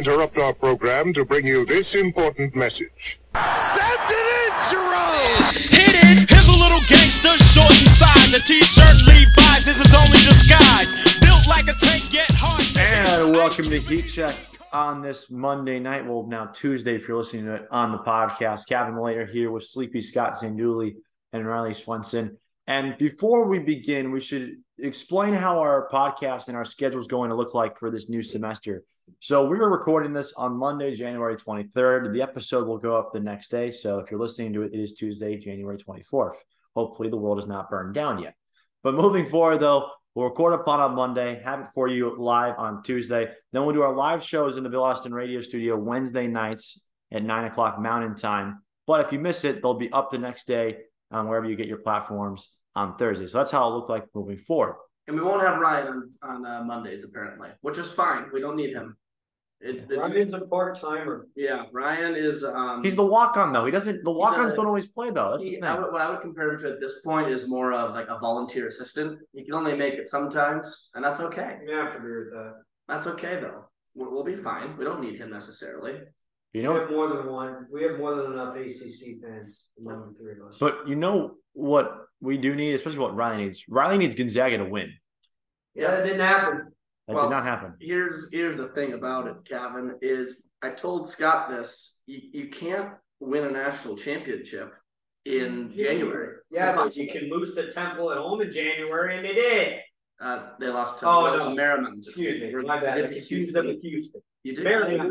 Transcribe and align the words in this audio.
interrupt 0.00 0.38
our 0.38 0.54
program 0.54 1.12
to 1.12 1.26
bring 1.26 1.46
you 1.46 1.66
this 1.66 1.94
important 1.94 2.56
message. 2.56 3.20
Send 3.34 4.00
it 4.08 4.28
in, 4.40 4.52
Jerome! 4.70 5.52
Hit 5.52 5.92
it! 5.92 6.24
Here's 6.24 6.48
a 6.48 6.56
little 6.56 6.80
gangster, 6.88 7.36
short 7.36 7.68
in 7.78 7.84
size. 7.84 8.32
A 8.32 8.40
t-shirt 8.40 8.96
Levi's 9.04 9.68
is 9.68 9.76
his 9.76 9.94
only 9.94 10.16
disguise. 10.24 11.20
Built 11.20 11.46
like 11.46 11.64
a 11.64 11.76
tank, 11.84 12.10
get 12.10 12.30
hard 12.32 12.62
to 12.62 12.80
And 12.80 13.32
welcome 13.32 13.66
to 13.66 13.78
Heat 13.78 14.08
Check 14.08 14.34
on 14.72 15.02
this 15.02 15.30
Monday 15.30 15.78
night. 15.78 16.06
Well, 16.06 16.26
now 16.26 16.46
Tuesday, 16.46 16.96
if 16.96 17.06
you're 17.06 17.18
listening 17.18 17.44
to 17.44 17.56
it 17.56 17.68
on 17.70 17.92
the 17.92 17.98
podcast. 17.98 18.66
Cavan 18.66 18.96
Later 18.96 19.26
here 19.26 19.50
with 19.50 19.64
Sleepy 19.64 20.00
Scott 20.00 20.32
Sanduli 20.32 20.94
and 21.34 21.46
Riley 21.46 21.74
Swenson. 21.74 22.38
And 22.66 22.96
before 22.96 23.48
we 23.48 23.58
begin, 23.58 24.12
we 24.12 24.22
should 24.22 24.62
explain 24.78 25.34
how 25.34 25.58
our 25.58 25.90
podcast 25.92 26.48
and 26.48 26.56
our 26.56 26.64
schedule 26.64 27.00
is 27.00 27.06
going 27.06 27.28
to 27.28 27.36
look 27.36 27.52
like 27.52 27.78
for 27.78 27.90
this 27.90 28.08
new 28.08 28.22
semester. 28.22 28.84
So 29.18 29.46
we 29.46 29.58
were 29.58 29.70
recording 29.70 30.12
this 30.12 30.32
on 30.34 30.56
Monday, 30.56 30.94
January 30.94 31.36
23rd. 31.36 32.12
The 32.12 32.22
episode 32.22 32.66
will 32.66 32.78
go 32.78 32.94
up 32.94 33.12
the 33.12 33.20
next 33.20 33.50
day. 33.50 33.70
So 33.70 33.98
if 33.98 34.10
you're 34.10 34.20
listening 34.20 34.52
to 34.52 34.62
it, 34.62 34.72
it 34.72 34.80
is 34.80 34.94
Tuesday, 34.94 35.36
January 35.36 35.76
24th. 35.76 36.34
Hopefully 36.76 37.10
the 37.10 37.16
world 37.16 37.38
is 37.38 37.46
not 37.46 37.68
burned 37.68 37.94
down 37.94 38.22
yet. 38.22 38.34
But 38.82 38.94
moving 38.94 39.26
forward, 39.26 39.58
though, 39.58 39.90
we'll 40.14 40.26
record 40.26 40.54
upon 40.54 40.80
on 40.80 40.94
Monday, 40.94 41.40
have 41.42 41.60
it 41.60 41.66
for 41.74 41.88
you 41.88 42.16
live 42.16 42.54
on 42.58 42.82
Tuesday. 42.82 43.28
Then 43.52 43.64
we'll 43.64 43.74
do 43.74 43.82
our 43.82 43.94
live 43.94 44.22
shows 44.22 44.56
in 44.56 44.62
the 44.62 44.70
Bill 44.70 44.84
Austin 44.84 45.12
Radio 45.12 45.40
Studio 45.40 45.76
Wednesday 45.76 46.26
nights 46.26 46.84
at 47.12 47.22
nine 47.22 47.44
o'clock 47.44 47.80
Mountain 47.80 48.14
Time. 48.14 48.62
But 48.86 49.04
if 49.04 49.12
you 49.12 49.18
miss 49.18 49.44
it, 49.44 49.62
they'll 49.62 49.74
be 49.74 49.92
up 49.92 50.10
the 50.10 50.18
next 50.18 50.46
day 50.46 50.78
on 51.10 51.28
wherever 51.28 51.48
you 51.48 51.56
get 51.56 51.66
your 51.66 51.78
platforms 51.78 52.50
on 52.74 52.96
Thursday. 52.96 53.26
So 53.26 53.38
that's 53.38 53.50
how 53.50 53.66
it'll 53.66 53.80
look 53.80 53.88
like 53.88 54.06
moving 54.14 54.36
forward. 54.36 54.76
And 55.10 55.18
we 55.18 55.24
won't 55.26 55.42
have 55.42 55.58
Ryan 55.58 55.88
on, 56.22 56.44
on 56.44 56.46
uh, 56.46 56.62
Mondays 56.62 57.02
apparently, 57.02 57.48
which 57.62 57.78
is 57.78 57.90
fine. 57.90 58.26
We 58.32 58.40
don't 58.40 58.54
need 58.54 58.70
him. 58.72 58.96
It, 59.60 59.90
it- 59.90 59.98
Ryan's 59.98 60.34
a 60.34 60.40
part 60.42 60.80
timer. 60.80 61.26
yeah, 61.34 61.64
Ryan 61.72 62.14
is. 62.14 62.44
Um, 62.44 62.84
He's 62.84 62.94
the 62.94 63.04
walk 63.04 63.36
on 63.36 63.52
though. 63.52 63.64
He 63.64 63.72
doesn't. 63.72 64.04
The 64.04 64.12
walk 64.12 64.38
ons 64.38 64.52
a- 64.52 64.56
don't 64.56 64.66
always 64.66 64.86
play 64.86 65.10
though. 65.10 65.32
That's 65.32 65.42
he, 65.42 65.58
the 65.58 65.66
I 65.66 65.80
would, 65.80 65.92
what 65.92 66.00
I 66.00 66.08
would 66.10 66.20
compare 66.20 66.52
him 66.52 66.60
to 66.60 66.74
at 66.74 66.80
this 66.80 67.00
point 67.00 67.28
is 67.28 67.48
more 67.48 67.72
of 67.72 67.92
like 67.92 68.06
a 68.08 68.20
volunteer 68.20 68.68
assistant. 68.68 69.18
He 69.34 69.44
can 69.44 69.54
only 69.54 69.76
make 69.76 69.94
it 69.94 70.06
sometimes, 70.06 70.92
and 70.94 71.04
that's 71.04 71.18
okay. 71.18 71.58
You 71.66 71.74
have 71.74 71.90
to 71.90 71.98
agree 71.98 72.18
with 72.18 72.32
that. 72.32 72.54
That's 72.86 73.08
okay 73.08 73.40
though. 73.40 73.64
We'll, 73.96 74.12
we'll 74.12 74.22
be 74.24 74.36
fine. 74.36 74.76
We 74.76 74.84
don't 74.84 75.02
need 75.02 75.18
him 75.18 75.30
necessarily. 75.30 75.94
You 76.52 76.62
know, 76.64 76.72
We 76.72 76.74
know, 76.74 76.80
have 76.80 76.90
more 76.90 77.08
than 77.08 77.26
one. 77.26 77.66
We 77.72 77.82
have 77.84 77.98
more 77.98 78.14
than 78.16 78.32
enough 78.32 78.56
ACC 78.56 79.22
fans 79.22 79.62
among 79.78 80.12
the 80.12 80.18
three 80.18 80.32
of 80.32 80.48
us. 80.48 80.56
but 80.58 80.88
you 80.88 80.96
know 80.96 81.36
what 81.52 82.06
we 82.20 82.36
do 82.38 82.54
need, 82.56 82.74
especially 82.74 82.98
what 82.98 83.14
Riley 83.14 83.44
needs. 83.44 83.64
Riley 83.68 83.98
needs 83.98 84.14
Gonzaga 84.14 84.58
to 84.58 84.64
win. 84.64 84.92
yeah, 85.74 85.94
it 85.98 86.04
didn't 86.04 86.20
happen. 86.20 86.72
That 87.06 87.14
Well, 87.14 87.28
did 87.28 87.34
not 87.34 87.44
happen. 87.44 87.74
Here's 87.80 88.30
here's 88.32 88.56
the 88.56 88.68
thing 88.68 88.92
about 88.94 89.26
it, 89.28 89.36
Cavan. 89.44 89.94
Is 90.02 90.44
I 90.62 90.70
told 90.70 91.08
Scott 91.08 91.50
this. 91.50 92.00
You, 92.06 92.20
you 92.32 92.48
can't 92.48 92.90
win 93.20 93.44
a 93.44 93.50
national 93.50 93.96
championship 93.96 94.72
in 95.24 95.72
January. 95.76 96.36
Yeah, 96.50 96.74
but 96.74 96.96
you 96.96 97.06
can 97.08 97.30
lose 97.30 97.54
the 97.54 97.70
Temple 97.70 98.10
at 98.10 98.18
home 98.18 98.40
in 98.40 98.50
January, 98.50 99.16
and 99.16 99.24
they 99.24 99.34
did. 99.34 99.78
Uh, 100.20 100.50
they 100.58 100.66
lost 100.66 100.98
to 101.00 101.06
Oh, 101.08 101.36
no. 101.36 101.54
Marymount. 101.54 101.98
Excuse 101.98 102.40
me, 102.40 102.52
my 102.62 102.78
bad. 102.78 102.98
I 102.98 103.00
It's 103.02 103.12
confused 103.12 103.54
them 103.54 103.66
with 103.68 103.80
Houston. 103.82 104.20
You 104.42 104.54
did. 104.56 104.64
Marymount. 104.64 105.10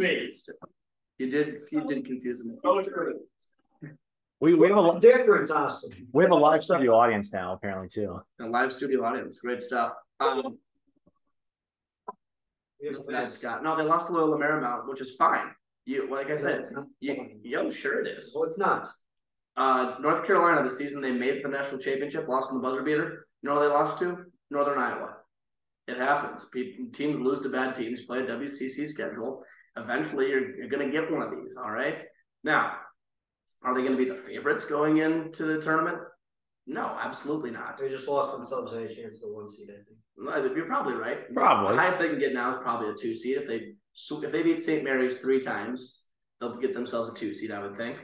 You 1.20 1.30
did. 1.30 1.60
You 1.72 1.88
did 1.88 2.06
confuse 2.06 2.40
them. 2.44 2.58
Oh, 2.64 2.82
We, 4.40 4.54
we 4.54 4.70
have 4.70 4.78
a 4.78 5.00
difference, 5.00 5.52
Austin. 5.52 6.08
we 6.14 6.24
have 6.24 6.32
a 6.32 6.36
live 6.36 6.64
studio 6.64 6.96
audience 6.96 7.34
now 7.34 7.54
apparently 7.54 7.90
too. 7.90 8.20
A 8.40 8.46
live 8.46 8.72
studio 8.72 9.04
audience. 9.04 9.40
Great 9.40 9.62
stuff. 9.62 9.92
Um, 10.22 10.58
We 12.82 12.88
have 12.88 12.96
that's 13.10 13.38
Scott. 13.38 13.64
No, 13.64 13.76
they 13.76 13.84
lost 13.84 14.08
to 14.08 14.14
Loyola 14.14 14.38
Marymount, 14.38 14.88
which 14.88 15.02
is 15.02 15.16
fine. 15.18 15.52
You, 15.86 16.10
like 16.10 16.32
I 16.32 16.36
said, 16.36 16.66
you, 17.02 17.32
yo, 17.44 17.70
sure 17.70 18.00
it 18.06 18.08
is. 18.08 18.32
Well, 18.34 18.46
it's 18.46 18.58
not. 18.58 18.88
Uh, 19.58 19.96
North 20.00 20.26
Carolina, 20.26 20.64
the 20.64 20.72
season 20.72 21.02
they 21.02 21.12
made 21.12 21.36
it 21.36 21.42
to 21.42 21.50
the 21.50 21.58
national 21.58 21.82
championship, 21.82 22.30
lost 22.30 22.52
in 22.52 22.58
the 22.58 22.64
buzzer 22.64 22.82
beater. 22.84 23.28
You 23.42 23.50
know 23.50 23.56
who 23.56 23.62
they 23.68 23.68
lost 23.74 24.00
to? 24.00 24.24
Northern 24.52 24.78
Iowa. 24.78 25.16
It 25.90 25.98
happens. 25.98 26.46
People, 26.46 26.86
teams 26.94 27.20
lose 27.20 27.42
to 27.42 27.50
bad 27.50 27.76
teams, 27.76 28.06
play 28.06 28.20
a 28.20 28.24
WCC 28.26 28.88
schedule. 28.88 29.44
Eventually, 29.80 30.30
you're, 30.30 30.56
you're 30.56 30.70
going 30.70 30.86
to 30.86 30.92
get 30.92 31.12
one 31.12 31.22
of 31.22 31.32
these, 31.32 31.56
all 31.58 31.72
right? 31.72 32.04
Now, 32.44 32.74
are 33.64 33.74
they 33.74 33.82
going 33.82 33.98
to 33.98 34.04
be 34.04 34.10
the 34.10 34.16
favorites 34.16 34.66
going 34.66 34.98
into 34.98 35.44
the 35.44 35.62
tournament? 35.62 36.00
No, 36.68 36.98
absolutely 37.02 37.52
not. 37.52 37.78
They 37.78 37.90
just 37.90 38.08
lost 38.08 38.32
themselves 38.32 38.74
any 38.76 38.94
chance 38.96 39.18
for 39.20 39.34
one 39.34 39.50
seed, 39.50 39.70
I 39.72 39.84
think. 39.84 39.98
No, 40.18 40.54
You're 40.56 40.68
probably 40.68 40.94
right. 40.94 41.34
Probably. 41.34 41.76
The 41.76 41.82
highest 41.82 42.00
they 42.00 42.10
can 42.10 42.20
get 42.20 42.34
now 42.34 42.52
is 42.52 42.60
probably 42.62 42.90
a 42.90 42.94
two 42.94 43.16
seed. 43.16 43.38
If 43.38 43.48
they 43.48 43.74
if 44.12 44.32
they 44.32 44.44
beat 44.44 44.62
St. 44.62 44.84
Mary's 44.84 45.18
three 45.18 45.42
times, 45.42 46.04
they'll 46.40 46.58
get 46.58 46.74
themselves 46.74 47.10
a 47.10 47.14
two 47.14 47.34
seed, 47.34 47.52
I 47.52 47.62
would 47.62 47.76
think. 47.76 47.98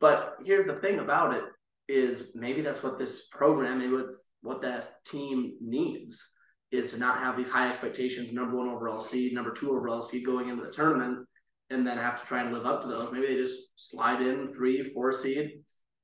But 0.00 0.36
here's 0.44 0.66
the 0.66 0.76
thing 0.76 1.00
about 1.00 1.34
it 1.34 1.44
is 1.88 2.30
maybe 2.34 2.60
that's 2.60 2.82
what 2.82 2.98
this 2.98 3.28
program, 3.28 3.78
maybe 3.78 3.92
what 3.92 4.14
what 4.42 4.62
that 4.62 5.04
team 5.04 5.54
needs 5.60 6.24
is 6.70 6.90
to 6.90 6.98
not 6.98 7.18
have 7.18 7.36
these 7.36 7.48
high 7.48 7.68
expectations, 7.68 8.32
number 8.32 8.56
one 8.56 8.68
overall 8.68 8.98
seed, 8.98 9.32
number 9.32 9.52
two 9.52 9.70
overall 9.70 10.02
seed 10.02 10.24
going 10.24 10.48
into 10.48 10.64
the 10.64 10.70
tournament, 10.70 11.26
and 11.70 11.86
then 11.86 11.96
have 11.96 12.20
to 12.20 12.26
try 12.26 12.42
and 12.42 12.52
live 12.52 12.66
up 12.66 12.82
to 12.82 12.88
those. 12.88 13.10
Maybe 13.12 13.26
they 13.26 13.36
just 13.36 13.72
slide 13.76 14.20
in 14.20 14.46
three, 14.46 14.82
four 14.82 15.12
seed, 15.12 15.62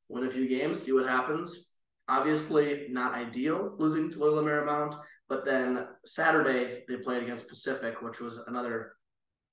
win 0.09 0.27
a 0.27 0.31
few 0.31 0.49
games, 0.49 0.83
see 0.83 0.93
what 0.93 1.09
happens. 1.09 1.75
Obviously, 2.09 2.87
not 2.91 3.15
ideal 3.15 3.75
losing 3.79 4.11
to 4.11 4.19
Loyola 4.19 4.43
Marymount, 4.43 4.97
but 5.29 5.45
then 5.45 5.87
Saturday 6.05 6.85
they 6.89 6.97
played 6.97 7.23
against 7.23 7.49
Pacific, 7.49 8.03
which 8.03 8.21
was 8.21 8.39
another 8.47 8.93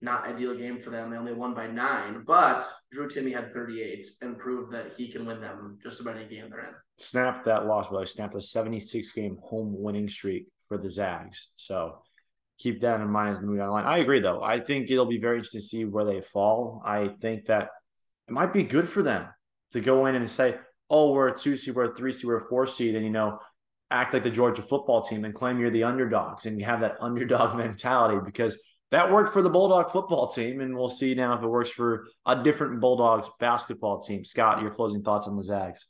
not 0.01 0.25
ideal 0.25 0.55
game 0.55 0.81
for 0.81 0.89
them. 0.89 1.11
They 1.11 1.17
only 1.17 1.33
won 1.33 1.53
by 1.53 1.67
nine, 1.67 2.23
but 2.25 2.67
Drew 2.91 3.07
Timme 3.07 3.33
had 3.33 3.53
38 3.53 4.07
and 4.21 4.37
proved 4.37 4.73
that 4.73 4.93
he 4.97 5.09
can 5.09 5.25
win 5.25 5.39
them 5.39 5.77
just 5.81 6.01
about 6.01 6.17
any 6.17 6.25
game 6.25 6.49
they're 6.49 6.61
in. 6.61 6.73
Snapped 6.97 7.45
that 7.45 7.67
loss, 7.67 7.87
but 7.87 7.97
I 7.97 8.03
snapped 8.03 8.35
a 8.35 8.41
76 8.41 9.11
game 9.11 9.37
home 9.41 9.73
winning 9.77 10.09
streak 10.09 10.47
for 10.71 10.77
the 10.77 10.89
Zags. 10.89 11.49
So 11.57 11.97
keep 12.57 12.79
that 12.79 13.01
in 13.01 13.11
mind 13.11 13.31
as 13.31 13.41
the 13.41 13.45
move 13.45 13.57
down 13.57 13.67
the 13.67 13.73
line. 13.73 13.85
I 13.85 13.97
agree 13.97 14.21
though. 14.21 14.41
I 14.41 14.61
think 14.61 14.89
it'll 14.89 15.05
be 15.05 15.17
very 15.17 15.35
interesting 15.35 15.59
to 15.59 15.67
see 15.67 15.83
where 15.83 16.05
they 16.05 16.21
fall. 16.21 16.81
I 16.85 17.09
think 17.21 17.47
that 17.47 17.67
it 18.29 18.31
might 18.31 18.53
be 18.53 18.63
good 18.63 18.87
for 18.87 19.03
them 19.03 19.27
to 19.71 19.81
go 19.81 20.05
in 20.05 20.15
and 20.15 20.31
say, 20.31 20.55
oh, 20.89 21.11
we're 21.11 21.27
a 21.27 21.37
two 21.37 21.57
seed, 21.57 21.75
we're 21.75 21.91
a 21.91 21.95
three 21.95 22.13
seed, 22.13 22.23
we're 22.23 22.37
a 22.37 22.47
four 22.47 22.65
seed, 22.65 22.95
and 22.95 23.03
you 23.03 23.11
know, 23.11 23.37
act 23.89 24.13
like 24.13 24.23
the 24.23 24.29
Georgia 24.29 24.61
football 24.61 25.01
team 25.01 25.25
and 25.25 25.33
claim 25.33 25.59
you're 25.59 25.71
the 25.71 25.83
underdogs 25.83 26.45
and 26.45 26.57
you 26.57 26.65
have 26.65 26.79
that 26.79 26.95
underdog 27.01 27.57
mentality 27.57 28.21
because 28.23 28.57
that 28.91 29.11
worked 29.11 29.33
for 29.33 29.41
the 29.41 29.49
Bulldog 29.49 29.91
football 29.91 30.29
team. 30.29 30.61
And 30.61 30.73
we'll 30.73 30.87
see 30.87 31.13
now 31.15 31.37
if 31.37 31.43
it 31.43 31.47
works 31.47 31.69
for 31.69 32.07
a 32.25 32.41
different 32.41 32.79
Bulldogs 32.79 33.29
basketball 33.41 33.99
team. 34.01 34.23
Scott, 34.23 34.61
your 34.61 34.71
closing 34.71 35.01
thoughts 35.01 35.27
on 35.27 35.35
the 35.35 35.43
Zags. 35.43 35.87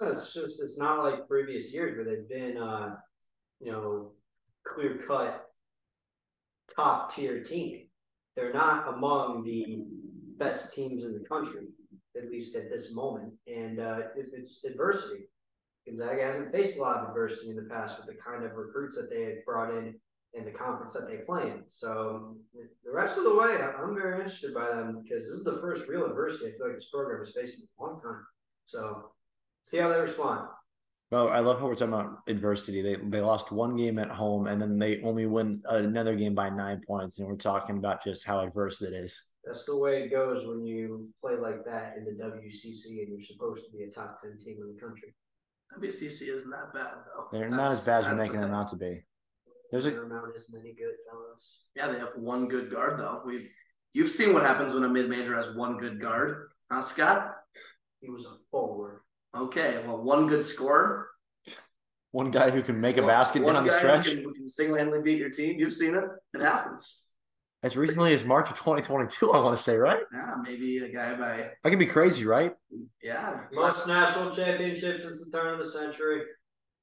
It's 0.00 0.34
just 0.34 0.60
it's 0.60 0.78
not 0.78 1.04
like 1.04 1.28
previous 1.28 1.72
years 1.72 1.96
where 1.96 2.04
they've 2.04 2.28
been 2.28 2.58
uh 2.58 2.96
you 3.60 3.72
know 3.72 4.12
clear 4.66 4.98
cut 5.06 5.46
top 6.74 7.14
tier 7.14 7.42
team. 7.42 7.86
They're 8.34 8.52
not 8.52 8.92
among 8.94 9.44
the 9.44 9.84
best 10.36 10.74
teams 10.74 11.04
in 11.04 11.14
the 11.14 11.26
country, 11.26 11.68
at 12.16 12.30
least 12.30 12.54
at 12.56 12.70
this 12.70 12.94
moment. 12.94 13.32
And 13.46 13.80
uh 13.80 14.00
if 14.16 14.26
it's 14.32 14.64
adversity. 14.64 15.28
Gonzaga 15.86 16.24
hasn't 16.24 16.52
faced 16.52 16.76
a 16.76 16.82
lot 16.82 16.96
of 16.96 17.08
adversity 17.08 17.50
in 17.50 17.56
the 17.56 17.62
past 17.62 17.96
with 17.96 18.08
the 18.08 18.20
kind 18.20 18.44
of 18.44 18.56
recruits 18.56 18.96
that 18.96 19.08
they 19.08 19.22
had 19.22 19.44
brought 19.44 19.70
in 19.70 19.94
and 20.34 20.46
the 20.46 20.50
conference 20.50 20.92
that 20.92 21.08
they 21.08 21.18
play 21.18 21.42
in. 21.42 21.62
So 21.66 22.36
the 22.84 22.92
rest 22.92 23.16
of 23.18 23.24
the 23.24 23.34
way, 23.34 23.56
I'm 23.56 23.94
very 23.94 24.16
interested 24.16 24.52
by 24.52 24.66
them 24.66 25.00
because 25.02 25.24
this 25.24 25.32
is 25.38 25.44
the 25.44 25.60
first 25.60 25.88
real 25.88 26.04
adversity 26.04 26.48
I 26.48 26.56
feel 26.56 26.66
like 26.66 26.76
this 26.76 26.90
program 26.90 27.24
has 27.24 27.34
faced 27.34 27.60
in 27.60 27.68
a 27.78 27.82
long 27.82 28.00
time. 28.00 28.26
So 28.66 29.12
see 29.62 29.78
how 29.78 29.88
they 29.88 30.00
respond. 30.00 30.48
Well, 31.10 31.28
I 31.28 31.38
love 31.38 31.60
how 31.60 31.66
we're 31.66 31.76
talking 31.76 31.94
about 31.94 32.18
adversity. 32.26 32.82
They 32.82 32.96
they 32.96 33.20
lost 33.20 33.52
one 33.52 33.76
game 33.76 33.98
at 33.98 34.10
home 34.10 34.48
and 34.48 34.60
then 34.60 34.78
they 34.78 35.00
only 35.02 35.26
win 35.26 35.62
another 35.68 36.16
game 36.16 36.34
by 36.34 36.50
nine 36.50 36.80
points. 36.86 37.18
And 37.18 37.28
we're 37.28 37.36
talking 37.36 37.78
about 37.78 38.02
just 38.02 38.26
how 38.26 38.40
adverse 38.40 38.82
it 38.82 38.92
is. 38.92 39.30
That's 39.44 39.64
the 39.64 39.76
way 39.76 40.02
it 40.02 40.10
goes 40.10 40.44
when 40.46 40.66
you 40.66 41.08
play 41.20 41.36
like 41.36 41.64
that 41.64 41.94
in 41.96 42.04
the 42.04 42.10
WCC 42.10 43.02
and 43.02 43.08
you're 43.08 43.20
supposed 43.20 43.64
to 43.66 43.76
be 43.76 43.84
a 43.84 43.90
top 43.90 44.20
10 44.20 44.38
team 44.44 44.56
in 44.60 44.74
the 44.74 44.80
country. 44.80 45.14
WCC 45.78 46.34
isn't 46.34 46.50
that 46.50 46.74
bad 46.74 46.94
though. 47.06 47.28
They're 47.30 47.48
not 47.48 47.70
as 47.70 47.80
bad 47.80 48.00
as 48.00 48.06
we're 48.06 48.10
that's 48.10 48.22
the 48.22 48.26
making 48.26 48.40
them 48.40 48.54
out 48.54 48.68
to 48.70 48.76
be. 48.76 49.04
There's 49.70 49.86
a 49.86 49.92
Paramount 49.92 50.36
isn't 50.36 50.58
any 50.58 50.74
good, 50.74 50.94
fellas. 51.08 51.66
Yeah, 51.76 51.92
they 51.92 51.98
have 52.00 52.16
one 52.16 52.48
good 52.48 52.70
guard 52.70 52.98
though. 52.98 53.22
We've 53.24 53.48
you've 53.92 54.10
seen 54.10 54.32
what 54.32 54.42
happens 54.42 54.74
when 54.74 54.82
a 54.82 54.88
mid 54.88 55.08
major 55.08 55.36
has 55.36 55.54
one 55.54 55.78
good 55.78 56.00
guard, 56.00 56.48
huh, 56.70 56.80
Scott? 56.80 57.32
He 58.00 58.10
was 58.10 58.24
a 58.24 58.34
forward. 58.50 59.02
Okay, 59.36 59.82
well, 59.86 60.02
one 60.02 60.26
good 60.28 60.44
scorer, 60.44 61.08
one 62.12 62.30
guy 62.30 62.50
who 62.50 62.62
can 62.62 62.80
make 62.80 62.96
a 62.96 63.02
One- 63.02 63.08
basket 63.10 63.42
one 63.42 63.54
down 63.54 63.64
the 63.64 63.70
guy 63.70 63.78
stretch. 63.78 64.06
who 64.08 64.14
can, 64.14 64.24
who 64.24 64.34
can 64.34 64.48
single-handedly 64.48 65.02
beat 65.02 65.18
your 65.18 65.30
team. 65.30 65.58
You've 65.58 65.72
seen 65.74 65.94
it; 65.94 66.04
it 66.34 66.40
happens. 66.40 67.02
As 67.62 67.76
recently 67.76 68.12
as 68.12 68.24
March 68.24 68.48
of 68.50 68.56
2022, 68.56 69.32
I 69.32 69.42
want 69.42 69.56
to 69.56 69.62
say, 69.62 69.76
right? 69.76 70.02
Yeah, 70.12 70.34
maybe 70.42 70.78
a 70.78 70.88
guy 70.92 71.14
by 71.16 71.50
I 71.64 71.70
can 71.70 71.78
be 71.78 71.86
crazy, 71.86 72.24
right? 72.24 72.54
yeah. 73.02 73.40
Most 73.52 73.86
national 73.88 74.30
championships 74.30 75.02
since 75.02 75.24
the 75.24 75.36
turn 75.36 75.54
of 75.54 75.58
the 75.58 75.64
century. 75.68 76.22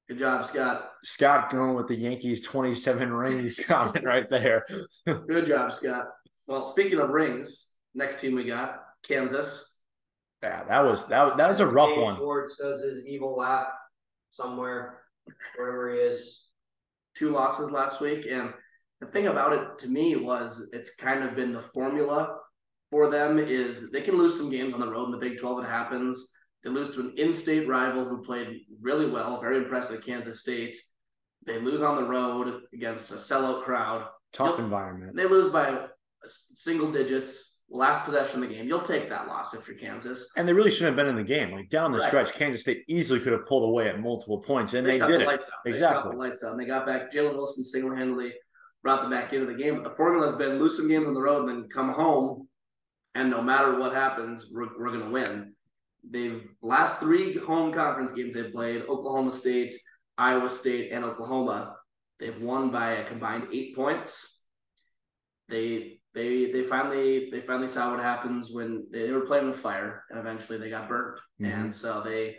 Good 0.08 0.18
job, 0.18 0.44
Scott. 0.44 0.90
Scott 1.02 1.50
going 1.50 1.74
with 1.76 1.88
the 1.88 1.94
Yankees 1.96 2.42
27 2.42 3.10
rings 3.10 3.58
comment 3.66 4.04
right 4.04 4.28
there. 4.28 4.66
Good 5.06 5.46
job, 5.46 5.72
Scott. 5.72 6.06
Well, 6.46 6.62
speaking 6.64 6.98
of 7.00 7.08
rings, 7.08 7.70
next 7.94 8.20
team 8.20 8.34
we 8.34 8.44
got 8.44 8.82
Kansas. 9.08 9.73
Yeah, 10.44 10.62
that 10.64 10.80
was 10.84 11.06
that 11.06 11.22
was 11.24 11.36
that 11.38 11.48
was 11.48 11.60
a 11.60 11.66
rough 11.66 11.88
Dave 11.88 12.02
one. 12.02 12.16
Schwartz 12.16 12.56
does 12.58 12.82
his 12.82 13.06
evil 13.06 13.34
laugh 13.34 13.68
somewhere, 14.30 15.00
wherever 15.56 15.90
he 15.94 16.00
is. 16.00 16.44
two 17.16 17.30
losses 17.30 17.70
last 17.70 18.00
week. 18.02 18.26
And 18.30 18.52
the 19.00 19.06
thing 19.06 19.28
about 19.28 19.52
it 19.54 19.78
to 19.78 19.88
me 19.88 20.16
was 20.16 20.68
it's 20.74 20.96
kind 20.96 21.24
of 21.24 21.34
been 21.34 21.52
the 21.54 21.62
formula 21.62 22.36
for 22.90 23.08
them 23.10 23.38
is 23.38 23.90
they 23.90 24.02
can 24.02 24.18
lose 24.18 24.36
some 24.36 24.50
games 24.50 24.74
on 24.74 24.80
the 24.80 24.90
road 24.90 25.06
in 25.06 25.12
the 25.12 25.16
Big 25.26 25.38
12. 25.38 25.64
It 25.64 25.68
happens. 25.68 26.32
They 26.62 26.70
lose 26.70 26.90
to 26.94 27.00
an 27.00 27.14
in-state 27.16 27.66
rival 27.68 28.06
who 28.08 28.22
played 28.22 28.60
really 28.82 29.08
well, 29.10 29.40
very 29.40 29.56
impressive 29.58 29.98
at 29.98 30.04
Kansas 30.04 30.40
State. 30.40 30.76
They 31.46 31.58
lose 31.60 31.80
on 31.82 31.96
the 31.96 32.08
road 32.08 32.62
against 32.74 33.10
a 33.12 33.14
sellout 33.14 33.64
crowd. 33.64 34.06
Tough 34.32 34.50
Yep. 34.56 34.58
environment. 34.60 35.16
They 35.16 35.26
lose 35.26 35.52
by 35.52 35.86
single 36.26 36.90
digits, 36.90 37.53
last 37.74 38.04
possession 38.04 38.42
of 38.42 38.48
the 38.48 38.54
game. 38.54 38.66
You'll 38.68 38.80
take 38.80 39.08
that 39.10 39.26
loss 39.26 39.52
if 39.52 39.66
you're 39.66 39.76
Kansas. 39.76 40.30
And 40.36 40.46
they 40.46 40.52
really 40.52 40.70
shouldn't 40.70 40.96
have 40.96 41.04
been 41.04 41.08
in 41.08 41.16
the 41.16 41.24
game. 41.28 41.50
Like 41.50 41.68
down 41.70 41.90
the 41.92 41.98
Right. 41.98 42.06
stretch, 42.06 42.32
Kansas 42.32 42.62
State 42.62 42.84
easily 42.86 43.18
could 43.20 43.32
have 43.32 43.46
pulled 43.46 43.64
away 43.68 43.88
at 43.88 44.00
multiple 44.00 44.38
points, 44.38 44.74
and 44.74 44.86
they, 44.86 44.98
shut 44.98 45.08
did 45.08 45.20
the 45.20 45.24
it. 45.24 45.26
lights 45.26 45.48
out. 45.52 45.58
They 45.64 45.70
Exactly. 45.70 46.12
the 46.12 46.16
lights 46.16 46.44
out. 46.44 46.52
And 46.52 46.60
they 46.60 46.66
got 46.66 46.86
back. 46.86 47.10
Jalen 47.12 47.34
Wilson 47.34 47.64
single 47.64 47.94
handedly 47.94 48.32
brought 48.82 49.02
them 49.02 49.10
back 49.10 49.32
into 49.32 49.46
the 49.46 49.54
game. 49.54 49.74
But 49.74 49.84
the 49.90 49.96
formula 49.96 50.26
has 50.26 50.36
been 50.36 50.58
lose 50.60 50.76
some 50.76 50.88
games 50.88 51.06
on 51.08 51.14
the 51.14 51.20
road, 51.20 51.48
and 51.48 51.62
then 51.64 51.68
come 51.68 51.92
home, 51.92 52.48
and 53.16 53.28
no 53.30 53.42
matter 53.42 53.78
what 53.78 53.92
happens, 53.92 54.50
we're, 54.52 54.68
we're 54.78 54.90
going 54.90 55.04
to 55.06 55.10
win. 55.10 55.54
They've 56.08 56.46
last 56.62 57.00
three 57.00 57.34
home 57.36 57.72
conference 57.72 58.12
games 58.12 58.34
they've 58.34 58.52
played: 58.52 58.82
Oklahoma 58.82 59.30
State, 59.30 59.74
Iowa 60.16 60.48
State, 60.48 60.92
and 60.92 61.04
Oklahoma. 61.04 61.76
They've 62.20 62.40
won 62.40 62.70
by 62.70 62.92
a 62.92 63.04
combined 63.08 63.48
eight 63.52 63.74
points. 63.74 64.42
They 65.48 66.00
they 66.14 66.50
they 66.52 66.62
finally 66.62 67.28
they 67.30 67.40
finally 67.40 67.66
saw 67.66 67.90
what 67.90 68.00
happens 68.00 68.50
when 68.52 68.86
they, 68.92 69.06
they 69.06 69.12
were 69.12 69.26
playing 69.26 69.46
with 69.48 69.58
fire, 69.58 70.04
and 70.10 70.18
eventually 70.18 70.58
they 70.58 70.70
got 70.70 70.88
burned, 70.88 71.18
Mhm. 71.40 71.52
and 71.52 71.74
so 71.74 72.02
they 72.04 72.36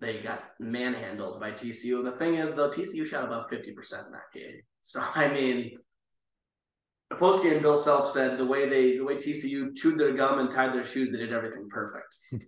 they 0.00 0.20
got 0.20 0.44
manhandled 0.60 1.40
by 1.40 1.50
TCU. 1.52 1.98
And 1.98 2.06
the 2.06 2.12
thing 2.18 2.34
is, 2.34 2.54
though, 2.54 2.68
TCU 2.68 3.06
shot 3.06 3.24
about 3.24 3.50
50% 3.50 4.06
in 4.06 4.12
that 4.12 4.30
game. 4.34 4.60
So, 4.82 5.00
I 5.14 5.28
mean, 5.28 5.78
the 7.08 7.16
post 7.16 7.42
game, 7.42 7.62
Bill 7.62 7.76
Self 7.78 8.10
said 8.10 8.36
the 8.36 8.44
way 8.44 8.68
they, 8.68 8.98
the 8.98 9.04
way 9.04 9.16
TCU 9.16 9.74
chewed 9.74 9.98
their 9.98 10.12
gum 10.12 10.38
and 10.38 10.50
tied 10.50 10.74
their 10.74 10.84
shoes, 10.84 11.10
they 11.10 11.18
did 11.18 11.32
everything 11.32 11.68
perfect. 11.70 12.14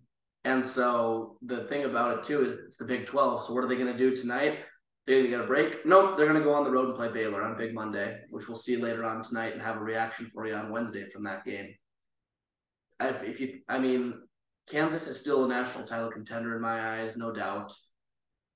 and 0.44 0.62
so 0.62 1.38
the 1.42 1.64
thing 1.68 1.84
about 1.84 2.18
it, 2.18 2.22
too, 2.22 2.44
is 2.44 2.52
it's 2.52 2.76
the 2.76 2.84
Big 2.84 3.06
12. 3.06 3.46
So, 3.46 3.54
what 3.54 3.64
are 3.64 3.68
they 3.68 3.76
going 3.76 3.92
to 3.92 3.96
do 3.96 4.14
tonight? 4.14 4.58
They're 5.08 5.20
going 5.20 5.30
to 5.30 5.36
get 5.38 5.44
a 5.44 5.48
break? 5.48 5.86
Nope. 5.86 6.18
They're 6.18 6.26
going 6.26 6.38
to 6.38 6.44
go 6.44 6.52
on 6.52 6.64
the 6.64 6.70
road 6.70 6.88
and 6.88 6.94
play 6.94 7.08
Baylor 7.08 7.42
on 7.42 7.56
Big 7.56 7.72
Monday, 7.72 8.20
which 8.28 8.46
we'll 8.46 8.58
see 8.58 8.76
later 8.76 9.06
on 9.06 9.22
tonight 9.22 9.54
and 9.54 9.62
have 9.62 9.76
a 9.76 9.80
reaction 9.80 10.26
for 10.26 10.46
you 10.46 10.54
on 10.54 10.70
Wednesday 10.70 11.08
from 11.08 11.24
that 11.24 11.46
game. 11.46 11.74
If, 13.00 13.22
if 13.22 13.40
you, 13.40 13.60
I 13.70 13.78
mean, 13.78 14.20
Kansas 14.70 15.06
is 15.06 15.18
still 15.18 15.46
a 15.46 15.48
national 15.48 15.86
title 15.86 16.10
contender 16.10 16.56
in 16.56 16.60
my 16.60 17.00
eyes, 17.00 17.16
no 17.16 17.32
doubt. 17.32 17.72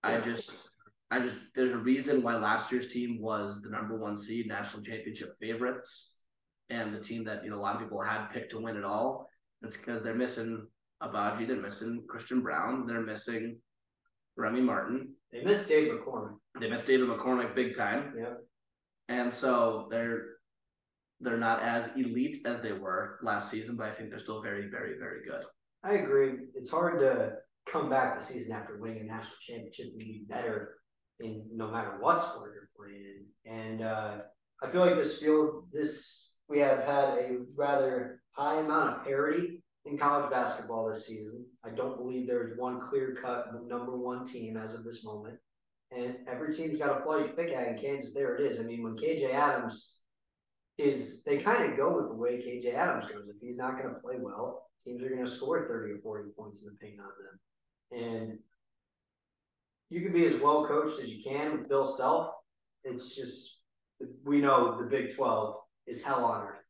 I 0.03 0.21
just, 0.21 0.69
I 1.11 1.21
just, 1.21 1.37
there's 1.55 1.73
a 1.73 1.79
reason 1.79 2.23
why 2.23 2.37
last 2.37 2.71
year's 2.71 2.89
team 2.89 3.23
was 3.23 3.63
the 3.63 3.71
number 3.71 3.97
one 3.97 4.19
seed, 4.19 4.47
national 4.47 4.83
championship 4.83 5.31
favorites, 5.41 6.19
and 6.69 6.95
the 6.95 7.01
team 7.01 7.25
that 7.25 7.45
you 7.45 7.51
know 7.51 7.57
a 7.57 7.63
lot 7.63 7.77
of 7.77 7.81
people 7.81 8.03
had 8.03 8.27
picked 8.27 8.51
to 8.51 8.61
win 8.61 8.77
it 8.77 8.85
all. 8.85 9.27
It's 9.63 9.79
because 9.79 10.03
they're 10.03 10.15
missing 10.15 10.67
Agbaji, 11.03 11.49
they're 11.49 11.57
missing 11.57 12.05
Christian 12.07 12.43
Braun, 12.43 12.87
they're 12.87 13.01
missing 13.01 13.57
Remy 14.37 14.61
Martin, 14.61 15.15
They 15.31 15.43
missed 15.45 15.69
Dave 15.69 15.91
McCormack. 15.93 16.37
they 16.61 16.69
missed 16.69 16.87
David 16.87 17.09
McCormack 17.09 17.55
big 17.55 17.75
time, 17.77 18.15
Yeah. 18.17 18.35
and 19.09 19.33
so 19.33 19.89
they're 19.91 20.27
they're 21.21 21.39
not 21.39 21.63
as 21.63 21.97
elite 21.97 22.39
as 22.45 22.61
they 22.61 22.73
were 22.73 23.21
last 23.23 23.49
season, 23.49 23.77
but 23.77 23.89
I 23.89 23.95
think 23.95 24.11
they're 24.11 24.19
still 24.19 24.43
very, 24.43 24.69
very, 24.69 24.99
very 24.99 25.25
good. 25.25 25.45
I 25.85 25.93
agree. 25.95 26.33
It's 26.57 26.69
hard 26.71 26.99
to 26.99 27.35
come 27.65 27.89
back 27.89 28.19
the 28.19 28.25
season 28.25 28.53
after 28.57 28.77
winning 28.81 29.03
a 29.03 29.05
national 29.05 29.37
championship 29.41 29.87
and 29.93 29.99
be 30.01 30.25
better 30.29 30.79
in 31.21 31.47
no 31.55 31.71
matter 31.71 31.97
what 32.01 32.21
sport 32.21 32.55
you're 32.55 32.71
playing 32.77 33.05
in. 33.45 33.53
And 33.53 33.83
uh, 33.83 34.19
I 34.61 34.71
feel 34.73 34.81
like 34.81 34.97
this 34.97 35.19
field, 35.21 35.69
this 35.73 36.39
we 36.49 36.59
have 36.59 36.81
had 36.81 37.11
a 37.19 37.39
rather 37.55 38.21
high 38.33 38.59
amount 38.61 38.99
of 38.99 39.05
parity 39.05 39.63
in 39.85 39.99
college 39.99 40.31
basketball 40.31 40.89
this 40.89 41.07
season. 41.07 41.45
I 41.65 41.71
don't 41.71 41.97
believe 41.97 42.27
there's 42.27 42.57
one 42.57 42.81
clear 42.81 43.17
cut 43.21 43.47
number 43.67 43.97
one 43.97 44.25
team 44.25 44.57
as 44.57 44.75
of 44.75 44.85
this 44.85 45.05
moment. 45.05 45.39
And 45.91 46.17
every 46.27 46.55
team's 46.55 46.79
got 46.79 46.97
a 46.97 47.03
flaw 47.03 47.19
you 47.19 47.33
pick 47.37 47.53
at. 47.53 47.69
In 47.69 47.79
Kansas, 47.79 48.15
there 48.15 48.35
it 48.37 48.51
is. 48.51 48.59
I 48.59 48.63
mean, 48.63 48.83
when 48.83 48.97
KJ 48.97 49.35
Adams 49.35 49.99
is, 50.79 51.23
they 51.25 51.39
kind 51.39 51.71
of 51.71 51.77
go 51.77 51.97
with 51.97 52.09
the 52.09 52.15
way 52.15 52.39
KJ 52.39 52.75
Adams 52.75 53.07
goes. 53.07 53.29
If 53.29 53.41
he's 53.41 53.59
not 53.59 53.77
going 53.77 53.95
to 53.95 54.01
play 54.01 54.15
well, 54.19 54.69
teams 54.83 55.03
are 55.03 55.11
going 55.11 55.25
to 55.25 55.31
score 55.31 55.67
30 55.69 55.95
or 55.95 55.99
40 55.99 56.31
points 56.39 56.63
in 56.63 56.69
the 56.69 56.77
paint 56.81 57.01
on 57.01 58.01
them. 58.01 58.05
And 58.05 58.39
you 59.91 60.01
can 60.01 60.13
be 60.13 60.25
as 60.25 60.41
well 60.41 60.65
coached 60.65 61.01
as 61.01 61.11
you 61.11 61.23
can 61.23 61.59
with 61.59 61.69
Bill 61.69 61.85
Self. 61.85 62.31
It's 62.85 63.15
just, 63.15 63.61
we 64.25 64.41
know 64.41 64.79
the 64.79 64.89
Big 64.89 65.15
12 65.15 65.57
is 65.87 66.03
hell 66.03 66.25
on 66.25 66.43
earth 66.43 66.65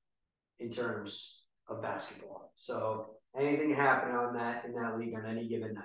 in 0.59 0.71
terms 0.71 1.42
of 1.73 1.83
basketball. 1.83 2.53
So 2.57 3.17
anything 3.39 3.75
happen 3.75 4.15
on 4.15 4.35
that 4.35 4.65
in 4.65 4.75
that 4.75 4.99
league 4.99 5.15
on 5.17 5.27
any 5.27 5.49
given 5.49 5.75
night. 5.75 5.85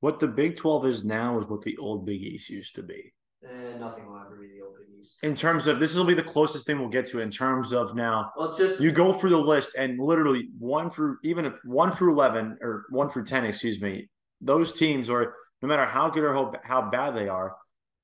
What 0.00 0.18
the 0.20 0.28
Big 0.28 0.56
12 0.56 0.86
is 0.86 1.04
now 1.04 1.38
is 1.38 1.46
what 1.46 1.62
the 1.62 1.76
old 1.76 2.06
Big 2.06 2.22
East 2.22 2.48
used 2.48 2.74
to 2.76 2.82
be. 2.82 3.12
And 3.42 3.80
nothing 3.80 4.06
will 4.06 4.18
ever 4.18 4.36
be 4.40 4.48
the 4.48 4.64
old 4.64 4.76
Big 4.78 5.00
East. 5.00 5.16
In 5.22 5.34
terms 5.34 5.66
of 5.66 5.78
this 5.80 5.94
will 5.94 6.04
be 6.04 6.14
the 6.14 6.22
closest 6.22 6.66
thing 6.66 6.78
we'll 6.78 6.88
get 6.88 7.06
to 7.08 7.20
in 7.20 7.30
terms 7.30 7.72
of 7.72 7.94
now 7.94 8.30
Well, 8.36 8.54
just 8.56 8.80
you 8.80 8.92
go 8.92 9.12
through 9.12 9.30
the 9.30 9.38
list 9.38 9.74
and 9.78 9.98
literally 9.98 10.48
one 10.58 10.90
through 10.90 11.18
even 11.24 11.44
if 11.46 11.54
one 11.64 11.90
through 11.92 12.12
11 12.12 12.58
or 12.60 12.84
one 12.90 13.08
through 13.08 13.24
10 13.24 13.44
excuse 13.46 13.80
me 13.80 14.08
those 14.42 14.72
teams 14.72 15.08
are 15.10 15.34
no 15.62 15.68
matter 15.68 15.84
how 15.84 16.08
good 16.10 16.24
or 16.24 16.32
how, 16.34 16.52
how 16.64 16.90
bad 16.90 17.14
they 17.14 17.28
are 17.28 17.56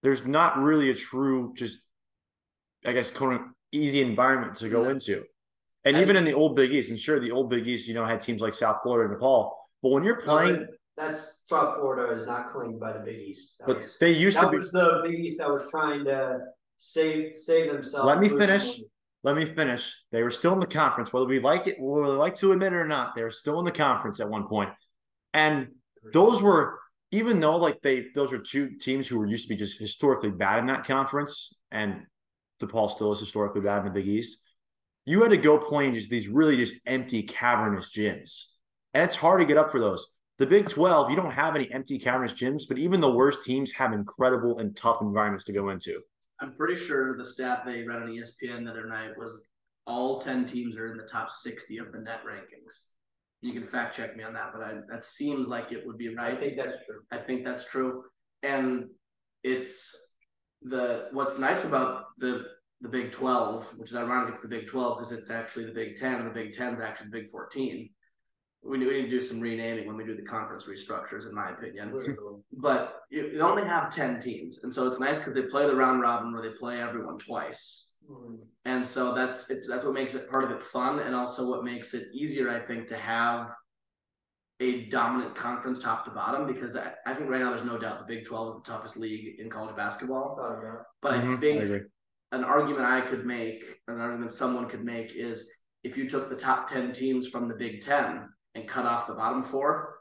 there's 0.02 0.26
not 0.26 0.58
really 0.58 0.90
a 0.90 0.94
true 0.94 1.52
just 1.56 1.80
i 2.86 2.92
guess 2.92 3.10
quote 3.10 3.40
easy 3.72 4.00
environment 4.00 4.54
to 4.56 4.68
go 4.68 4.84
Yeah. 4.84 4.90
into 4.90 5.24
and 5.86 5.96
I- 5.96 6.02
even 6.02 6.16
in 6.16 6.24
the 6.24 6.34
old 6.34 6.54
big 6.56 6.72
east 6.72 6.90
and 6.90 7.00
sure 7.00 7.18
the 7.18 7.30
old 7.30 7.48
big 7.48 7.66
east 7.66 7.88
you 7.88 7.94
know 7.94 8.04
had 8.04 8.20
teams 8.20 8.42
like 8.42 8.52
south 8.54 8.82
florida 8.82 9.10
and 9.10 9.20
DePaul 9.20 9.52
but 9.82 9.90
when 9.90 10.04
you're 10.04 10.20
playing 10.20 10.66
That's 10.96 11.36
South 11.46 11.76
Florida 11.76 12.12
is 12.12 12.26
not 12.26 12.48
claimed 12.48 12.80
by 12.80 12.92
the 12.92 13.00
Big 13.00 13.20
East. 13.20 13.58
That 13.58 13.66
but 13.68 13.78
was, 13.78 13.96
they 13.98 14.12
used 14.12 14.36
to 14.38 14.46
that 14.46 14.50
be 14.50 14.56
was 14.56 14.72
the 14.72 15.00
Big 15.04 15.20
East 15.20 15.38
that 15.38 15.48
was 15.48 15.70
trying 15.70 16.04
to 16.06 16.38
save 16.76 17.34
save 17.34 17.72
themselves. 17.72 18.06
Let 18.06 18.18
me 18.18 18.28
finish. 18.28 18.80
let 19.22 19.36
me 19.36 19.44
finish. 19.44 19.94
They 20.10 20.22
were 20.22 20.30
still 20.30 20.54
in 20.54 20.60
the 20.60 20.66
conference, 20.66 21.12
whether 21.12 21.26
we 21.26 21.38
like 21.38 21.66
it, 21.66 21.76
whether 21.78 22.06
we 22.06 22.12
like 22.16 22.34
to 22.36 22.52
admit 22.52 22.72
it 22.72 22.76
or 22.76 22.86
not. 22.86 23.14
They 23.14 23.22
were 23.22 23.30
still 23.30 23.58
in 23.60 23.64
the 23.64 23.70
conference 23.70 24.18
at 24.20 24.28
one 24.28 24.48
point. 24.48 24.70
point, 24.70 24.78
and 25.34 25.68
those 26.12 26.42
were 26.42 26.80
even 27.12 27.38
though 27.38 27.56
like 27.56 27.80
they 27.82 28.06
those 28.14 28.32
are 28.32 28.38
two 28.38 28.76
teams 28.78 29.06
who 29.06 29.18
were 29.18 29.26
used 29.26 29.44
to 29.44 29.48
be 29.48 29.56
just 29.56 29.78
historically 29.78 30.30
bad 30.30 30.58
in 30.58 30.66
that 30.66 30.84
conference, 30.84 31.56
and 31.70 32.06
DePaul 32.60 32.90
still 32.90 33.12
is 33.12 33.20
historically 33.20 33.60
bad 33.60 33.80
in 33.80 33.84
the 33.84 33.90
Big 33.90 34.08
East. 34.08 34.42
You 35.06 35.22
had 35.22 35.30
to 35.30 35.36
go 35.36 35.56
play 35.56 35.86
in 35.86 35.94
just 35.94 36.10
these 36.10 36.28
really 36.28 36.56
just 36.56 36.74
empty 36.84 37.22
cavernous 37.22 37.90
gyms, 37.96 38.52
and 38.92 39.04
it's 39.04 39.16
hard 39.16 39.40
to 39.40 39.46
get 39.46 39.56
up 39.56 39.70
for 39.70 39.80
those. 39.80 40.12
The 40.38 40.46
Big 40.46 40.68
Twelve, 40.68 41.10
you 41.10 41.16
don't 41.16 41.30
have 41.30 41.56
any 41.56 41.70
empty 41.72 41.98
cavernous 41.98 42.34
gyms, 42.34 42.64
but 42.68 42.76
even 42.76 43.00
the 43.00 43.10
worst 43.10 43.42
teams 43.42 43.72
have 43.72 43.92
incredible 43.92 44.58
and 44.58 44.76
tough 44.76 45.00
environments 45.00 45.44
to 45.46 45.52
go 45.52 45.70
into. 45.70 46.02
I'm 46.40 46.52
pretty 46.52 46.76
sure 46.76 47.16
the 47.16 47.24
stat 47.24 47.62
they 47.64 47.84
read 47.84 48.02
on 48.02 48.08
ESPN 48.08 48.64
the 48.64 48.70
other 48.70 48.86
night 48.86 49.16
was 49.16 49.46
all 49.86 50.20
10 50.20 50.44
teams 50.44 50.76
are 50.76 50.90
in 50.90 50.98
the 50.98 51.04
top 51.04 51.30
60 51.30 51.78
of 51.78 51.92
the 51.92 51.98
net 51.98 52.20
rankings. 52.26 52.88
You 53.40 53.52
can 53.52 53.64
fact 53.64 53.96
check 53.96 54.16
me 54.16 54.24
on 54.24 54.34
that, 54.34 54.50
but 54.52 54.62
I, 54.62 54.80
that 54.90 55.04
seems 55.04 55.48
like 55.48 55.72
it 55.72 55.86
would 55.86 55.96
be 55.96 56.14
right. 56.14 56.26
I 56.26 56.30
right. 56.30 56.40
think 56.40 56.56
that's 56.56 56.84
true. 56.86 57.00
I 57.12 57.18
think 57.18 57.44
that's 57.44 57.64
true. 57.64 58.04
And 58.42 58.86
it's 59.44 60.12
the 60.62 61.08
what's 61.12 61.38
nice 61.38 61.64
about 61.64 62.06
the 62.18 62.44
the 62.80 62.88
Big 62.88 63.10
12, 63.10 63.78
which 63.78 63.90
is 63.90 63.96
ironic 63.96 64.30
it's 64.30 64.40
the 64.42 64.48
Big 64.48 64.66
12 64.66 64.98
because 64.98 65.12
it's 65.12 65.30
actually 65.30 65.64
the 65.66 65.72
Big 65.72 65.96
10 65.96 66.16
and 66.16 66.26
the 66.26 66.34
Big 66.34 66.52
10 66.52 66.74
is 66.74 66.80
actually 66.80 67.08
the 67.10 67.18
Big 67.20 67.30
14. 67.30 67.90
We 68.62 68.78
need, 68.78 68.86
we 68.88 68.94
need 68.94 69.02
to 69.02 69.10
do 69.10 69.20
some 69.20 69.40
renaming 69.40 69.86
when 69.86 69.96
we 69.96 70.04
do 70.04 70.16
the 70.16 70.22
conference 70.22 70.66
restructures, 70.66 71.28
in 71.28 71.34
my 71.34 71.50
opinion 71.50 71.94
but 72.52 73.02
you, 73.10 73.28
you 73.28 73.40
only 73.40 73.62
have 73.64 73.90
10 73.90 74.18
teams 74.18 74.64
and 74.64 74.72
so 74.72 74.86
it's 74.88 74.98
nice 74.98 75.18
because 75.18 75.34
they 75.34 75.42
play 75.42 75.66
the 75.66 75.74
round 75.76 76.00
robin 76.00 76.32
where 76.32 76.42
they 76.42 76.48
play 76.56 76.80
everyone 76.80 77.18
twice 77.18 77.82
Mm. 78.10 78.38
and 78.64 78.86
so 78.86 79.12
that's 79.12 79.50
it's, 79.50 79.66
that's 79.66 79.84
what 79.84 79.92
makes 79.94 80.14
it 80.14 80.30
part 80.30 80.44
of 80.44 80.52
it 80.52 80.62
fun 80.62 81.00
and 81.00 81.12
also 81.12 81.48
what 81.50 81.64
makes 81.64 81.92
it 81.92 82.06
easier 82.14 82.48
i 82.50 82.60
think 82.60 82.86
to 82.86 82.96
have 82.96 83.50
a 84.60 84.86
dominant 84.86 85.34
conference 85.34 85.80
top 85.80 86.04
to 86.04 86.12
bottom 86.12 86.46
because 86.46 86.76
I, 86.76 86.92
I 87.04 87.14
think 87.14 87.28
right 87.28 87.40
now 87.40 87.50
there's 87.50 87.64
no 87.64 87.78
doubt 87.78 87.98
the 88.06 88.14
big 88.14 88.24
12 88.24 88.48
is 88.48 88.62
the 88.62 88.70
toughest 88.70 88.96
league 88.96 89.40
in 89.40 89.50
college 89.50 89.74
basketball 89.74 90.36
Thought 90.36 90.58
about 90.58 90.74
it. 90.74 90.80
but 91.02 91.14
Mhm, 91.14 91.36
i 91.36 91.40
think 91.40 91.62
agree. 91.64 91.80
An 92.32 92.44
argument 92.44 92.84
i 92.84 93.00
could 93.00 93.24
make 93.24 93.64
an 93.88 94.00
argument 94.00 94.32
someone 94.32 94.68
could 94.68 94.84
make 94.84 95.14
is 95.14 95.48
if 95.84 95.96
you 95.96 96.08
took 96.08 96.28
the 96.28 96.36
top 96.36 96.66
10 96.66 96.92
teams 96.92 97.28
from 97.28 97.48
the 97.48 97.54
big 97.54 97.80
10 97.80 98.28
and 98.56 98.66
cut 98.66 98.86
off 98.86 99.06
the 99.06 99.14
bottom 99.14 99.44
four. 99.44 99.98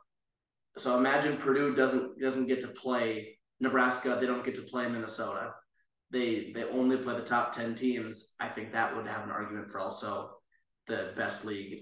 So 0.77 0.97
imagine 0.97 1.37
purdue 1.37 1.75
doesn't 1.75 2.19
doesn't 2.19 2.47
get 2.47 2.61
to 2.61 2.67
play 2.69 3.37
nebraska. 3.59 4.17
They 4.19 4.25
don't 4.25 4.43
get 4.43 4.55
to 4.55 4.61
play 4.61 4.87
minnesota. 4.87 5.51
They 6.11 6.51
they 6.55 6.63
only 6.63 6.97
play 6.97 7.15
the 7.15 7.21
top 7.21 7.53
10 7.53 7.75
teams. 7.75 8.35
I 8.39 8.49
think 8.49 8.71
that 8.71 8.95
would 8.95 9.07
have 9.07 9.23
an 9.23 9.31
argument 9.31 9.69
for 9.69 9.79
also 9.79 10.31
the 10.87 11.13
best 11.15 11.45
league 11.45 11.81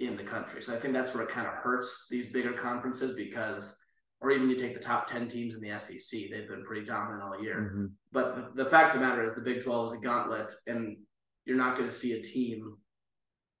in 0.00 0.16
the 0.16 0.24
country. 0.24 0.60
So 0.60 0.74
I 0.74 0.76
think 0.76 0.92
that's 0.92 1.14
where 1.14 1.22
it 1.22 1.30
kind 1.30 1.46
of 1.46 1.54
hurts 1.54 2.06
these 2.10 2.32
bigger 2.32 2.52
conferences 2.52 3.14
because, 3.14 3.78
or 4.24 4.30
even 4.30 4.48
you 4.48 4.56
take 4.56 4.74
the 4.74 4.80
top 4.80 5.06
10 5.06 5.28
teams 5.28 5.54
in 5.54 5.60
the 5.60 5.78
SEC, 5.78 6.30
they've 6.30 6.48
been 6.48 6.64
pretty 6.64 6.86
dominant 6.86 7.22
all 7.22 7.42
year. 7.42 7.72
Mhm. 7.76 7.90
But 8.10 8.54
the, 8.56 8.64
the 8.64 8.70
fact 8.70 8.94
of 8.94 9.00
the 9.00 9.06
matter 9.06 9.22
is 9.22 9.34
the 9.34 9.42
Big 9.42 9.62
12 9.62 9.88
is 9.88 9.92
a 10.00 10.02
gauntlet, 10.02 10.50
and 10.66 10.96
you're 11.44 11.56
not 11.58 11.76
going 11.76 11.88
to 11.88 11.94
see 11.94 12.12
a 12.14 12.22
team 12.22 12.78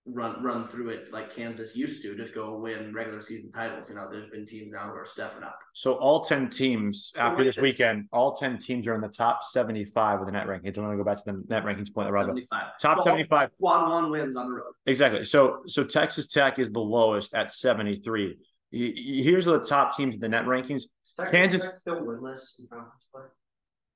run 0.06 0.42
run 0.42 0.66
through 0.66 0.90
it 0.90 1.10
like 1.12 1.34
Kansas 1.34 1.74
used 1.74 2.02
to, 2.02 2.14
just 2.14 2.34
go 2.34 2.58
win 2.58 2.92
regular 2.94 3.20
season 3.20 3.50
titles. 3.50 3.88
You 3.88 3.96
know, 3.96 4.10
there's 4.10 4.28
been 4.30 4.44
teams 4.44 4.70
now 4.72 4.88
who 4.88 4.94
are 4.96 5.06
stepping 5.06 5.42
up. 5.42 5.58
So 5.72 5.94
all 5.94 6.20
10 6.22 6.50
teams 6.50 7.12
So 7.14 7.20
after 7.22 7.42
this 7.44 7.56
is- 7.56 7.62
weekend, 7.62 8.08
all 8.12 8.34
10 8.36 8.58
teams 8.58 8.86
are 8.86 8.94
in 8.94 9.00
the 9.00 9.08
top 9.08 9.42
75 9.42 10.20
of 10.20 10.26
the 10.26 10.32
net 10.32 10.46
rankings. 10.46 10.76
I'm 10.78 10.84
going 10.84 10.96
to 10.98 11.02
go 11.02 11.04
back 11.04 11.16
to 11.18 11.24
the 11.26 11.42
net 11.48 11.64
rankings 11.64 11.92
point, 11.92 12.10
Rob. 12.10 12.26
75. 12.26 12.62
Top 12.80 12.96
Well, 12.98 13.06
75. 13.06 13.50
Quad 13.58 13.90
one 13.90 14.10
wins 14.10 14.36
on 14.36 14.46
the 14.48 14.52
road. 14.56 14.72
Exactly. 14.86 15.24
So 15.24 15.62
so 15.66 15.84
Texas 15.84 16.26
Tech 16.26 16.58
is 16.58 16.70
the 16.70 16.80
lowest 16.80 17.34
at 17.34 17.50
73. 17.50 18.36
Here's 18.74 19.44
the 19.44 19.60
top 19.60 19.96
teams 19.96 20.14
in 20.14 20.20
the 20.20 20.28
net 20.28 20.44
rankings. 20.44 20.82
Texas 21.16 21.30
Kansas- 21.30 21.72
still 21.80 22.02
winless 22.02 22.58
in 22.58 22.66
conference 22.66 23.06
play? 23.12 23.22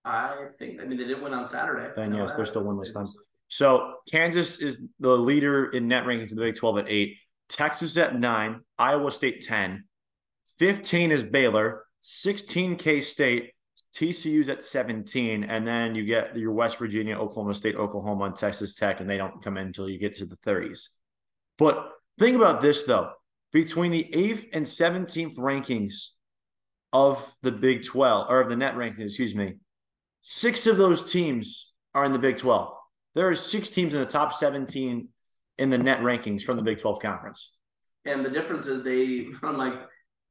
I 0.04 0.46
think. 0.58 0.80
I 0.80 0.84
mean, 0.84 0.98
they 0.98 1.04
did 1.04 1.20
win 1.20 1.34
on 1.34 1.44
Saturday. 1.44 1.92
Then 1.96 2.14
yes, 2.14 2.32
they're 2.32 2.46
still 2.46 2.62
winless 2.64 2.94
then. 2.94 3.06
So 3.48 3.94
Kansas 4.10 4.60
is 4.60 4.78
the 5.00 5.16
leader 5.16 5.70
in 5.70 5.88
net 5.88 6.04
rankings 6.04 6.30
in 6.30 6.36
the 6.36 6.44
Big 6.44 6.54
12 6.54 6.78
at 6.78 6.88
eight. 6.88 7.16
Texas 7.48 7.96
at 7.96 8.18
nine. 8.18 8.60
Iowa 8.78 9.10
State 9.10 9.40
10. 9.42 9.84
15 10.58 11.10
is 11.12 11.22
Baylor. 11.22 11.84
16 12.02 12.76
K 12.76 13.00
State. 13.00 13.52
TCU's 13.94 14.48
at 14.48 14.62
17. 14.62 15.44
And 15.44 15.66
then 15.66 15.94
you 15.94 16.04
get 16.04 16.36
your 16.36 16.52
West 16.52 16.78
Virginia, 16.78 17.16
Oklahoma 17.16 17.54
State, 17.54 17.74
Oklahoma, 17.74 18.26
and 18.26 18.36
Texas 18.36 18.74
Tech, 18.74 19.00
and 19.00 19.08
they 19.08 19.16
don't 19.16 19.42
come 19.42 19.56
in 19.56 19.68
until 19.68 19.88
you 19.88 19.98
get 19.98 20.14
to 20.16 20.26
the 20.26 20.36
30s. 20.36 20.88
But 21.56 21.90
think 22.18 22.36
about 22.36 22.62
this 22.62 22.84
though. 22.84 23.10
Between 23.52 23.92
the 23.92 24.14
eighth 24.14 24.48
and 24.52 24.64
17th 24.64 25.36
rankings 25.36 26.08
of 26.92 27.34
the 27.42 27.52
Big 27.52 27.84
12 27.84 28.26
or 28.28 28.40
of 28.40 28.48
the 28.48 28.56
net 28.56 28.74
rankings, 28.74 29.06
excuse 29.06 29.34
me, 29.34 29.54
six 30.22 30.66
of 30.66 30.76
those 30.76 31.10
teams 31.10 31.74
are 31.94 32.04
in 32.04 32.12
the 32.12 32.18
Big 32.18 32.36
12. 32.36 32.72
There 33.14 33.28
are 33.28 33.34
six 33.34 33.70
teams 33.70 33.94
in 33.94 34.00
the 34.00 34.06
top 34.06 34.32
17 34.32 35.08
in 35.58 35.70
the 35.70 35.78
net 35.78 36.00
rankings 36.00 36.42
from 36.42 36.56
the 36.56 36.62
Big 36.62 36.78
12 36.78 37.00
conference. 37.00 37.54
And 38.04 38.24
the 38.24 38.30
difference 38.30 38.66
is 38.66 38.84
they, 38.84 39.26
unlike 39.42 39.74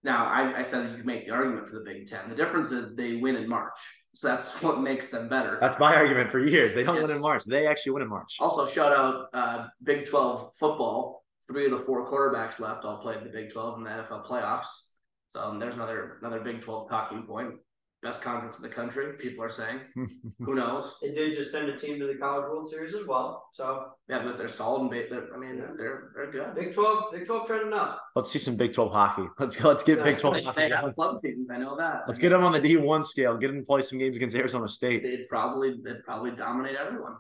now, 0.03 0.25
I, 0.25 0.59
I 0.59 0.62
said 0.62 0.89
you 0.91 0.97
can 0.97 1.05
make 1.05 1.25
the 1.25 1.33
argument 1.33 1.67
for 1.67 1.79
the 1.79 1.83
Big 1.83 2.07
Ten. 2.07 2.29
The 2.29 2.36
difference 2.36 2.71
is 2.71 2.95
they 2.95 3.17
win 3.17 3.36
in 3.36 3.50
March. 3.50 3.77
So 4.13 4.27
that's 4.27 4.53
what 4.62 4.79
makes 4.79 5.09
them 5.09 5.27
better. 5.27 5.57
That's 5.59 5.79
my 5.79 5.95
argument 5.95 6.31
for 6.31 6.39
years. 6.39 6.74
They 6.74 6.83
don't 6.83 7.01
win 7.01 7.12
in 7.12 7.21
March. 7.21 7.43
They 7.45 7.67
actually 7.67 7.93
win 7.93 8.03
in 8.03 8.09
March. 8.09 8.38
Also, 8.39 8.65
shout 8.67 8.93
out 8.93 9.25
uh, 9.33 9.67
Big 9.83 10.05
12 10.05 10.51
football. 10.57 11.24
Three 11.48 11.66
of 11.66 11.72
the 11.72 11.86
four 11.86 12.10
quarterbacks 12.12 12.60
left 12.60 12.84
all 12.86 13.01
played 13.01 13.20
in 13.20 13.24
the 13.24 13.30
Big 13.30 13.51
12 13.51 13.77
in 13.77 13.84
the 13.86 13.89
NFL 13.89 14.27
playoffs. 14.27 14.92
So 15.27 15.42
um, 15.42 15.60
there's 15.60 15.75
another 15.75 16.18
another 16.22 16.42
Big 16.42 16.62
12 16.62 16.89
talking 16.89 17.24
point. 17.24 17.56
Best 18.04 18.22
conference 18.22 18.58
in 18.58 18.63
the 18.63 18.70
country, 18.70 19.13
people 19.18 19.44
are 19.44 19.50
saying. 19.50 19.80
Who 20.39 20.54
knows? 20.54 21.00
They 21.01 21.12
did 21.13 21.36
just 21.36 21.51
send 21.51 21.68
a 21.68 21.75
team 21.75 21.98
to 22.00 22.06
the 22.06 22.13
College 22.13 22.44
World 22.44 22.68
Series 22.70 22.94
as 22.94 23.08
well. 23.08 23.50
So 23.54 23.88
Yeah, 24.08 24.20
because 24.20 24.38
they're 24.38 24.48
solid 24.48 24.82
and 24.82 24.92
big. 24.92 25.10
They're, 25.10 25.34
I 25.34 25.38
mean, 25.38 25.58
they're 25.58 26.12
they're 26.16 26.32
good. 26.32 26.54
Big 26.54 26.75
Twelve, 26.75 27.12
Big 27.12 27.25
Twelve 27.25 27.48
trending 27.48 27.74
up. 27.74 28.00
Let's 28.16 28.30
see 28.30 28.38
some 28.39 28.56
Big 28.56 28.74
12 28.74 28.92
hockey. 28.92 29.27
Let's 29.39 29.56
go. 29.56 29.70
Let's 29.70 29.84
get 29.84 30.04
Big 30.04 30.20
12 30.20 30.36
They, 30.36 30.44
hockey. 30.44 30.62
they 30.62 30.70
have 30.75 30.94
club 30.96 31.22
teams. 31.24 31.48
I 31.51 31.58
know 31.58 31.75
that. 31.75 32.04
Let's 32.08 32.20
I 32.20 32.22
get 32.22 32.32
mean, 32.34 32.42
them 32.42 32.54
on 32.54 32.62
the 32.62 32.75
D1 32.75 33.04
scale. 33.04 33.36
Get 33.36 33.48
them 33.48 33.62
to 33.62 33.66
play 33.66 33.82
some 33.82 33.98
games 33.98 34.16
against 34.16 34.36
Arizona 34.36 34.68
State. 34.70 35.01
They'd 35.01 35.27
probably 35.27 35.80
they'd 35.84 36.04
probably 36.04 36.32
dominate 36.32 36.75
everyone. 36.75 37.16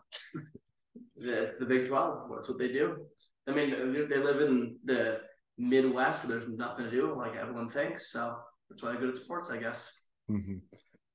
it's 1.17 1.57
the 1.57 1.65
Big 1.65 1.87
Twelve. 1.87 2.29
That's 2.35 2.49
what 2.49 2.59
they 2.59 2.71
do. 2.71 2.97
I 3.47 3.51
mean, 3.51 4.07
they 4.09 4.17
live 4.17 4.41
in 4.41 4.77
the 4.83 5.21
Midwest 5.57 6.23
where 6.23 6.37
there's 6.37 6.49
nothing 6.49 6.85
to 6.85 6.91
do, 6.91 7.15
like 7.15 7.35
everyone 7.35 7.69
thinks. 7.69 8.11
So 8.11 8.37
that's 8.69 8.83
why 8.83 8.91
they're 8.91 8.99
good 8.99 9.09
at 9.09 9.17
sports, 9.17 9.49
I 9.49 9.57
guess. 9.57 10.05
Mhm. 10.29 10.61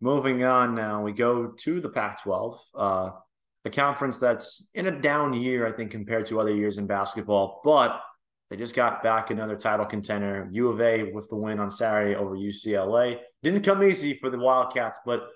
Moving 0.00 0.42
on 0.42 0.74
now, 0.74 1.02
we 1.02 1.12
go 1.12 1.48
to 1.48 1.80
the 1.80 1.88
Pac 1.88 2.22
12, 2.22 2.60
uh, 2.74 3.10
the 3.62 3.70
conference 3.70 4.18
that's 4.18 4.68
in 4.74 4.86
a 4.86 5.00
down 5.00 5.32
year, 5.34 5.66
I 5.66 5.72
think, 5.72 5.92
compared 5.92 6.26
to 6.26 6.40
other 6.40 6.52
years 6.52 6.78
in 6.78 6.86
basketball, 6.86 7.60
but 7.62 8.02
they 8.50 8.56
just 8.56 8.74
got 8.74 9.02
back 9.02 9.30
another 9.30 9.56
title 9.56 9.86
contender, 9.86 10.48
U 10.50 10.68
of 10.68 10.80
A, 10.80 11.12
with 11.12 11.28
the 11.28 11.36
win 11.36 11.60
on 11.60 11.70
Saturday 11.70 12.16
over 12.16 12.34
UCLA. 12.34 13.20
Didn't 13.42 13.62
come 13.62 13.82
easy 13.82 14.14
for 14.14 14.28
the 14.28 14.38
Wildcats, 14.38 14.98
but 15.06 15.28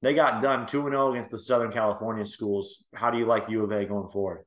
they 0.00 0.14
got 0.14 0.40
done 0.40 0.66
2 0.66 0.82
0 0.84 1.12
against 1.12 1.30
the 1.30 1.38
Southern 1.38 1.70
California 1.70 2.24
schools. 2.24 2.84
How 2.94 3.10
do 3.10 3.18
you 3.18 3.26
like 3.26 3.50
U 3.50 3.62
of 3.62 3.72
A 3.72 3.84
going 3.84 4.08
forward? 4.08 4.44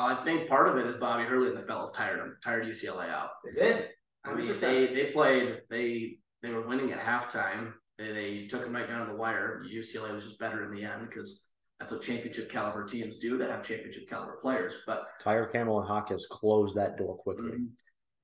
I 0.00 0.24
think 0.24 0.48
part 0.48 0.68
of 0.68 0.76
it 0.76 0.86
is 0.86 0.96
Bobby 0.96 1.24
Hurley 1.24 1.48
and 1.48 1.56
the 1.56 1.62
fellas 1.62 1.92
tired 1.92 2.18
them, 2.20 2.36
tired 2.42 2.66
UCLA 2.66 3.08
out. 3.10 3.30
They 3.44 3.60
did. 3.60 3.88
I 4.24 4.34
mean, 4.34 4.48
100%. 4.48 4.60
they 4.60 4.86
they 4.94 5.04
played. 5.12 5.60
They 5.70 6.18
they 6.42 6.52
were 6.52 6.66
winning 6.66 6.92
at 6.92 6.98
halftime. 6.98 7.72
They, 7.98 8.12
they 8.12 8.46
took 8.46 8.62
them 8.62 8.74
right 8.74 8.88
down 8.88 9.06
to 9.06 9.12
the 9.12 9.18
wire. 9.18 9.64
UCLA 9.72 10.12
was 10.12 10.24
just 10.24 10.38
better 10.38 10.64
in 10.64 10.70
the 10.72 10.84
end 10.84 11.08
because 11.08 11.46
that's 11.78 11.92
what 11.92 12.02
championship 12.02 12.50
caliber 12.50 12.84
teams 12.86 13.18
do. 13.18 13.38
That 13.38 13.50
have 13.50 13.62
championship 13.62 14.08
caliber 14.08 14.38
players. 14.42 14.74
But 14.86 15.04
Tiger 15.20 15.46
Campbell 15.46 15.80
and 15.80 15.88
Jaquez 15.88 16.26
closed 16.30 16.76
that 16.76 16.96
door 16.96 17.16
quickly. 17.16 17.52
Mhm. 17.52 17.68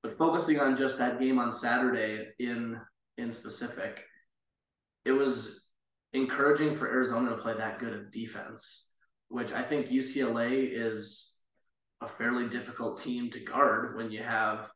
But 0.03 0.17
focusing 0.17 0.59
on 0.59 0.75
just 0.75 0.97
that 0.97 1.19
game 1.19 1.39
on 1.39 1.51
Saturday 1.51 2.27
in 2.39 2.79
in 3.17 3.31
specific, 3.31 4.03
it 5.05 5.11
was 5.11 5.67
encouraging 6.13 6.75
for 6.75 6.87
Arizona 6.89 7.29
to 7.29 7.37
play 7.37 7.53
that 7.53 7.79
good 7.79 7.93
of 7.93 8.11
defense, 8.11 8.89
which 9.29 9.53
I 9.53 9.61
think 9.63 9.87
UCLA 9.89 10.67
is 10.71 11.30
a 12.01 12.07
fairly 12.07 12.47
difficult 12.49 13.01
team 13.01 13.29
to 13.29 13.39
guard 13.39 13.95
when 13.95 14.11
you 14.11 14.23
have 14.23 14.71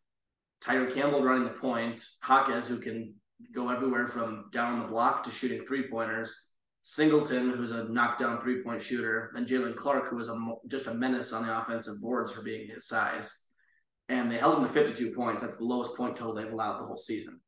Tiger 0.61 0.89
Campbell 0.89 1.23
running 1.23 1.45
the 1.45 1.51
point, 1.51 2.03
Jaquez 2.27 2.67
who 2.67 2.79
can 2.79 3.13
go 3.53 3.69
everywhere 3.69 4.07
from 4.07 4.45
down 4.51 4.79
the 4.79 4.87
block 4.87 5.23
to 5.23 5.31
shooting 5.31 5.65
three 5.65 5.89
pointers, 5.89 6.51
Singleton 6.83 7.49
who's 7.51 7.71
a 7.71 7.85
knockdown 7.85 8.39
three 8.39 8.61
point 8.63 8.81
shooter, 8.81 9.31
and 9.35 9.47
Jaylen 9.47 9.75
Clark 9.75 10.09
who 10.09 10.15
was 10.15 10.29
a 10.29 10.35
just 10.67 10.87
a 10.87 10.93
menace 10.93 11.33
on 11.33 11.45
the 11.45 11.59
offensive 11.61 12.01
boards 12.01 12.31
for 12.31 12.41
being 12.43 12.69
his 12.69 12.87
size 12.87 13.45
and 14.09 14.31
they 14.31 14.37
held 14.37 14.55
them 14.55 14.63
to 14.63 14.69
52 14.69 15.11
points. 15.15 15.41
That's 15.41 15.57
the 15.57 15.65
lowest 15.65 15.95
point 15.95 16.15
total 16.15 16.35
they've 16.35 16.51
allowed 16.51 16.79
the 16.79 16.85
whole 16.85 16.97
season. 16.97 17.39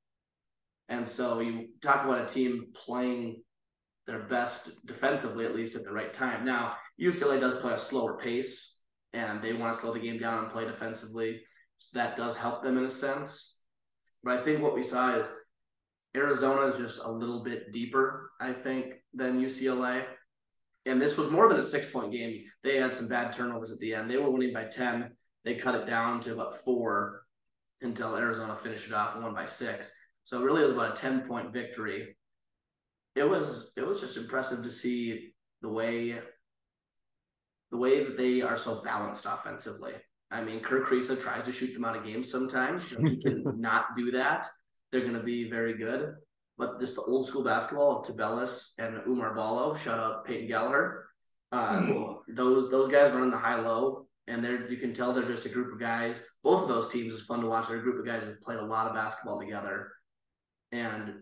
And 0.89 1.07
so 1.07 1.39
you 1.39 1.69
talk 1.81 2.05
about 2.05 2.21
a 2.21 2.25
team 2.25 2.67
playing 2.73 3.43
their 4.07 4.19
best 4.19 4.85
defensively, 4.85 5.45
at 5.45 5.55
least 5.55 5.75
at 5.75 5.83
the 5.83 5.91
right 5.91 6.13
time. 6.13 6.45
Now, 6.45 6.75
UCLA 6.99 7.39
does 7.39 7.61
play 7.61 7.73
a 7.73 7.79
slower 7.79 8.17
pace 8.17 8.76
and 9.13 9.41
they 9.41 9.53
want 9.53 9.73
to 9.73 9.79
slow 9.79 9.93
the 9.93 9.99
game 9.99 10.19
down 10.19 10.43
and 10.43 10.51
play 10.51 10.65
defensively. 10.65 11.41
So 11.77 11.99
that 11.99 12.17
does 12.17 12.35
help 12.35 12.63
them 12.63 12.77
in 12.77 12.85
a 12.85 12.89
sense. 12.89 13.59
But 14.23 14.37
I 14.37 14.41
think 14.41 14.61
what 14.61 14.75
we 14.75 14.83
saw 14.83 15.15
is 15.15 15.31
Arizona 16.15 16.67
is 16.67 16.77
just 16.77 16.99
a 17.03 17.11
little 17.11 17.43
bit 17.43 17.71
deeper, 17.71 18.31
I 18.41 18.53
think, 18.53 18.95
than 19.13 19.41
UCLA. 19.41 20.05
And 20.85 21.01
this 21.01 21.17
was 21.17 21.29
more 21.29 21.47
than 21.49 21.59
a 21.59 21.63
six 21.63 21.89
point 21.89 22.11
game. 22.11 22.43
They 22.63 22.77
had 22.77 22.93
some 22.93 23.07
bad 23.07 23.33
turnovers 23.33 23.71
at 23.71 23.79
the 23.79 23.93
end. 23.93 24.09
They 24.09 24.17
were 24.17 24.31
winning 24.31 24.53
by 24.53 24.65
10 24.65 25.11
they 25.47 25.55
cut 25.55 25.75
it 25.75 25.87
down 25.87 26.19
to 26.21 26.33
about 26.33 26.57
four 26.57 27.23
until 27.79 28.17
Arizona 28.17 28.53
finished 28.53 28.87
it 28.87 28.93
off 28.93 29.15
and 29.15 29.23
won 29.23 29.33
by 29.33 29.45
six. 29.45 29.95
So 30.25 30.41
really, 30.41 30.61
it 30.61 30.65
was 30.65 30.73
about 30.73 30.97
a 30.97 31.01
ten 31.01 31.21
point 31.21 31.53
victory. 31.53 32.17
It 33.15 33.23
was 33.23 33.71
it 33.77 33.87
was 33.87 34.01
just 34.01 34.17
impressive 34.17 34.61
to 34.65 34.71
see 34.71 35.29
the 35.61 35.69
way 35.69 36.19
the 37.71 37.77
way 37.77 38.03
that 38.03 38.17
they 38.17 38.41
are 38.41 38.57
so 38.57 38.81
balanced 38.83 39.25
offensively. 39.25 39.93
I 40.29 40.43
mean, 40.43 40.59
Kerr 40.59 40.83
Kriisa 40.83 41.19
tries 41.19 41.45
to 41.45 41.51
shoot 41.51 41.73
them 41.73 41.85
out 41.85 41.95
of 41.95 42.03
games 42.03 42.31
sometimes. 42.31 42.89
So 42.89 43.01
he 43.01 43.17
can 43.21 43.43
not 43.59 43.95
do 43.97 44.11
that. 44.11 44.45
They're 44.91 45.01
going 45.01 45.13
to 45.13 45.23
be 45.23 45.49
very 45.49 45.77
good. 45.77 46.15
But 46.57 46.79
just 46.79 46.95
the 46.95 47.03
old 47.03 47.25
school 47.25 47.43
basketball 47.43 47.99
of 47.99 48.05
Tubelis 48.05 48.71
and 48.79 48.97
Oumar 49.07 49.35
Ballo, 49.35 49.75
shout 49.75 49.99
out 49.99 50.25
Peyton 50.25 50.47
Gallagher. 50.47 51.05
Uh, 51.51 52.15
those 52.27 52.69
those 52.69 52.91
guys 52.91 53.13
run 53.13 53.29
the 53.29 53.37
high 53.37 53.59
low 53.59 54.07
and 54.27 54.43
they're 54.43 54.69
you 54.69 54.77
can 54.77 54.93
tell 54.93 55.13
they're 55.13 55.23
just 55.23 55.45
a 55.45 55.49
group 55.49 55.73
of 55.73 55.79
guys. 55.79 56.25
Both 56.43 56.63
of 56.63 56.69
those 56.69 56.89
teams 56.89 57.13
is 57.13 57.21
fun 57.21 57.41
to 57.41 57.47
watch. 57.47 57.67
They're 57.67 57.77
a 57.77 57.81
group 57.81 57.99
of 57.99 58.05
guys 58.05 58.23
who 58.23 58.35
played 58.43 58.59
a 58.59 58.65
lot 58.65 58.87
of 58.87 58.93
basketball 58.93 59.39
together, 59.39 59.91
and 60.71 61.13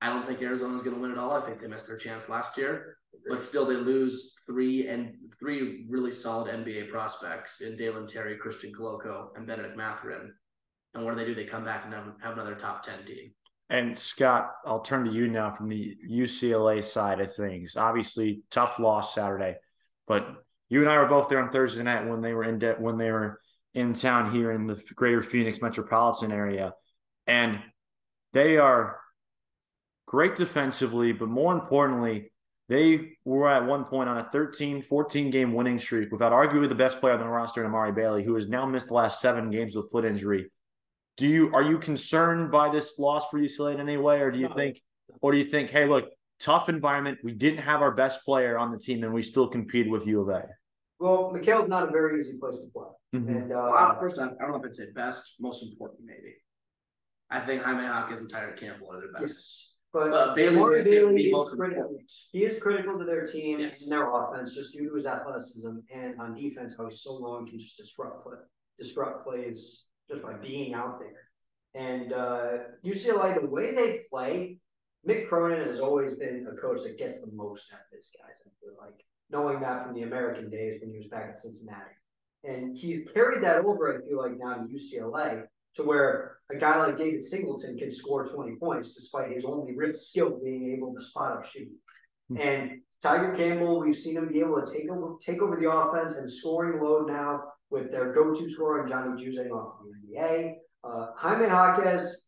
I 0.00 0.08
don't 0.08 0.26
think 0.26 0.40
Arizona's 0.40 0.82
going 0.82 0.96
to 0.96 1.02
win 1.02 1.10
it 1.10 1.18
all. 1.18 1.32
I 1.32 1.44
think 1.44 1.60
they 1.60 1.66
missed 1.66 1.86
their 1.86 1.98
chance 1.98 2.28
last 2.28 2.56
year, 2.56 2.96
but 3.28 3.42
still 3.42 3.66
they 3.66 3.76
lose 3.76 4.34
three 4.46 4.88
and 4.88 5.14
three 5.38 5.86
really 5.88 6.12
solid 6.12 6.52
NBA 6.52 6.90
prospects 6.90 7.60
in 7.60 7.76
Dalen 7.76 8.06
Terry, 8.06 8.36
Christian 8.36 8.72
Koloko, 8.72 9.28
and 9.36 9.46
Bennedict 9.46 9.76
Mathurin. 9.76 10.32
And 10.94 11.04
what 11.04 11.12
do 11.12 11.20
they 11.20 11.26
do? 11.26 11.34
They 11.34 11.44
come 11.44 11.64
back 11.64 11.84
and 11.84 11.94
have, 11.94 12.32
another 12.32 12.54
top 12.54 12.82
ten 12.82 13.04
team. 13.04 13.32
And 13.70 13.98
Scott, 13.98 14.52
I'll 14.66 14.80
turn 14.80 15.06
to 15.06 15.10
you 15.10 15.28
now 15.28 15.50
from 15.50 15.68
the 15.68 15.96
UCLA 16.08 16.84
side 16.84 17.20
of 17.20 17.34
things. 17.34 17.76
Obviously, 17.76 18.42
tough 18.50 18.78
loss 18.78 19.14
Saturday, 19.14 19.56
but 20.06 20.28
you 20.68 20.80
and 20.82 20.90
I 20.90 20.98
were 20.98 21.06
both 21.06 21.28
there 21.28 21.42
on 21.42 21.50
Thursday 21.50 21.82
night 21.82 22.06
when 22.06 22.20
they 22.20 22.34
were 22.34 22.44
in 22.44 22.58
debt 22.58 22.80
when 22.80 22.98
they 22.98 23.10
were 23.10 23.40
in 23.72 23.92
town 23.92 24.32
here 24.32 24.52
in 24.52 24.66
the 24.66 24.80
Greater 24.94 25.22
Phoenix 25.22 25.60
metropolitan 25.60 26.30
area, 26.30 26.74
and 27.26 27.60
they 28.32 28.58
are 28.58 29.00
great 30.06 30.36
defensively, 30.36 31.12
but 31.12 31.28
more 31.28 31.54
importantly, 31.54 32.30
They 32.68 33.16
were 33.24 33.48
at 33.48 33.66
one 33.66 33.84
point 33.84 34.08
on 34.08 34.16
a 34.18 34.24
13, 34.24 34.82
14 34.82 35.30
game 35.30 35.52
winning 35.52 35.78
streak 35.78 36.10
without 36.10 36.32
arguably 36.32 36.68
the 36.68 36.74
best 36.74 36.98
player 36.98 37.12
on 37.14 37.20
the 37.20 37.28
roster, 37.28 37.64
Amari 37.64 37.92
Bailey, 37.92 38.24
who 38.24 38.34
has 38.36 38.48
now 38.48 38.64
missed 38.64 38.88
the 38.88 38.94
last 38.94 39.20
seven 39.20 39.50
games 39.50 39.76
with 39.76 39.90
foot 39.90 40.04
injury. 40.04 40.50
Do 41.16 41.26
you 41.28 41.54
are 41.54 41.62
you 41.62 41.78
concerned 41.78 42.50
by 42.50 42.70
this 42.70 42.98
loss 42.98 43.28
for 43.28 43.38
UCLA 43.38 43.74
in 43.74 43.80
any 43.80 43.98
way, 43.98 44.20
or 44.20 44.30
do 44.30 44.38
you 44.38 44.48
No. 44.48 44.54
think, 44.54 44.80
or 45.20 45.32
do 45.32 45.38
you 45.38 45.50
think, 45.50 45.70
hey, 45.70 45.86
look, 45.86 46.08
tough 46.40 46.68
environment. 46.68 47.18
We 47.22 47.32
didn't 47.32 47.60
have 47.60 47.80
our 47.82 47.92
best 47.92 48.24
player 48.24 48.58
on 48.58 48.72
the 48.72 48.78
team, 48.78 49.04
and 49.04 49.12
we 49.14 49.22
still 49.22 49.46
competed 49.46 49.92
with 49.92 50.06
U 50.06 50.22
of 50.22 50.28
A. 50.30 50.48
Well, 50.98 51.32
McKale's 51.34 51.68
not 51.68 51.88
a 51.88 51.92
very 51.92 52.18
easy 52.18 52.38
place 52.38 52.58
to 52.64 52.70
play. 52.72 52.88
Mhm. 53.20 53.28
And 53.42 53.52
uh, 53.52 53.68
Well, 53.72 53.96
first 54.00 54.18
off, 54.18 54.32
I 54.40 54.42
don't 54.42 54.52
know 54.52 54.56
if 54.58 54.64
I'd 54.64 54.74
say 54.74 54.86
best, 54.94 55.36
most 55.38 55.62
important 55.62 56.00
maybe. 56.04 56.34
I 57.30 57.40
think 57.40 57.62
Jaime 57.62 57.84
Jaquez 57.84 58.20
and 58.20 58.28
Tiger 58.30 58.52
Campbell 58.52 58.92
are 58.92 59.00
their 59.00 59.12
best. 59.12 59.22
yes, 59.22 59.73
but 59.94 60.10
But 60.10 60.34
Bailey 60.34 60.82
Bailey 60.82 61.30
is 61.30 61.48
critical. 61.50 61.96
He 62.32 62.44
is 62.44 62.58
critical 62.58 62.98
to 62.98 63.04
their 63.04 63.22
team 63.24 63.60
Yes. 63.60 63.82
and 63.82 63.92
their 63.92 64.10
offense, 64.12 64.54
just 64.54 64.74
due 64.74 64.88
to 64.88 64.94
his 64.94 65.06
athleticism 65.06 65.70
and 65.94 66.20
on 66.20 66.34
defense, 66.34 66.74
how 66.76 66.86
he's 66.86 67.00
so 67.00 67.14
long 67.14 67.46
can 67.46 67.58
just 67.58 67.76
disrupt 67.78 68.24
play, 68.24 68.36
disrupt 68.76 69.24
plays 69.24 69.86
just 70.10 70.20
by 70.22 70.32
being 70.34 70.74
out 70.74 70.98
there. 70.98 71.20
And 71.74 72.12
uh, 72.12 72.48
UCLA, 72.84 73.40
the 73.40 73.46
way 73.46 73.74
they 73.74 74.00
play, 74.10 74.58
Mick 75.08 75.28
Cronin 75.28 75.66
has 75.66 75.80
always 75.80 76.14
been 76.14 76.46
a 76.52 76.56
coach 76.60 76.82
that 76.82 76.98
gets 76.98 77.20
the 77.20 77.30
most 77.32 77.72
out 77.72 77.80
of 77.80 77.96
his 77.96 78.10
guys. 78.18 78.36
I 78.44 78.50
feel 78.60 78.74
like 78.80 78.98
knowing 79.30 79.60
that 79.60 79.84
from 79.84 79.94
the 79.94 80.02
American 80.02 80.50
days 80.50 80.80
when 80.80 80.90
he 80.90 80.98
was 80.98 81.06
back 81.06 81.28
at 81.28 81.36
Cincinnati, 81.38 81.94
and 82.42 82.76
he's 82.76 83.08
carried 83.14 83.42
that 83.44 83.64
over. 83.64 83.96
I 83.96 84.06
feel 84.08 84.18
like 84.18 84.36
now 84.38 84.54
to 84.54 84.64
UCLA 84.68 85.44
to 85.76 85.82
where 85.82 86.38
a 86.50 86.56
guy 86.56 86.76
like 86.78 86.96
David 86.96 87.22
Singleton 87.22 87.76
can 87.76 87.90
score 87.90 88.24
20 88.26 88.56
points 88.56 88.94
despite 88.94 89.32
his 89.32 89.44
only 89.44 89.74
real 89.74 89.94
skill 89.94 90.38
being 90.42 90.72
able 90.76 90.94
to 90.94 91.00
spot 91.00 91.38
up 91.38 91.44
shoot. 91.44 91.68
And 92.38 92.80
Tiger 93.02 93.34
Campbell, 93.34 93.80
we've 93.80 93.98
seen 93.98 94.16
him 94.16 94.28
be 94.28 94.40
able 94.40 94.60
to 94.64 94.72
take 94.72 94.90
over 94.90 95.16
take 95.20 95.42
over 95.42 95.56
the 95.60 95.70
offense 95.70 96.16
and 96.16 96.30
scoring 96.30 96.82
load 96.82 97.06
now 97.08 97.42
with 97.70 97.90
their 97.90 98.12
go-to 98.12 98.48
scorer 98.48 98.80
and 98.80 98.88
Johnny 98.88 99.22
Juzang 99.22 99.50
off 99.50 99.78
the 99.82 100.16
NBA. 100.18 100.54
Uh, 100.82 101.08
Jaime 101.16 101.46
Jaquez, 101.46 102.26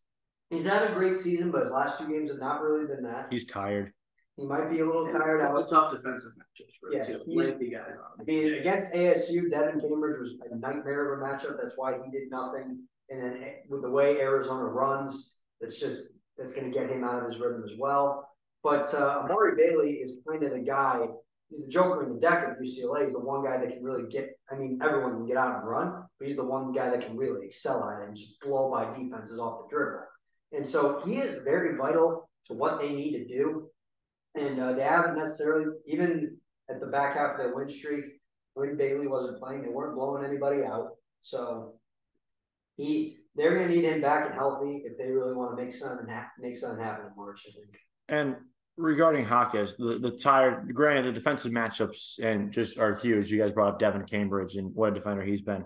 he's 0.51 0.65
had 0.65 0.91
a 0.91 0.95
great 0.95 1.19
season, 1.19 1.51
but 1.51 1.61
his 1.63 1.71
last 1.71 1.99
two 1.99 2.09
games 2.09 2.31
have 2.31 2.41
not 2.41 2.61
really 2.63 2.87
been 2.87 3.03
that. 3.05 3.29
He's 3.31 3.47
tired. 3.47 3.93
He 4.37 4.45
might 4.45 4.71
be 4.71 4.81
a 4.81 4.85
little 4.87 5.07
tired 5.07 5.41
Couple 5.41 5.63
out. 5.63 5.69
tough 5.69 5.93
defensive 5.93 6.33
matchups 6.33 6.73
for 6.79 6.93
Yeah, 6.93 7.07
him 7.07 7.21
too. 7.25 7.33
Lengthy 7.39 7.71
guys 7.71 7.97
on 7.97 8.05
I 8.21 8.25
mean, 8.25 8.53
against 8.55 8.93
ASU, 8.93 9.51
Devan 9.51 9.81
Cambridge 9.81 10.19
was 10.21 10.35
a 10.51 10.57
nightmare 10.57 11.15
of 11.15 11.23
a 11.23 11.25
matchup. 11.25 11.57
That's 11.61 11.75
why 11.77 11.95
he 12.05 12.11
did 12.11 12.31
nothing. 12.31 12.81
And 13.11 13.21
then 13.21 13.45
with 13.69 13.83
the 13.83 13.91
way 13.91 14.19
Arizona 14.19 14.65
runs, 14.65 15.37
that's 15.61 15.79
just 15.79 16.09
that's 16.37 16.53
going 16.53 16.71
to 16.71 16.77
get 16.77 16.91
him 16.91 17.05
out 17.05 17.23
of 17.23 17.31
his 17.31 17.41
rhythm 17.41 17.63
as 17.65 17.77
well. 17.79 18.29
But 18.63 18.93
uh, 18.95 19.23
Amari 19.25 19.57
Bailey 19.57 19.93
is 19.93 20.21
kind 20.29 20.43
of 20.43 20.51
the 20.51 20.59
guy. 20.59 21.07
He's 21.49 21.65
the 21.65 21.71
joker 21.71 22.03
in 22.03 22.15
the 22.15 22.21
deck 22.21 22.43
at 22.43 22.61
UCLA. 22.61 23.05
He's 23.05 23.13
the 23.13 23.21
one 23.21 23.45
guy 23.45 23.59
that 23.59 23.71
can 23.71 23.83
really 23.83 24.09
get. 24.09 24.39
I 24.51 24.57
mean, 24.57 24.81
everyone 24.83 25.13
can 25.13 25.27
get 25.27 25.37
out 25.37 25.61
and 25.61 25.69
run, 25.69 26.03
but 26.19 26.27
he's 26.27 26.37
the 26.37 26.45
one 26.45 26.73
guy 26.73 26.91
that 26.91 27.07
can 27.07 27.17
really 27.17 27.47
excel 27.47 27.89
at 27.89 28.03
it 28.03 28.09
and 28.09 28.17
just 28.17 28.41
blow 28.41 28.71
by 28.71 28.93
defenses 28.93 29.39
off 29.39 29.63
the 29.63 29.75
dribble. 29.77 30.05
And 30.53 30.67
so 30.67 31.01
he 31.05 31.17
is 31.19 31.43
very 31.45 31.77
vital 31.77 32.29
to 32.47 32.55
what 32.55 32.81
they 32.81 32.91
need 32.91 33.13
to 33.13 33.27
do. 33.27 33.69
And 34.35 34.61
uh, 34.61 34.73
they 34.73 34.83
haven't 34.83 35.17
necessarily, 35.17 35.67
even 35.87 36.37
at 36.69 36.81
the 36.81 36.87
back 36.87 37.17
half 37.17 37.33
of 37.33 37.39
their 37.39 37.55
win 37.55 37.69
streak, 37.69 38.05
when 38.55 38.77
Bailey 38.77 39.07
wasn't 39.07 39.39
playing, 39.39 39.63
they 39.63 39.69
weren't 39.69 39.95
blowing 39.95 40.25
anybody 40.25 40.65
out. 40.65 40.91
So 41.21 41.75
he, 42.77 43.19
they're 43.35 43.55
going 43.55 43.69
to 43.69 43.75
need 43.75 43.85
him 43.85 44.01
back 44.01 44.27
and 44.27 44.35
healthy 44.35 44.83
if 44.85 44.97
they 44.99 45.11
really 45.11 45.35
want 45.35 45.57
to 45.57 45.63
make 45.63 45.75
something 45.75 46.09
ha- 46.09 46.31
make 46.39 46.57
something 46.57 46.83
happen 46.83 47.07
in 47.07 47.13
March. 47.17 47.47
I 47.49 47.53
think. 47.53 47.79
And 48.09 48.37
regarding 48.77 49.25
Jaquez, 49.25 49.77
the, 49.77 49.99
the 49.99 50.11
tired, 50.11 50.73
granted, 50.75 51.07
the 51.07 51.13
defensive 51.13 51.53
matchups 51.53 52.19
and 52.23 52.53
just 52.53 52.79
are 52.79 52.95
huge. 52.95 53.31
You 53.31 53.39
guys 53.39 53.53
brought 53.53 53.75
up 53.75 53.81
Devan 53.81 54.09
Cambridge 54.09 54.57
and 54.57 54.75
what 54.75 54.93
a 54.93 54.95
defender 54.95 55.23
he's 55.23 55.43
been. 55.43 55.65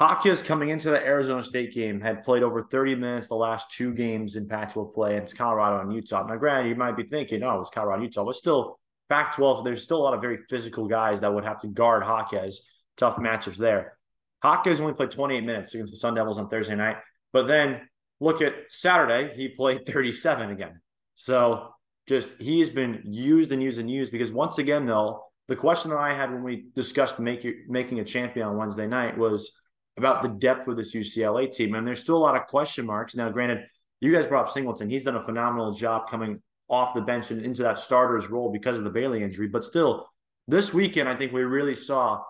Jaquez 0.00 0.40
coming 0.40 0.70
into 0.70 0.88
the 0.88 1.04
Arizona 1.04 1.42
State 1.42 1.74
game 1.74 2.00
had 2.00 2.22
played 2.22 2.42
over 2.42 2.62
30 2.62 2.94
minutes 2.94 3.26
the 3.26 3.34
last 3.34 3.70
two 3.70 3.92
games 3.92 4.36
in 4.36 4.48
Pac 4.48 4.72
12 4.72 4.94
play, 4.94 5.14
and 5.14 5.24
it's 5.24 5.34
Colorado 5.34 5.80
and 5.82 5.92
Utah. 5.92 6.26
Now, 6.26 6.36
granted, 6.36 6.70
you 6.70 6.74
might 6.74 6.96
be 6.96 7.02
thinking, 7.02 7.42
oh, 7.42 7.60
it's 7.60 7.68
Colorado 7.68 8.02
and 8.02 8.04
Utah, 8.04 8.24
but 8.24 8.34
still, 8.34 8.78
Pac 9.10 9.34
12, 9.34 9.62
there's 9.62 9.82
still 9.82 9.98
a 9.98 10.04
lot 10.04 10.14
of 10.14 10.22
very 10.22 10.38
physical 10.48 10.86
guys 10.86 11.20
that 11.20 11.34
would 11.34 11.44
have 11.44 11.60
to 11.60 11.66
guard 11.66 12.02
Jaquez. 12.02 12.66
Tough 12.96 13.16
matchups 13.16 13.56
there. 13.56 13.98
Jaquez 14.42 14.80
only 14.80 14.94
played 14.94 15.10
28 15.10 15.40
minutes 15.42 15.74
against 15.74 15.92
the 15.92 15.98
Sun 15.98 16.14
Devils 16.14 16.38
on 16.38 16.48
Thursday 16.48 16.74
night, 16.74 16.96
but 17.32 17.46
then 17.46 17.88
look 18.20 18.42
at 18.42 18.54
Saturday, 18.68 19.34
he 19.34 19.48
played 19.48 19.86
37 19.86 20.50
again. 20.50 20.80
So 21.16 21.74
just 22.06 22.30
he 22.38 22.60
has 22.60 22.70
been 22.70 23.02
used 23.04 23.52
and 23.52 23.62
used 23.62 23.78
and 23.78 23.90
used 23.90 24.12
because 24.12 24.32
once 24.32 24.58
again, 24.58 24.86
though, 24.86 25.24
the 25.48 25.56
question 25.56 25.90
that 25.90 25.98
I 25.98 26.14
had 26.14 26.32
when 26.32 26.42
we 26.42 26.66
discussed 26.74 27.18
make, 27.18 27.46
making 27.68 28.00
a 28.00 28.04
champion 28.04 28.46
on 28.46 28.56
Wednesday 28.56 28.86
night 28.86 29.18
was 29.18 29.60
about 29.96 30.22
the 30.22 30.28
depth 30.28 30.68
of 30.68 30.76
this 30.76 30.94
UCLA 30.94 31.52
team. 31.52 31.74
And 31.74 31.86
there's 31.86 32.00
still 32.00 32.16
a 32.16 32.18
lot 32.18 32.36
of 32.36 32.46
question 32.46 32.86
marks. 32.86 33.16
Now, 33.16 33.28
granted, 33.30 33.64
you 34.00 34.12
guys 34.12 34.26
brought 34.26 34.46
up 34.46 34.52
Singleton. 34.52 34.88
He's 34.88 35.04
done 35.04 35.16
a 35.16 35.24
phenomenal 35.24 35.72
job 35.72 36.08
coming 36.08 36.40
off 36.68 36.94
the 36.94 37.00
bench 37.00 37.30
and 37.30 37.44
into 37.44 37.64
that 37.64 37.78
starter's 37.78 38.28
role 38.28 38.52
because 38.52 38.78
of 38.78 38.84
the 38.84 38.90
Bailey 38.90 39.22
injury. 39.22 39.48
But 39.48 39.64
still, 39.64 40.06
this 40.46 40.72
weekend, 40.72 41.08
I 41.08 41.16
think 41.16 41.32
we 41.32 41.42
really 41.42 41.74
saw 41.74 42.22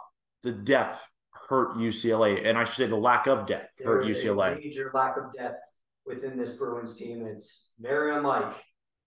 the 0.43 0.53
depth 0.53 0.99
hurt 1.51 1.77
UCLA. 1.77 2.49
And 2.49 2.57
I 2.57 2.63
should 2.63 2.77
say 2.77 2.87
the 2.87 2.97
lack 2.97 3.27
of 3.27 3.47
depth 3.47 3.85
hurt 3.85 4.05
There 4.05 4.11
is 4.11 4.23
UCLA. 4.23 4.53
A 4.53 4.61
major 4.61 4.91
lack 4.95 5.17
of 5.17 5.25
depth 5.37 5.61
within 6.07 6.39
this 6.39 6.55
Bruins 6.55 6.97
team. 6.97 7.27
It's 7.27 7.73
very 7.81 8.15
unlike 8.15 8.55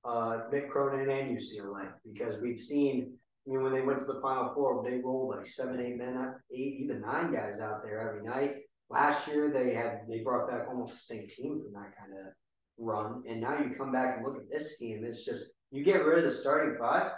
uh, 0.04 0.42
Mick 0.52 0.70
Cronin 0.70 1.10
and 1.10 1.38
UCLA 1.38 1.88
because 2.06 2.40
we've 2.42 2.60
seen. 2.60 3.14
I 3.46 3.50
mean, 3.50 3.64
when 3.64 3.74
they 3.74 3.82
went 3.82 4.00
to 4.00 4.06
the 4.06 4.22
Final 4.22 4.54
Four, 4.54 4.84
they 4.86 5.00
rolled 5.00 5.36
like 5.36 5.48
seven, 5.48 5.80
eight 5.82 5.98
men, 5.98 6.34
eight, 6.54 6.80
even 6.82 7.02
nine 7.02 7.34
guys 7.34 7.60
out 7.60 7.84
there 7.84 8.00
every 8.00 8.24
night. 8.24 8.56
Last 8.90 9.28
year, 9.28 9.50
they 9.50 9.74
had 9.74 10.02
they 10.10 10.20
brought 10.20 10.50
back 10.50 10.68
almost 10.70 10.94
the 10.94 11.16
same 11.16 11.28
team 11.28 11.62
from 11.62 11.74
that 11.74 11.92
kind 11.98 12.14
of 12.14 12.34
run, 12.78 13.24
and 13.28 13.42
now 13.42 13.58
you 13.58 13.76
come 13.78 13.92
back 13.92 14.18
and 14.18 14.26
look 14.26 14.38
at 14.38 14.50
this 14.50 14.78
team. 14.78 15.04
It's 15.04 15.26
just 15.26 15.46
you 15.72 15.84
get 15.84 16.06
rid 16.06 16.20
of 16.20 16.26
the 16.26 16.32
starting 16.32 16.78
five. 16.80 17.12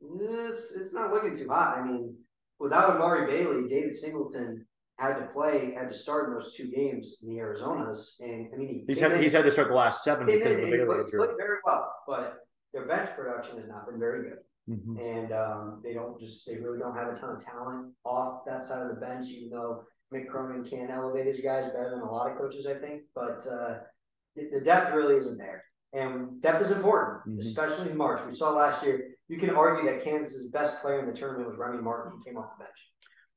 This 0.00 0.76
it's 0.76 0.94
not 0.94 1.12
looking 1.12 1.36
too 1.36 1.48
hot. 1.48 1.78
I 1.78 1.84
mean, 1.84 2.14
without 2.62 2.90
Amari 2.90 3.26
Bailey, 3.26 3.68
David 3.68 3.94
Singleton 3.94 4.64
had 4.98 5.18
to 5.18 5.26
play, 5.26 5.74
had 5.74 5.88
to 5.88 5.94
start 5.94 6.28
in 6.28 6.34
those 6.34 6.54
two 6.54 6.68
games 6.70 7.18
in 7.22 7.28
the 7.34 7.40
Arizonas, 7.40 8.20
and 8.20 8.48
I 8.54 8.56
mean, 8.56 8.68
he 8.68 8.84
He's 8.86 9.00
had 9.00 9.12
in- 9.12 9.20
he's 9.22 9.32
had 9.32 9.42
to 9.44 9.50
start 9.50 9.68
the 9.68 9.74
last 9.74 10.04
seven 10.04 10.26
because 10.26 10.40
in 10.54 10.60
of 10.64 10.70
the 10.70 10.76
Bailey 10.76 10.86
played, 11.02 11.12
played 11.12 11.36
very 11.36 11.58
well, 11.64 11.92
but 12.06 12.38
their 12.72 12.86
bench 12.86 13.10
production 13.16 13.58
has 13.58 13.68
not 13.68 13.86
been 13.86 13.98
very 13.98 14.28
good, 14.28 14.38
Mhm. 14.70 15.00
and 15.00 15.32
um, 15.32 15.80
they 15.82 15.92
don't 15.92 16.18
just 16.20 16.46
they 16.46 16.56
really 16.58 16.78
don't 16.78 16.94
have 16.96 17.08
a 17.08 17.16
ton 17.16 17.30
of 17.36 17.44
talent 17.44 17.92
off 18.04 18.44
that 18.46 18.62
side 18.62 18.82
of 18.82 18.88
the 18.94 19.00
bench, 19.00 19.26
even 19.30 19.50
though 19.50 19.82
Mick 20.14 20.28
Cronin 20.28 20.62
can 20.62 20.88
elevate 20.90 21.26
his 21.26 21.40
guys 21.40 21.72
better 21.72 21.90
than 21.90 22.00
a 22.00 22.10
lot 22.10 22.30
of 22.30 22.36
coaches, 22.38 22.66
I 22.66 22.74
think, 22.74 23.02
but 23.14 23.44
uh, 23.50 23.78
the, 24.36 24.50
the 24.52 24.60
depth 24.60 24.94
really 24.94 25.16
isn't 25.16 25.38
there. 25.38 25.64
And 25.94 26.40
depth 26.40 26.62
is 26.62 26.70
important, 26.70 27.26
Mhm. 27.26 27.40
especially 27.40 27.90
in 27.90 27.96
March. 27.96 28.20
We 28.26 28.34
saw 28.34 28.50
last 28.52 28.82
year. 28.84 29.11
You 29.32 29.38
can 29.38 29.48
argue 29.48 29.90
that 29.90 30.04
Kansas's 30.04 30.50
best 30.50 30.82
player 30.82 31.00
in 31.00 31.06
the 31.06 31.12
tournament 31.14 31.48
was 31.48 31.56
Remy 31.56 31.80
Martin. 31.80 32.12
He 32.18 32.22
came 32.28 32.36
off 32.36 32.50
the 32.58 32.64
bench. 32.64 32.76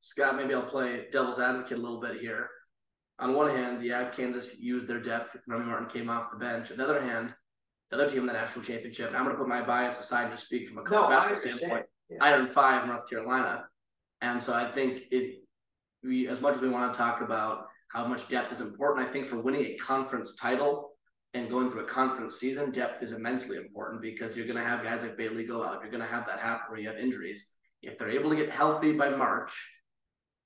Scott, 0.01 0.35
maybe 0.35 0.53
I'll 0.53 0.69
play 0.69 1.05
devil's 1.09 1.39
advocate 1.39 1.77
a 1.77 1.81
little 1.81 2.01
bit 2.01 2.19
here. 2.19 2.49
On 3.19 3.33
one 3.33 3.49
hand, 3.49 3.81
yeah, 3.81 4.09
Kansas 4.09 4.59
used 4.59 4.87
their 4.87 4.99
depth. 4.99 5.37
Remy 5.47 5.63
Martin 5.63 5.87
came 5.87 6.09
off 6.09 6.31
the 6.31 6.37
bench. 6.37 6.69
On 6.69 6.75
the 6.75 6.83
other 6.83 7.01
hand, 7.01 7.33
the 7.89 7.95
other 7.95 8.09
team 8.09 8.19
in 8.19 8.25
the 8.25 8.33
national 8.33 8.65
championship, 8.65 9.07
and 9.07 9.15
I'm 9.15 9.23
going 9.23 9.37
to 9.37 9.39
put 9.39 9.47
my 9.47 9.61
bias 9.61 9.97
aside 9.97 10.23
and 10.23 10.33
just 10.33 10.47
speak 10.47 10.67
from 10.67 10.79
a 10.79 10.83
No, 10.83 10.89
college 10.89 11.23
I 11.23 11.29
basketball 11.29 11.57
standpoint. 11.59 11.85
Yeah. 12.09 12.17
Iron 12.19 12.45
Five, 12.45 12.87
North 12.87 13.09
Carolina, 13.09 13.63
and 14.19 14.43
so 14.43 14.53
I 14.53 14.69
think 14.69 15.03
it. 15.11 15.43
We, 16.03 16.27
as 16.27 16.41
much 16.41 16.55
as 16.55 16.61
we 16.61 16.67
want 16.67 16.93
to 16.93 16.97
talk 16.97 17.21
about 17.21 17.67
how 17.93 18.05
much 18.05 18.27
depth 18.27 18.51
is 18.51 18.59
important, 18.59 19.07
I 19.07 19.09
think 19.09 19.27
for 19.27 19.37
winning 19.37 19.63
a 19.63 19.77
conference 19.77 20.35
title 20.35 20.94
and 21.35 21.49
going 21.49 21.69
through 21.69 21.81
a 21.83 21.87
conference 21.87 22.39
season, 22.39 22.71
depth 22.71 23.03
is 23.03 23.11
immensely 23.11 23.57
important 23.57 24.01
because 24.01 24.35
you're 24.37 24.47
going 24.47 24.57
to 24.57 24.63
have 24.63 24.83
guys 24.83 25.01
like 25.01 25.17
Bailey 25.17 25.45
go 25.45 25.63
out. 25.63 25.81
You're 25.81 25.91
going 25.91 26.01
to 26.03 26.09
have 26.09 26.25
that 26.27 26.39
happen 26.39 26.67
where 26.69 26.79
you 26.79 26.87
have 26.87 26.97
injuries. 26.97 27.51
If 27.81 27.97
they're 27.97 28.09
able 28.09 28.29
to 28.29 28.37
get 28.37 28.49
healthy 28.49 28.93
by 28.93 29.09
March, 29.09 29.51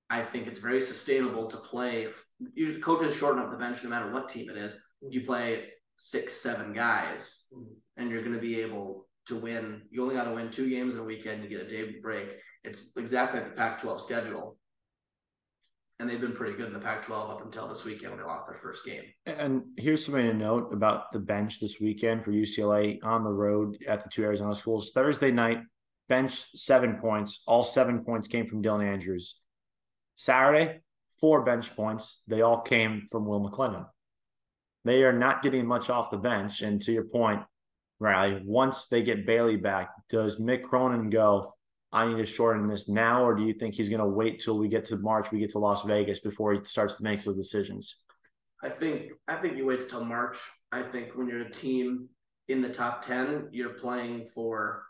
I 0.10 0.23
think 0.23 0.47
it's 0.47 0.58
very 0.58 0.82
sustainable 0.82 1.47
to 1.47 1.58
play. 1.58 2.08
Usually, 2.56 2.82
coaches 2.82 3.15
shorten 3.15 3.39
up 3.41 3.52
the 3.52 3.58
bench 3.58 3.84
no 3.84 3.89
matter 3.91 4.12
what 4.12 4.30
team 4.30 4.49
it 4.49 4.58
is. 4.58 4.84
You 5.08 5.23
play 5.23 5.69
six, 5.97 6.34
seven 6.34 6.73
guys, 6.73 7.47
Mhm. 7.54 7.75
and 7.97 8.10
you're 8.10 8.23
going 8.23 8.34
to 8.34 8.41
be 8.41 8.60
able 8.62 9.08
to 9.28 9.36
win. 9.36 9.88
You 9.91 10.02
only 10.02 10.15
got 10.15 10.23
to 10.23 10.34
win 10.34 10.49
two 10.49 10.67
games 10.69 10.95
in 10.95 11.02
a 11.02 11.04
weekend. 11.04 11.43
to 11.43 11.47
get 11.47 11.62
a 11.62 11.69
day 11.69 11.99
break. 11.99 12.30
It's 12.63 12.91
exactly 12.97 13.39
like 13.41 13.52
the 13.52 13.56
Pac-12 13.56 14.02
schedule, 14.02 14.58
and 15.99 16.09
they've 16.09 16.21
been 16.21 16.33
pretty 16.33 16.55
good 16.55 16.67
in 16.67 16.73
the 16.73 16.79
Pac-12 16.79 17.29
up 17.29 17.43
until 17.43 17.67
this 17.67 17.83
weekend 17.83 18.12
when 18.12 18.19
they 18.19 18.25
lost 18.25 18.47
their 18.47 18.57
first 18.57 18.85
game. 18.85 19.03
And 19.25 19.63
here's 19.77 20.05
something 20.05 20.25
to 20.25 20.33
note 20.33 20.73
about 20.73 21.12
the 21.12 21.19
bench 21.19 21.59
this 21.59 21.81
weekend 21.81 22.23
for 22.23 22.31
UCLA 22.31 22.99
on 23.03 23.23
the 23.23 23.29
road 23.29 23.77
at 23.88 24.03
the 24.03 24.09
two 24.09 24.23
Arizona 24.23 24.55
schools. 24.55 24.91
Thursday 24.93 25.31
night, 25.31 25.59
bench 26.07 26.45
seven 26.55 26.97
points. 26.97 27.43
All 27.47 27.63
seven 27.63 28.05
points 28.05 28.29
came 28.29 28.47
from 28.47 28.63
Dylan 28.63 28.85
Andrews. 28.85 29.41
Saturday, 30.15 30.79
four 31.19 31.43
bench 31.43 31.75
points. 31.75 32.23
They 32.27 32.41
all 32.41 32.62
came 32.62 33.03
from 33.12 33.25
Will 33.25 33.41
McClendon. 33.41 33.85
They 34.85 35.03
are 35.03 35.13
not 35.13 35.41
getting 35.41 35.67
much 35.67 35.89
off 35.89 36.12
the 36.12 36.17
bench. 36.17 36.62
And 36.62 36.81
to 36.83 36.93
your 36.93 37.03
point, 37.03 37.41
Riley, 37.99 38.41
once 38.45 38.88
they 38.88 39.03
get 39.03 39.25
Bailey 39.25 39.57
back, 39.57 39.89
does 40.09 40.39
Mick 40.39 40.63
Cronin 40.63 41.09
go, 41.09 41.55
I 41.91 42.08
need 42.08 42.17
to 42.17 42.25
shorten 42.25 42.67
this 42.67 42.88
now, 42.88 43.23
or 43.23 43.36
do 43.36 43.43
you 43.43 43.54
think 43.54 43.73
he's 43.73 43.89
going 43.89 44.02
to 44.02 44.06
wait 44.06 44.39
till 44.39 44.60
we 44.60 44.67
get 44.67 44.86
to 44.86 44.97
March, 44.97 45.32
we 45.32 45.39
get 45.39 45.52
to 45.52 45.60
Las 45.60 45.84
Vegas 45.84 46.19
before 46.19 46.54
he 46.54 46.60
starts 46.63 46.97
to 46.97 47.04
make 47.04 47.23
those 47.23 47.36
decisions? 47.36 48.04
I 48.62 48.69
think 48.69 49.12
I 49.28 49.36
think 49.36 49.58
you 49.58 49.65
wait 49.65 49.88
till 49.89 50.04
March. 50.04 50.38
I 50.71 50.84
think 50.84 51.15
when 51.15 51.28
you're 51.28 51.41
a 51.41 51.52
team 51.52 52.10
in 52.47 52.62
the 52.62 52.69
top 52.69 53.02
ten, 53.02 53.47
you're 53.52 53.73
playing 53.73 54.25
for 54.25 54.84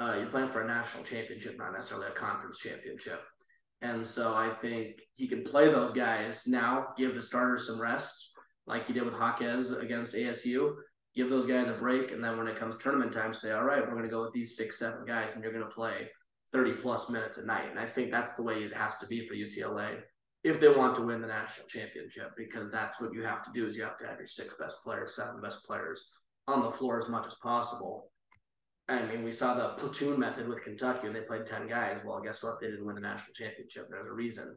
uh, 0.00 0.14
you're 0.16 0.30
playing 0.30 0.48
for 0.48 0.62
a 0.62 0.66
national 0.66 1.04
championship, 1.04 1.58
not 1.58 1.72
necessarily 1.72 2.06
a 2.06 2.12
conference 2.12 2.58
championship. 2.58 3.22
And 3.82 4.04
so 4.04 4.34
I 4.34 4.50
think 4.62 5.00
he 5.16 5.26
can 5.26 5.42
play 5.42 5.66
those 5.70 5.90
guys 5.90 6.46
now, 6.46 6.88
give 6.96 7.14
the 7.14 7.22
starters 7.22 7.66
some 7.66 7.80
rest, 7.80 8.30
like 8.66 8.86
he 8.86 8.92
did 8.92 9.04
with 9.04 9.14
Jaquez 9.14 9.72
against 9.72 10.14
ASU. 10.14 10.74
Give 11.14 11.28
those 11.28 11.46
guys 11.46 11.66
a 11.66 11.72
break, 11.72 12.12
and 12.12 12.22
then 12.22 12.38
when 12.38 12.46
it 12.46 12.56
comes 12.56 12.78
tournament 12.78 13.12
time, 13.12 13.34
say, 13.34 13.50
all 13.50 13.64
right, 13.64 13.80
we're 13.80 13.94
going 13.94 14.04
to 14.04 14.08
go 14.08 14.22
with 14.22 14.32
these 14.32 14.56
six, 14.56 14.78
seven 14.78 15.04
guys, 15.04 15.34
and 15.34 15.42
you're 15.42 15.52
going 15.52 15.64
to 15.64 15.74
play 15.74 16.08
30 16.52 16.74
plus 16.74 17.10
minutes 17.10 17.38
a 17.38 17.46
night. 17.46 17.70
And 17.70 17.78
I 17.78 17.86
think 17.86 18.10
that's 18.10 18.34
the 18.34 18.42
way 18.42 18.56
it 18.62 18.74
has 18.74 18.98
to 18.98 19.06
be 19.06 19.26
for 19.26 19.34
UCLA 19.34 20.00
if 20.42 20.58
they 20.58 20.68
want 20.68 20.94
to 20.96 21.02
win 21.02 21.20
the 21.20 21.26
national 21.26 21.66
championship, 21.68 22.32
because 22.36 22.70
that's 22.70 23.00
what 23.00 23.12
you 23.12 23.22
have 23.22 23.42
to 23.42 23.50
do 23.52 23.66
is 23.66 23.76
you 23.76 23.82
have 23.82 23.98
to 23.98 24.06
have 24.06 24.18
your 24.18 24.26
six 24.26 24.54
best 24.58 24.82
players, 24.82 25.14
seven 25.14 25.40
best 25.40 25.66
players 25.66 26.12
on 26.48 26.62
the 26.62 26.70
floor 26.70 26.98
as 26.98 27.08
much 27.08 27.26
as 27.26 27.34
possible. 27.42 28.10
I 28.88 29.02
mean, 29.02 29.22
we 29.22 29.32
saw 29.32 29.54
the 29.54 29.80
platoon 29.80 30.18
method 30.18 30.48
with 30.48 30.64
Kentucky 30.64 31.06
and 31.06 31.14
they 31.14 31.20
played 31.20 31.46
10 31.46 31.68
guys. 31.68 31.98
Well, 32.04 32.20
guess 32.20 32.42
what? 32.42 32.60
They 32.60 32.68
didn't 32.68 32.86
win 32.86 32.94
the 32.96 33.02
national 33.02 33.34
championship. 33.34 33.88
There's 33.90 34.08
a 34.08 34.12
reason. 34.12 34.56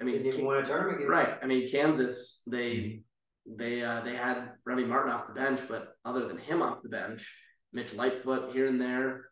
I 0.00 0.04
mean, 0.04 0.22
Didn't 0.22 0.44
win 0.44 0.58
a 0.58 0.64
tournament 0.64 0.98
game. 1.00 1.08
right. 1.08 1.38
I 1.42 1.46
mean, 1.46 1.68
Kansas, 1.70 2.42
they 2.46 3.00
they 3.46 3.82
uh, 3.82 4.00
they 4.02 4.14
had 4.16 4.52
Remy 4.64 4.84
Martin 4.84 5.12
off 5.12 5.26
the 5.26 5.34
bench, 5.34 5.60
but 5.68 5.94
other 6.04 6.26
than 6.28 6.38
him 6.38 6.62
off 6.62 6.82
the 6.82 6.88
bench, 6.88 7.36
Mitch 7.72 7.94
Lightfoot 7.94 8.52
here 8.52 8.66
and 8.66 8.80
there, 8.80 9.26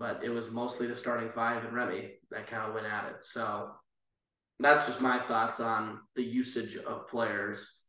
but 0.00 0.24
it 0.24 0.30
was 0.30 0.50
mostly 0.50 0.86
the 0.86 0.94
starting 0.94 1.28
five 1.28 1.62
and 1.62 1.74
Remy 1.74 2.14
that 2.30 2.48
kind 2.48 2.66
of 2.66 2.74
went 2.74 2.86
at 2.86 3.10
it. 3.10 3.22
So 3.22 3.70
that's 4.58 4.86
just 4.86 5.02
my 5.02 5.20
thoughts 5.20 5.60
on 5.60 6.00
the 6.16 6.22
usage 6.22 6.76
of 6.78 7.06
players 7.06 7.82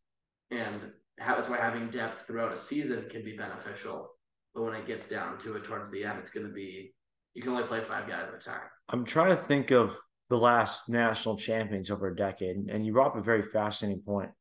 and 0.51 0.81
how 1.17 1.35
that's 1.35 1.47
why 1.47 1.57
having 1.57 1.89
depth 1.89 2.27
throughout 2.27 2.51
a 2.51 2.57
season 2.57 3.07
can 3.09 3.23
be 3.23 3.37
beneficial. 3.37 4.11
But 4.53 4.63
when 4.63 4.73
it 4.73 4.85
gets 4.85 5.07
down 5.07 5.37
to 5.39 5.55
it 5.55 5.63
towards 5.63 5.89
the 5.89 6.03
end, 6.03 6.19
it's 6.19 6.31
going 6.31 6.45
to 6.45 6.53
be 6.53 6.93
you 7.33 7.41
can 7.41 7.53
only 7.53 7.63
play 7.63 7.79
five 7.79 8.09
guys 8.09 8.27
at 8.27 8.33
a 8.33 8.39
time. 8.39 8.67
I'm 8.89 9.05
trying 9.05 9.29
to 9.29 9.41
think 9.41 9.71
of 9.71 9.95
the 10.29 10.37
last 10.37 10.89
national 10.89 11.37
champions 11.37 11.89
over 11.89 12.07
a 12.07 12.15
decade, 12.15 12.57
and 12.57 12.85
you 12.85 12.91
brought 12.91 13.11
up 13.11 13.15
a 13.15 13.21
very 13.21 13.41
fascinating 13.41 14.01
point. 14.01 14.31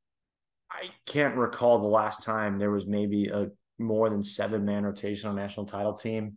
I 0.72 0.90
can't 1.06 1.36
recall 1.36 1.78
the 1.78 1.86
last 1.86 2.24
time 2.24 2.58
there 2.58 2.72
was 2.72 2.86
maybe 2.86 3.28
a 3.28 3.46
more 3.78 4.10
than 4.10 4.24
seven 4.24 4.64
man 4.64 4.84
rotation 4.84 5.30
on 5.30 5.36
national 5.36 5.66
title 5.66 5.92
team. 5.92 6.36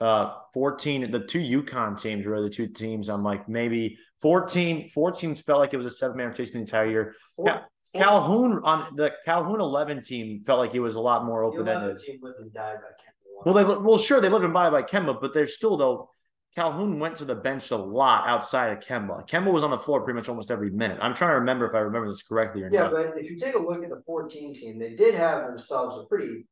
Uh, 0.00 0.34
14, 0.52 1.10
the 1.10 1.20
two 1.20 1.38
UConn 1.38 2.00
teams 2.00 2.26
were 2.26 2.40
the 2.42 2.50
two 2.50 2.66
teams 2.66 3.08
I'm 3.08 3.24
like, 3.24 3.48
maybe 3.48 3.98
14, 4.20 4.90
14 4.90 5.34
felt 5.36 5.58
like 5.60 5.72
it 5.72 5.78
was 5.78 5.86
a 5.86 5.90
seven 5.90 6.16
man 6.18 6.28
rotation 6.28 6.54
the 6.54 6.60
entire 6.60 6.90
year. 6.90 7.14
Cal- 7.44 7.66
Calhoun 7.94 8.60
on 8.62 8.94
the 8.96 9.12
Calhoun 9.24 9.60
11 9.60 10.02
team 10.02 10.42
felt 10.44 10.58
like 10.58 10.74
it 10.74 10.80
was 10.80 10.96
a 10.96 11.00
lot 11.00 11.24
more 11.24 11.44
open 11.44 11.60
11 11.62 11.82
ended. 11.82 12.04
team 12.04 12.18
lived 12.22 12.40
and 12.40 12.52
died 12.52 12.76
by 12.76 12.88
Kemba 12.88 13.44
Well, 13.46 13.54
they 13.54 13.64
well, 13.64 13.96
sure 13.98 14.20
they 14.20 14.28
lived 14.28 14.44
and 14.44 14.52
by 14.52 14.68
by 14.70 14.82
Kemba, 14.82 15.18
but 15.20 15.32
they're 15.34 15.46
still 15.46 15.76
though. 15.76 16.10
Calhoun 16.54 16.98
went 16.98 17.16
to 17.16 17.26
the 17.26 17.34
bench 17.34 17.70
a 17.70 17.76
lot 17.76 18.26
outside 18.26 18.72
of 18.72 18.78
Kemba. 18.80 19.28
Kemba 19.28 19.52
was 19.52 19.62
on 19.62 19.70
the 19.70 19.76
floor 19.76 20.00
pretty 20.02 20.16
much 20.16 20.28
almost 20.30 20.50
every 20.50 20.70
minute. 20.70 20.96
I'm 21.02 21.12
trying 21.14 21.32
to 21.32 21.40
remember 21.40 21.68
if 21.68 21.74
I 21.74 21.80
remember 21.80 22.08
this 22.08 22.22
correctly 22.22 22.62
or 22.62 22.70
Yeah, 22.72 22.84
not. 22.84 22.92
Yeah 22.92 23.10
but 23.12 23.18
if 23.18 23.30
you 23.30 23.36
take 23.36 23.54
a 23.54 23.58
look 23.58 23.82
at 23.84 23.90
the 23.90 24.02
14 24.06 24.54
team, 24.54 24.78
they 24.78 24.94
did 24.94 25.14
have 25.14 25.46
themselves 25.46 25.98
a 25.98 26.06
pretty, 26.06 26.46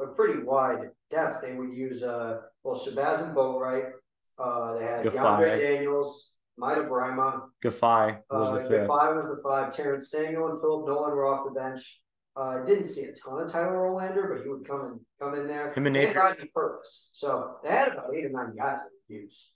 a 0.00 0.06
pretty 0.08 0.42
wide 0.42 0.90
depth. 1.10 1.42
They 1.42 1.54
would 1.54 1.74
use 1.74 2.02
uh, 2.02 2.40
well, 2.64 2.76
Shabazz 2.76 3.24
and 3.26 3.36
Boatright. 3.36 3.90
Uh, 4.38 4.78
they 4.78 4.84
had. 4.84 5.04
DeAndre 5.04 5.60
Daniels, 5.60 6.36
Mida 6.58 6.82
Brimah. 6.84 7.42
Gaffai 7.64 8.18
was 8.30 8.50
Uh, 8.50 8.54
the 8.54 8.60
fifth. 8.62 8.88
Gafai 8.88 9.16
was 9.16 9.26
the 9.26 9.40
five. 9.42 9.74
Terrence 9.74 10.10
Samuel 10.10 10.48
and 10.50 10.60
Philip 10.60 10.86
Nolan 10.86 11.10
were 11.14 11.26
off 11.26 11.44
the 11.44 11.58
bench. 11.58 12.00
Uh, 12.34 12.64
didn't 12.64 12.86
see 12.86 13.02
a 13.04 13.12
ton 13.12 13.42
of 13.42 13.52
Tyler 13.52 13.76
Olander, 13.90 14.34
but 14.34 14.42
he 14.42 14.48
would 14.48 14.66
come 14.66 14.86
in, 14.86 15.00
come 15.20 15.34
in 15.38 15.46
there. 15.46 15.70
Him 15.72 15.86
and 15.86 15.94
And 15.96 16.06
Nate- 16.08 16.16
Rodney 16.16 16.50
Purvis. 16.54 17.10
So 17.12 17.56
they 17.62 17.68
had 17.68 17.88
about 17.88 18.06
eight 18.14 18.24
or 18.24 18.30
nine 18.30 18.56
guys 18.56 18.78
that 18.78 18.88
would 19.10 19.14
use. 19.22 19.50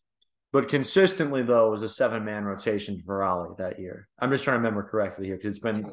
But 0.53 0.69
consistently 0.69 1.43
though, 1.43 1.69
it 1.69 1.71
was 1.71 1.83
a 1.83 1.89
seven 1.89 2.23
man 2.25 2.45
rotation 2.45 3.03
for 3.05 3.23
Ollie 3.25 3.55
that 3.59 3.79
year. 3.79 4.09
I'm 4.19 4.31
just 4.31 4.45
trying 4.45 4.57
to 4.57 4.59
remember 4.59 4.83
correctly 4.83 5.27
here 5.27 5.37
because 5.37 5.57
it's 5.57 5.59
been 5.59 5.91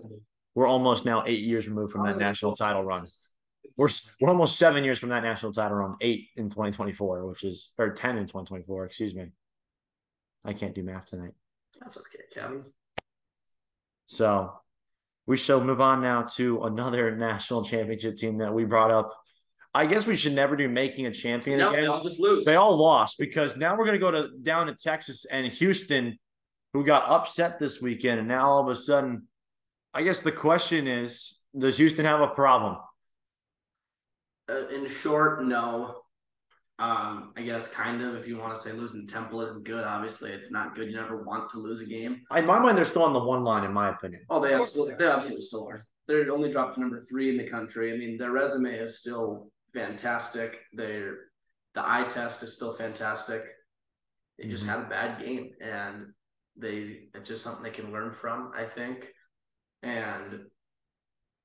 we're 0.55 0.67
almost 0.67 1.05
now 1.05 1.23
eight 1.25 1.43
years 1.43 1.69
removed 1.69 1.93
from 1.93 2.03
that 2.05 2.17
national 2.17 2.53
title 2.53 2.83
run. 2.83 3.05
We're 3.77 3.89
we're 4.19 4.29
almost 4.29 4.57
seven 4.57 4.83
years 4.83 4.99
from 4.99 5.09
that 5.09 5.23
national 5.23 5.51
title 5.53 5.77
run, 5.77 5.95
eight 6.01 6.29
in 6.35 6.49
2024, 6.49 7.27
which 7.27 7.43
is 7.43 7.71
or 7.77 7.89
ten 7.91 8.17
in 8.17 8.25
2024. 8.25 8.85
Excuse 8.85 9.15
me. 9.15 9.31
I 10.45 10.53
can't 10.53 10.75
do 10.75 10.83
math 10.83 11.05
tonight. 11.05 11.31
That's 11.79 11.97
okay, 11.97 12.23
Cavan. 12.33 12.65
So 14.07 14.53
we 15.25 15.37
shall 15.37 15.63
move 15.63 15.81
on 15.81 16.01
now 16.01 16.23
to 16.35 16.63
another 16.63 17.15
national 17.15 17.63
championship 17.63 18.17
team 18.17 18.39
that 18.39 18.53
we 18.53 18.65
brought 18.65 18.91
up. 18.91 19.11
I 19.73 19.87
guess 19.87 20.05
we 20.05 20.15
should 20.15 20.33
never 20.33 20.55
do 20.55 20.69
making 20.69 21.07
a 21.07 21.11
champion 21.11 21.57
No, 21.57 21.69
again. 21.71 21.83
they'll 21.83 22.03
just 22.03 22.19
lose. 22.19 22.45
They 22.45 22.55
all 22.55 22.77
lost 22.77 23.17
because 23.17 23.57
now 23.57 23.75
we're 23.75 23.85
going 23.85 23.99
to 23.99 24.05
go 24.05 24.11
to 24.11 24.29
down 24.43 24.67
to 24.67 24.75
Texas 24.75 25.25
and 25.25 25.51
Houston, 25.51 26.19
who 26.73 26.85
got 26.85 27.09
upset 27.09 27.57
this 27.57 27.81
weekend, 27.81 28.19
and 28.19 28.27
now 28.27 28.51
all 28.51 28.61
of 28.61 28.67
a 28.67 28.75
sudden, 28.75 29.27
I 29.93 30.03
guess 30.03 30.19
the 30.19 30.31
question 30.31 30.87
is: 30.87 31.41
Does 31.57 31.77
Houston 31.77 32.05
have 32.05 32.21
a 32.21 32.27
problem? 32.27 32.77
Uh, 34.49 34.67
in 34.67 34.87
short, 34.87 35.45
no. 35.45 35.99
Um, 36.79 37.31
I 37.37 37.43
guess 37.43 37.67
kind 37.67 38.01
of. 38.01 38.15
If 38.15 38.27
you 38.27 38.37
want 38.37 38.55
to 38.55 38.59
say 38.61 38.71
losing 38.71 39.07
Temple 39.07 39.41
isn't 39.41 39.63
good, 39.63 39.83
obviously 39.83 40.31
it's 40.31 40.51
not 40.51 40.75
good. 40.75 40.89
You 40.89 40.95
never 40.95 41.23
want 41.23 41.49
to 41.51 41.59
lose 41.59 41.81
a 41.81 41.85
game. 41.85 42.23
In 42.35 42.45
my 42.45 42.59
mind, 42.59 42.77
they're 42.77 42.85
still 42.85 43.03
on 43.03 43.13
the 43.13 43.23
one 43.23 43.43
line, 43.43 43.63
in 43.63 43.71
my 43.71 43.89
opinion. 43.89 44.23
Oh, 44.29 44.41
they 44.41 44.53
absolutely, 44.53 44.95
they 44.95 45.05
absolutely 45.05 45.41
still 45.41 45.67
are. 45.67 45.81
They're 46.07 46.29
only 46.31 46.51
dropped 46.51 46.73
to 46.75 46.81
number 46.81 46.99
three 46.99 47.29
in 47.29 47.37
the 47.37 47.49
country. 47.49 47.93
I 47.93 47.97
mean, 47.97 48.17
their 48.17 48.31
resume 48.31 48.73
is 48.73 48.99
still 48.99 49.49
fantastic. 49.73 50.59
Their 50.73 51.17
the 51.75 51.87
eye 51.89 52.05
test 52.09 52.43
is 52.43 52.53
still 52.55 52.75
fantastic. 52.75 53.43
They 54.37 54.47
just 54.47 54.65
Mhm. 54.65 54.69
had 54.69 54.79
a 54.81 54.89
bad 54.89 55.19
game, 55.23 55.51
and 55.61 56.13
they 56.57 57.07
it's 57.13 57.29
just 57.29 57.43
something 57.43 57.63
they 57.63 57.69
can 57.71 57.91
learn 57.91 58.11
from. 58.11 58.51
I 58.55 58.65
think, 58.65 59.13
and 59.83 60.47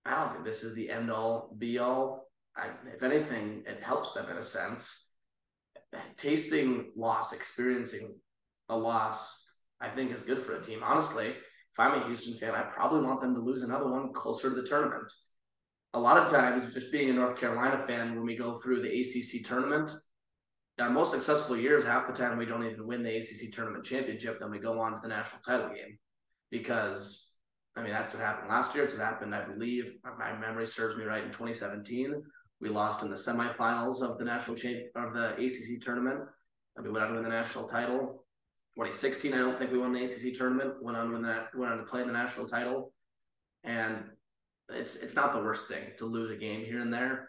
I 0.04 0.10
don't 0.24 0.32
think 0.32 0.44
this 0.46 0.64
is 0.64 0.74
the 0.74 0.90
end 0.90 1.10
all 1.12 1.54
be 1.56 1.78
all. 1.78 2.27
I, 2.58 2.70
if 2.92 3.02
anything, 3.02 3.62
it 3.66 3.82
helps 3.82 4.12
them 4.12 4.28
in 4.30 4.36
a 4.36 4.42
sense. 4.42 5.12
Tasting 6.16 6.92
loss, 6.96 7.32
experiencing 7.32 8.18
a 8.68 8.76
loss, 8.76 9.46
I 9.80 9.88
think 9.88 10.10
is 10.10 10.20
good 10.20 10.42
for 10.42 10.56
a 10.56 10.62
team. 10.62 10.80
Honestly, 10.82 11.28
if 11.28 11.78
I'm 11.78 12.02
a 12.02 12.06
Houston 12.06 12.34
fan, 12.34 12.54
I 12.54 12.62
probably 12.62 13.06
want 13.06 13.20
them 13.20 13.34
to 13.34 13.40
lose 13.40 13.62
another 13.62 13.88
one 13.88 14.12
closer 14.12 14.50
to 14.50 14.56
the 14.56 14.66
tournament. 14.66 15.10
A 15.94 16.00
lot 16.00 16.18
of 16.18 16.30
times, 16.30 16.72
just 16.74 16.92
being 16.92 17.08
a 17.08 17.12
North 17.12 17.38
Carolina 17.38 17.78
fan, 17.78 18.14
when 18.14 18.26
we 18.26 18.36
go 18.36 18.56
through 18.56 18.82
the 18.82 19.00
ACC 19.00 19.46
tournament, 19.46 19.92
our 20.78 20.90
most 20.90 21.12
successful 21.12 21.56
years, 21.56 21.84
half 21.84 22.06
the 22.06 22.12
time 22.12 22.38
we 22.38 22.44
don't 22.44 22.64
even 22.64 22.86
win 22.86 23.02
the 23.02 23.16
ACC 23.16 23.52
tournament 23.52 23.84
championship, 23.84 24.38
then 24.38 24.50
we 24.50 24.58
go 24.58 24.78
on 24.80 24.92
to 24.92 25.00
the 25.00 25.08
national 25.08 25.40
title 25.42 25.68
game. 25.68 25.98
Because, 26.50 27.32
I 27.76 27.82
mean, 27.82 27.92
that's 27.92 28.14
what 28.14 28.22
happened 28.22 28.48
last 28.48 28.74
year. 28.74 28.84
It's 28.84 28.94
what 28.94 29.04
happened, 29.04 29.34
I 29.34 29.44
believe, 29.44 29.94
my 30.18 30.36
memory 30.38 30.66
serves 30.66 30.96
me 30.96 31.04
right, 31.04 31.24
in 31.24 31.30
2017. 31.30 32.22
We 32.60 32.68
lost 32.68 33.02
in 33.02 33.10
the 33.10 33.16
semifinals 33.16 34.02
of 34.02 34.18
the 34.18 34.24
national 34.24 34.56
champ 34.56 34.78
of 34.96 35.14
the 35.14 35.34
ACC 35.34 35.80
tournament. 35.80 36.20
And 36.76 36.86
we 36.86 36.92
went 36.92 37.04
on 37.04 37.10
to 37.10 37.14
win 37.16 37.24
the 37.24 37.30
national 37.30 37.68
title. 37.68 38.24
2016, 38.76 39.34
I 39.34 39.38
don't 39.38 39.58
think 39.58 39.72
we 39.72 39.78
won 39.78 39.92
the 39.92 40.02
ACC 40.02 40.36
tournament. 40.36 40.74
Went 40.80 40.96
on 40.96 41.08
to 41.08 41.12
win 41.12 41.22
that. 41.22 41.54
Went 41.54 41.72
on 41.72 41.78
to 41.78 41.84
play 41.84 42.04
the 42.04 42.12
national 42.12 42.46
title, 42.46 42.92
and 43.64 44.04
it's 44.68 44.94
it's 44.96 45.16
not 45.16 45.32
the 45.32 45.40
worst 45.40 45.66
thing 45.66 45.82
to 45.96 46.04
lose 46.06 46.30
a 46.30 46.36
game 46.36 46.64
here 46.64 46.80
and 46.80 46.92
there. 46.92 47.28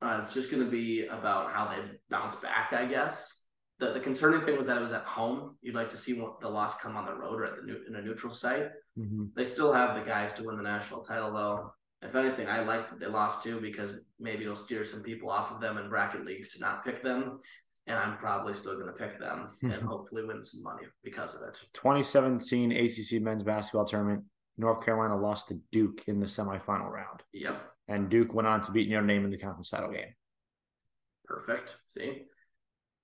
Uh, 0.00 0.18
it's 0.20 0.34
just 0.34 0.50
going 0.50 0.64
to 0.64 0.68
be 0.68 1.06
about 1.06 1.52
how 1.52 1.68
they 1.68 1.80
bounce 2.10 2.34
back, 2.34 2.72
I 2.72 2.86
guess. 2.86 3.42
The 3.78 3.92
the 3.92 4.00
concerning 4.00 4.44
thing 4.44 4.56
was 4.56 4.66
that 4.66 4.76
it 4.76 4.80
was 4.80 4.90
at 4.90 5.04
home. 5.04 5.56
You'd 5.62 5.76
like 5.76 5.90
to 5.90 5.96
see 5.96 6.14
what 6.20 6.40
the 6.40 6.48
loss 6.48 6.76
come 6.80 6.96
on 6.96 7.06
the 7.06 7.14
road 7.14 7.40
or 7.40 7.44
at 7.44 7.56
the 7.56 7.62
new, 7.62 7.78
in 7.86 7.94
a 7.94 8.02
neutral 8.02 8.32
site. 8.32 8.66
They 9.36 9.44
still 9.44 9.72
have 9.72 9.94
the 9.96 10.04
guys 10.04 10.32
to 10.34 10.42
win 10.42 10.56
the 10.56 10.64
national 10.64 11.02
title, 11.02 11.32
though. 11.32 11.72
If 12.02 12.16
anything, 12.16 12.48
I 12.48 12.60
like 12.60 12.90
that 12.90 12.98
they 12.98 13.06
lost 13.06 13.44
too 13.44 13.60
because 13.60 13.94
maybe 14.18 14.42
it'll 14.42 14.56
steer 14.56 14.84
some 14.84 15.02
people 15.02 15.30
off 15.30 15.52
of 15.52 15.60
them 15.60 15.78
in 15.78 15.88
bracket 15.88 16.24
leagues 16.24 16.52
to 16.52 16.60
not 16.60 16.84
pick 16.84 17.02
them. 17.02 17.38
And 17.86 17.96
I'm 17.96 18.16
probably 18.18 18.54
still 18.54 18.74
going 18.74 18.86
to 18.86 18.92
pick 18.92 19.18
them 19.18 19.48
hmm. 19.60 19.70
and 19.70 19.82
hopefully 19.82 20.24
win 20.24 20.42
some 20.42 20.62
money 20.62 20.84
because 21.02 21.34
of 21.34 21.42
it. 21.42 21.60
2017 21.74 22.72
ACC 22.72 23.22
men's 23.22 23.42
basketball 23.42 23.84
tournament. 23.84 24.24
North 24.58 24.84
Carolina 24.84 25.16
lost 25.16 25.48
to 25.48 25.58
Duke 25.70 26.02
in 26.06 26.20
the 26.20 26.26
semifinal 26.26 26.90
round, 26.90 27.22
Yep, 27.32 27.58
and 27.88 28.10
Duke 28.10 28.34
went 28.34 28.46
on 28.46 28.60
to 28.62 28.70
beat 28.70 28.90
Notre 28.90 29.06
Dame 29.06 29.24
in 29.24 29.30
the 29.30 29.38
conference 29.38 29.70
title 29.70 29.90
game. 29.90 30.14
perfect. 31.24 31.76
See, 31.88 32.24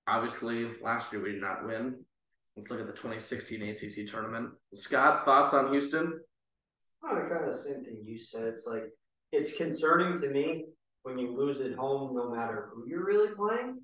obviously 0.07 0.69
last 0.83 1.11
year 1.11 1.23
we 1.23 1.31
did 1.31 1.41
not 1.41 1.65
win. 1.65 2.05
Let's 2.55 2.69
look 2.69 2.79
at 2.79 2.87
the 2.87 2.93
2016 2.93 3.61
ACC 3.63 4.11
tournament. 4.11 4.51
Scott, 4.75 5.25
thoughts 5.25 5.53
on 5.53 5.71
Houston? 5.71 6.19
Oh, 7.03 7.15
kind 7.29 7.43
of 7.43 7.47
the 7.47 7.53
same 7.53 7.83
thing 7.83 8.03
you 8.05 8.17
said. 8.19 8.43
It's 8.43 8.65
like 8.67 8.83
it's 9.31 9.55
concerning 9.55 10.19
to 10.19 10.29
me 10.29 10.65
when 11.03 11.17
you 11.17 11.35
lose 11.35 11.61
at 11.61 11.73
home, 11.73 12.15
no 12.15 12.29
matter 12.29 12.69
who 12.73 12.85
you're 12.87 13.05
really 13.05 13.33
playing, 13.33 13.79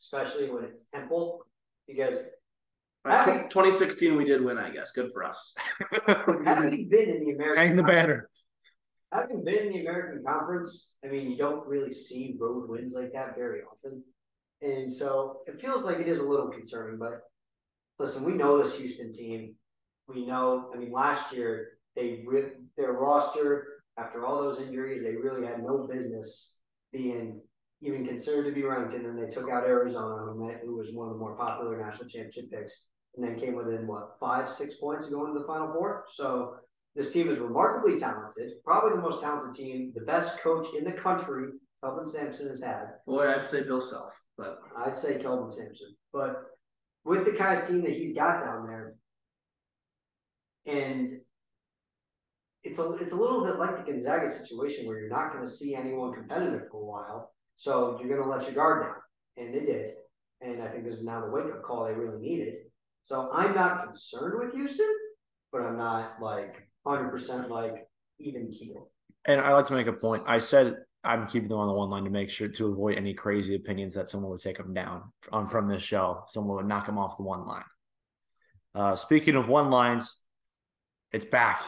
especially 0.00 0.50
when 0.50 0.64
it's 0.64 0.86
Temple, 0.92 1.44
because 1.86 2.18
Right, 3.04 3.48
2016 3.48 4.16
we 4.16 4.24
did 4.24 4.42
win, 4.44 4.58
I 4.58 4.70
guess. 4.70 4.90
Good 4.90 5.12
for 5.12 5.22
us. 5.22 5.54
having 6.44 6.88
been 6.88 7.08
in 7.08 7.24
the 7.24 7.32
American 7.34 7.64
Hang 7.64 7.76
the 7.76 7.84
banner. 7.84 8.28
having 9.12 9.44
been 9.44 9.66
in 9.66 9.72
the 9.72 9.80
American 9.86 10.24
Conference, 10.26 10.96
I 11.04 11.08
mean, 11.08 11.30
you 11.30 11.36
don't 11.38 11.64
really 11.68 11.92
see 11.92 12.36
road 12.36 12.68
wins 12.68 12.94
like 12.94 13.12
that 13.12 13.36
very 13.36 13.60
often. 13.60 14.02
And 14.60 14.90
so 14.90 15.42
it 15.46 15.60
feels 15.60 15.84
like 15.84 16.00
it 16.00 16.08
is 16.08 16.18
a 16.18 16.24
little 16.24 16.48
concerning, 16.48 16.98
but 16.98 17.20
listen, 18.00 18.24
we 18.24 18.32
know 18.32 18.60
this 18.60 18.76
Houston 18.76 19.12
team. 19.12 19.54
We 20.08 20.26
know, 20.26 20.72
I 20.74 20.78
mean, 20.78 20.90
last 20.90 21.32
year 21.32 21.75
they 21.96 22.22
re- 22.26 22.52
their 22.76 22.92
roster 22.92 23.66
after 23.98 24.24
all 24.24 24.42
those 24.42 24.60
injuries, 24.60 25.02
they 25.02 25.16
really 25.16 25.46
had 25.46 25.62
no 25.62 25.88
business 25.90 26.58
being 26.92 27.40
even 27.82 28.06
considered 28.06 28.44
to 28.44 28.52
be 28.52 28.62
ranked. 28.62 28.94
And 28.94 29.04
then 29.04 29.16
they 29.16 29.28
took 29.28 29.50
out 29.50 29.64
Arizona, 29.64 30.24
who, 30.24 30.46
met, 30.46 30.60
who 30.64 30.76
was 30.76 30.92
one 30.92 31.08
of 31.08 31.14
the 31.14 31.18
more 31.18 31.36
popular 31.36 31.78
national 31.78 32.08
championship 32.08 32.50
picks, 32.50 32.86
and 33.16 33.26
then 33.26 33.38
came 33.38 33.54
within 33.54 33.86
what 33.86 34.16
five, 34.20 34.48
six 34.48 34.76
points 34.76 35.06
of 35.06 35.12
going 35.12 35.32
to 35.32 35.38
the 35.38 35.46
Final 35.46 35.72
Four. 35.72 36.04
So 36.12 36.56
this 36.94 37.12
team 37.12 37.28
is 37.28 37.38
remarkably 37.38 37.98
talented, 37.98 38.52
probably 38.64 38.96
the 38.96 39.02
most 39.02 39.22
talented 39.22 39.54
team, 39.58 39.92
the 39.94 40.04
best 40.04 40.38
coach 40.40 40.68
in 40.76 40.84
the 40.84 40.92
country, 40.92 41.48
Kelvin 41.82 42.06
Sampson 42.06 42.48
has 42.48 42.62
had. 42.62 42.84
Boy, 43.06 43.32
I'd 43.32 43.46
say 43.46 43.62
Bill 43.62 43.80
Self, 43.80 44.12
but 44.36 44.58
I'd 44.78 44.94
say 44.94 45.18
Kelvin 45.18 45.50
Sampson. 45.50 45.94
But 46.12 46.42
with 47.04 47.24
the 47.24 47.32
kind 47.32 47.58
of 47.58 47.66
team 47.66 47.82
that 47.82 47.92
he's 47.92 48.14
got 48.14 48.40
down 48.40 48.66
there, 48.66 48.94
and 50.66 51.20
it's 52.66 52.78
a 52.78 52.90
it's 52.94 53.12
a 53.12 53.16
little 53.16 53.44
bit 53.44 53.58
like 53.58 53.84
the 53.84 53.92
Gonzaga 53.92 54.28
situation 54.30 54.86
where 54.86 54.98
you're 54.98 55.08
not 55.08 55.32
going 55.32 55.44
to 55.44 55.50
see 55.50 55.74
anyone 55.74 56.12
competitive 56.12 56.62
for 56.70 56.82
a 56.82 56.84
while, 56.84 57.32
so 57.56 57.98
you're 58.00 58.08
going 58.08 58.22
to 58.22 58.28
let 58.28 58.44
your 58.44 58.54
guard 58.54 58.84
down, 58.84 58.94
and 59.36 59.54
they 59.54 59.60
did. 59.60 59.92
And 60.40 60.62
I 60.62 60.68
think 60.68 60.84
this 60.84 60.96
is 60.96 61.04
now 61.04 61.20
the 61.20 61.30
wake 61.30 61.46
up 61.46 61.62
call 61.62 61.86
they 61.86 61.92
really 61.92 62.20
needed. 62.20 62.54
So 63.04 63.30
I'm 63.32 63.54
not 63.54 63.84
concerned 63.84 64.38
with 64.38 64.54
Houston, 64.54 64.92
but 65.52 65.62
I'm 65.62 65.78
not 65.78 66.20
like 66.20 66.68
100 66.82 67.10
percent 67.10 67.50
like 67.50 67.86
even 68.18 68.50
keel. 68.50 68.90
And 69.24 69.40
I 69.40 69.52
like 69.52 69.66
to 69.68 69.74
make 69.74 69.86
a 69.86 69.92
point. 69.92 70.24
I 70.26 70.38
said 70.38 70.76
I'm 71.06 71.26
keeping 71.26 71.48
them 71.48 71.58
on 71.58 71.68
the 71.68 71.72
one 71.72 71.88
line 71.88 72.04
to 72.04 72.10
make 72.10 72.30
sure 72.30 72.48
to 72.48 72.66
avoid 72.66 72.98
any 72.98 73.14
crazy 73.14 73.54
opinions 73.54 73.94
that 73.94 74.08
someone 74.08 74.30
would 74.30 74.40
take 74.40 74.58
them 74.58 74.74
down 74.74 75.12
on 75.30 75.48
from 75.48 75.68
this 75.68 75.82
show. 75.82 76.24
Someone 76.26 76.56
would 76.56 76.66
knock 76.66 76.86
them 76.86 76.98
off 76.98 77.16
the 77.16 77.22
one 77.22 77.46
line. 77.46 77.64
Uh, 78.74 78.96
speaking 78.96 79.36
of 79.36 79.48
one 79.48 79.70
lines, 79.70 80.20
it's 81.12 81.24
back. 81.24 81.62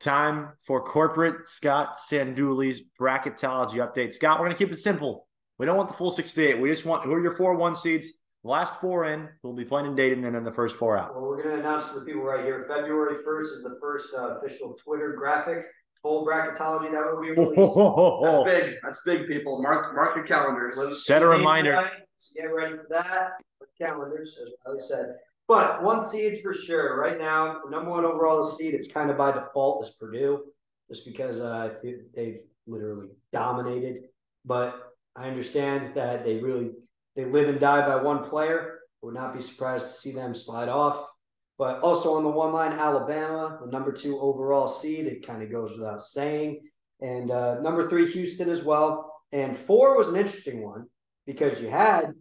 Time 0.00 0.52
for 0.62 0.82
corporate 0.82 1.46
Scott 1.46 1.98
Sanduli's 1.98 2.80
bracketology 2.98 3.74
update. 3.74 4.14
Scott, 4.14 4.40
we're 4.40 4.46
going 4.46 4.56
to 4.56 4.64
keep 4.64 4.72
it 4.72 4.78
simple. 4.78 5.26
We 5.58 5.66
don't 5.66 5.76
want 5.76 5.90
the 5.90 5.94
full 5.94 6.10
68. 6.10 6.58
We 6.58 6.70
just 6.70 6.86
want 6.86 7.04
who 7.04 7.12
are 7.12 7.20
your 7.20 7.36
four 7.36 7.54
one 7.54 7.74
seeds. 7.74 8.14
Last 8.42 8.80
four 8.80 9.04
in, 9.04 9.28
we'll 9.42 9.52
be 9.52 9.66
playing 9.66 9.88
in 9.88 9.94
Dayton, 9.94 10.24
and 10.24 10.34
then 10.34 10.42
the 10.44 10.52
first 10.52 10.76
four 10.76 10.96
out. 10.96 11.14
Well, 11.14 11.24
we're 11.24 11.42
going 11.42 11.56
to 11.56 11.60
announce 11.60 11.92
to 11.92 12.00
the 12.00 12.06
people 12.06 12.22
right 12.22 12.42
here. 12.42 12.64
February 12.66 13.22
1st 13.22 13.56
is 13.56 13.62
the 13.62 13.76
first 13.78 14.14
uh, 14.16 14.38
official 14.38 14.74
Twitter 14.82 15.12
graphic, 15.12 15.58
full 16.00 16.26
bracketology 16.26 16.90
that 16.90 17.04
will 17.04 17.20
be 17.20 17.32
released. 17.32 18.46
that's 18.48 18.58
big. 18.58 18.76
That's 18.82 19.02
big, 19.04 19.28
people. 19.28 19.60
Mark 19.60 19.94
mark 19.94 20.16
your 20.16 20.24
calendars. 20.24 21.04
Set 21.04 21.22
a 21.22 21.26
reminder. 21.26 21.90
So 22.16 22.40
get 22.40 22.46
ready 22.46 22.76
for 22.76 22.86
that. 22.88 23.32
Calendars, 23.76 24.38
as 24.66 24.74
I 24.74 24.86
said. 24.86 25.16
But 25.50 25.82
one 25.82 26.04
seed 26.04 26.42
for 26.44 26.54
sure. 26.54 26.96
Right 26.96 27.18
now, 27.18 27.58
the 27.64 27.72
number 27.72 27.90
one 27.90 28.04
overall 28.04 28.44
seed, 28.44 28.72
it's 28.72 28.86
kind 28.86 29.10
of 29.10 29.18
by 29.18 29.32
default 29.32 29.84
is 29.84 29.90
Purdue, 29.90 30.44
just 30.88 31.04
because 31.04 31.40
uh, 31.40 31.74
they've 32.14 32.42
literally 32.68 33.08
dominated. 33.32 34.04
But 34.44 34.80
I 35.16 35.26
understand 35.26 35.92
that 35.96 36.24
they 36.24 36.36
really 36.38 36.70
they 37.16 37.24
live 37.24 37.48
and 37.48 37.58
die 37.58 37.84
by 37.84 37.96
one 38.00 38.22
player. 38.22 38.78
Would 39.02 39.14
not 39.14 39.34
be 39.34 39.40
surprised 39.40 39.88
to 39.88 39.92
see 39.94 40.12
them 40.12 40.36
slide 40.36 40.68
off. 40.68 41.10
But 41.58 41.80
also 41.80 42.14
on 42.14 42.22
the 42.22 42.30
one 42.30 42.52
line, 42.52 42.70
Alabama, 42.70 43.58
the 43.60 43.72
number 43.72 43.90
two 43.90 44.20
overall 44.20 44.68
seed. 44.68 45.06
It 45.06 45.26
kind 45.26 45.42
of 45.42 45.50
goes 45.50 45.76
without 45.76 46.04
saying. 46.04 46.60
And 47.00 47.32
uh, 47.32 47.58
number 47.58 47.88
three, 47.88 48.08
Houston 48.08 48.50
as 48.50 48.62
well. 48.62 49.12
And 49.32 49.56
four 49.56 49.96
was 49.96 50.06
an 50.06 50.14
interesting 50.14 50.62
one 50.62 50.86
because 51.26 51.60
you 51.60 51.70
had 51.70 52.14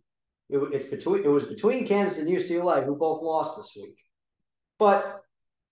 it, 0.50 0.58
it's 0.74 0.86
between 0.86 1.24
it 1.24 1.28
was 1.28 1.46
between 1.46 1.88
Kansas 1.88 2.20
and 2.20 2.28
UCLA 2.28 2.86
who 2.86 2.96
both 2.96 3.22
lost 3.22 3.58
this 3.58 3.74
week. 3.76 4.00
But 4.78 5.22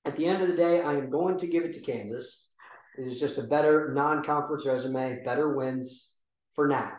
at 0.05 0.15
the 0.15 0.25
end 0.25 0.41
of 0.41 0.47
the 0.47 0.55
day, 0.55 0.81
I 0.81 0.93
am 0.93 1.09
going 1.09 1.37
to 1.39 1.47
give 1.47 1.63
it 1.63 1.73
to 1.73 1.81
Kansas. 1.81 2.53
It 2.97 3.05
is 3.05 3.19
just 3.19 3.37
a 3.37 3.43
better 3.43 3.93
non-conference 3.93 4.65
resume, 4.65 5.23
better 5.23 5.55
wins 5.55 6.15
for 6.55 6.67
now. 6.67 6.91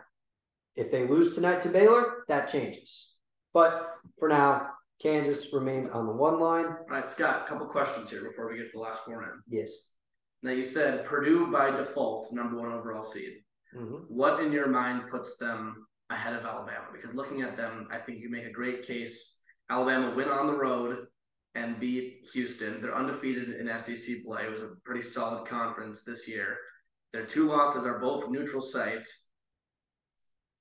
If 0.75 0.91
they 0.91 1.05
lose 1.05 1.35
tonight 1.35 1.61
to 1.63 1.69
Baylor, 1.69 2.23
that 2.27 2.47
changes. 2.47 3.15
But 3.53 3.95
for 4.17 4.29
now, 4.29 4.69
Kansas 5.01 5.51
remains 5.53 5.89
on 5.89 6.05
the 6.05 6.13
one 6.13 6.39
line. 6.39 6.65
All 6.65 6.85
right, 6.89 7.09
Scott. 7.09 7.43
A 7.45 7.49
couple 7.49 7.65
questions 7.67 8.09
here 8.09 8.23
before 8.23 8.49
we 8.49 8.57
get 8.57 8.67
to 8.67 8.71
the 8.73 8.79
last 8.79 9.01
four 9.05 9.23
in. 9.23 9.29
Yes. 9.47 9.71
Now 10.41 10.51
you 10.51 10.63
said 10.63 11.05
Purdue 11.05 11.47
by 11.51 11.71
default, 11.71 12.31
number 12.31 12.57
one 12.57 12.71
overall 12.71 13.03
seed. 13.03 13.43
Mhm. 13.75 14.05
What 14.07 14.41
in 14.41 14.51
your 14.51 14.67
mind 14.67 15.09
puts 15.11 15.37
them 15.37 15.85
ahead 16.09 16.33
of 16.33 16.45
Alabama? 16.45 16.85
Because 16.93 17.13
looking 17.15 17.41
at 17.41 17.57
them, 17.57 17.87
I 17.91 17.97
think 17.97 18.19
you 18.19 18.29
make 18.29 18.45
a 18.45 18.51
great 18.51 18.83
case. 18.83 19.39
Alabama 19.69 20.15
went 20.15 20.29
on 20.29 20.47
the 20.47 20.53
road 20.55 20.97
and 21.55 21.79
beat 21.79 22.27
Houston. 22.33 22.81
They're 22.81 22.95
undefeated 22.95 23.49
in 23.59 23.79
SEC 23.79 24.23
play. 24.25 24.43
It 24.43 24.51
was 24.51 24.61
a 24.61 24.71
pretty 24.83 25.01
solid 25.01 25.47
conference 25.47 26.03
this 26.03 26.27
year. 26.27 26.57
Their 27.13 27.25
two 27.25 27.47
losses 27.47 27.85
are 27.85 27.99
both 27.99 28.29
neutral 28.29 28.61
site, 28.61 29.07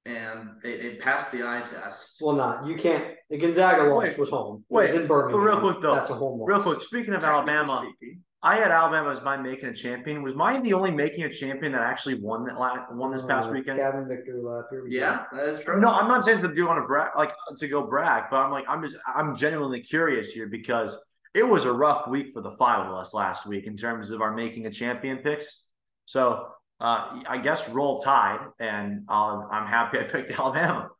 and 0.06 0.50
they, 0.62 0.78
they 0.78 0.94
passed 0.96 1.30
the 1.30 1.46
eye 1.46 1.60
test. 1.60 2.18
Well, 2.22 2.36
not 2.36 2.66
you 2.66 2.74
can't. 2.76 3.14
The 3.28 3.36
Gonzaga 3.36 3.82
loss 3.84 4.04
Wait, 4.04 4.18
was 4.18 4.30
home. 4.30 4.64
It 4.70 4.74
wait, 4.74 4.86
was 4.92 4.94
in 5.02 5.06
Birmingham. 5.06 5.40
but 5.40 5.46
real 5.46 5.60
quick, 5.60 5.82
though, 5.82 5.94
that's 5.94 6.08
a 6.10 6.14
home 6.14 6.40
loss. 6.40 6.48
Real 6.48 6.62
quick, 6.62 6.80
speaking 6.80 7.12
of 7.12 7.22
Alabama, 7.22 7.86
speaking. 7.98 8.22
I 8.42 8.56
had 8.56 8.70
Alabama 8.70 9.10
as 9.10 9.22
my 9.22 9.36
making 9.36 9.68
a 9.68 9.74
champion. 9.74 10.22
Was 10.22 10.34
mine 10.34 10.62
the 10.62 10.72
only 10.72 10.92
making 10.92 11.24
a 11.24 11.30
champion 11.30 11.72
that 11.72 11.82
actually 11.82 12.14
won 12.20 12.44
that 12.44 12.58
last 12.58 12.92
won 12.92 13.10
this 13.10 13.22
past 13.22 13.48
Uh, 13.48 13.52
weekend? 13.52 13.80
Cavan 13.80 14.06
victory 14.06 14.40
lap. 14.40 14.66
Here 14.70 14.84
we 14.84 14.90
go. 14.90 14.96
Yeah, 14.96 15.24
that 15.32 15.48
is 15.48 15.60
true. 15.60 15.80
No, 15.80 15.88
I'm 15.92 16.06
not 16.06 16.24
saying 16.24 16.40
to 16.42 16.54
do 16.54 16.68
on 16.68 16.78
a 16.78 16.86
brag, 16.86 17.10
like 17.16 17.32
to 17.56 17.66
go 17.68 17.84
brag, 17.86 18.24
but 18.30 18.36
I'm 18.36 18.52
like 18.52 18.64
I'm 18.68 18.80
just 18.82 18.96
I'm 19.12 19.34
genuinely 19.34 19.80
curious 19.80 20.30
here 20.30 20.46
because 20.46 21.02
it 21.34 21.42
was 21.42 21.64
a 21.64 21.72
rough 21.72 22.06
week 22.08 22.32
for 22.32 22.40
the 22.40 22.52
five 22.52 22.86
of 22.86 22.94
us 22.94 23.12
last 23.12 23.44
week 23.46 23.66
in 23.66 23.76
terms 23.76 24.10
of 24.12 24.20
our 24.22 24.32
making 24.32 24.66
a 24.66 24.70
champion 24.70 25.18
picks. 25.18 25.66
So 26.04 26.46
uh, 26.80 27.20
I 27.28 27.38
guess 27.38 27.68
roll 27.68 27.98
tide, 28.00 28.38
and 28.60 29.02
I'll, 29.08 29.48
I'm 29.50 29.66
happy 29.66 29.98
I 29.98 30.04
picked 30.04 30.30
Alabama. 30.38 30.90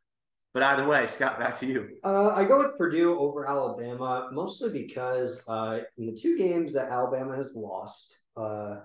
But 0.53 0.63
either 0.63 0.87
way, 0.87 1.05
Scott, 1.07 1.37
back 1.39 1.59
to 1.59 1.65
you. 1.67 1.87
Uh, 2.03 2.29
I 2.35 2.43
go 2.43 2.57
with 2.57 2.77
Purdue 2.77 3.19
over 3.19 3.47
Alabama 3.47 4.29
mostly 4.31 4.71
because 4.71 5.43
uh, 5.47 5.81
in 5.97 6.07
the 6.07 6.13
two 6.15 6.37
games 6.37 6.73
that 6.73 6.91
Alabama 6.91 7.35
has 7.35 7.53
lost, 7.55 8.17
uh, 8.35 8.77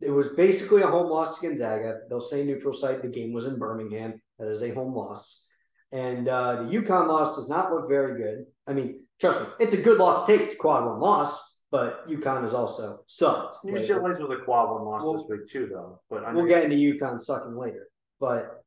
it 0.00 0.10
was 0.10 0.30
basically 0.30 0.82
a 0.82 0.86
home 0.86 1.08
loss 1.10 1.38
to 1.38 1.46
Gonzaga. 1.46 2.00
They'll 2.08 2.20
say 2.20 2.44
neutral 2.44 2.72
site. 2.72 3.02
The 3.02 3.08
game 3.08 3.32
was 3.32 3.44
in 3.44 3.58
Birmingham. 3.58 4.20
That 4.38 4.48
is 4.48 4.62
a 4.62 4.72
home 4.72 4.94
loss. 4.94 5.46
And 5.92 6.26
uh, 6.26 6.56
the 6.62 6.80
UConn 6.80 7.06
loss 7.06 7.36
does 7.36 7.48
not 7.48 7.70
look 7.70 7.88
very 7.88 8.20
good. 8.20 8.46
I 8.66 8.72
mean, 8.72 9.04
trust 9.20 9.40
me, 9.40 9.46
it's 9.60 9.74
a 9.74 9.80
good 9.80 9.98
loss 9.98 10.26
to 10.26 10.32
take. 10.32 10.46
It's 10.46 10.54
a 10.54 10.56
quad 10.56 10.84
one 10.84 11.00
loss, 11.00 11.60
but 11.70 12.08
UConn 12.08 12.44
is 12.44 12.54
also 12.54 13.00
sucked. 13.06 13.58
UCLA's 13.64 14.18
was 14.18 14.30
a 14.38 14.42
quad 14.42 14.70
one 14.72 14.84
loss 14.84 15.02
We'll- 15.04 15.12
this 15.18 15.24
week 15.28 15.46
too, 15.46 15.68
though. 15.70 16.00
But 16.10 16.34
We'll 16.34 16.46
get 16.46 16.64
into 16.64 16.76
UConn 16.76 17.20
sucking 17.20 17.54
later. 17.54 17.88
But 18.18 18.42
al- 18.46 18.63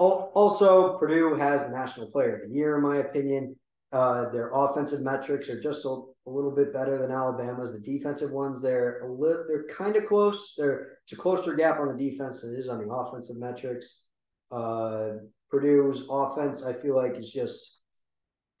also, 0.00 0.98
Purdue 0.98 1.34
has 1.34 1.64
the 1.64 1.70
National 1.70 2.10
Player 2.10 2.36
of 2.36 2.48
the 2.48 2.54
Year, 2.54 2.76
in 2.76 2.82
my 2.82 2.98
opinion. 2.98 3.56
Uh, 3.92 4.30
their 4.30 4.50
offensive 4.54 5.00
metrics 5.02 5.48
are 5.48 5.60
just 5.60 5.84
a, 5.84 5.88
a 5.88 6.30
little 6.30 6.54
bit 6.54 6.72
better 6.72 6.96
than 6.96 7.10
Alabama's. 7.10 7.72
The 7.72 7.80
defensive 7.80 8.30
ones, 8.30 8.62
they're 8.62 9.00
a 9.00 9.12
little, 9.12 9.44
they're 9.46 9.66
kind 9.66 9.96
of 9.96 10.06
close. 10.06 10.54
They're 10.56 10.98
it's 11.02 11.12
a 11.12 11.16
closer 11.16 11.54
gap 11.54 11.80
on 11.80 11.88
the 11.88 12.10
defense 12.10 12.40
than 12.40 12.54
it 12.54 12.58
is 12.58 12.68
on 12.68 12.78
the 12.78 12.90
offensive 12.90 13.36
metrics. 13.36 14.02
Uh, 14.50 15.10
Purdue's 15.50 16.04
offense, 16.08 16.64
I 16.64 16.72
feel 16.72 16.96
like, 16.96 17.16
is 17.16 17.30
just 17.30 17.82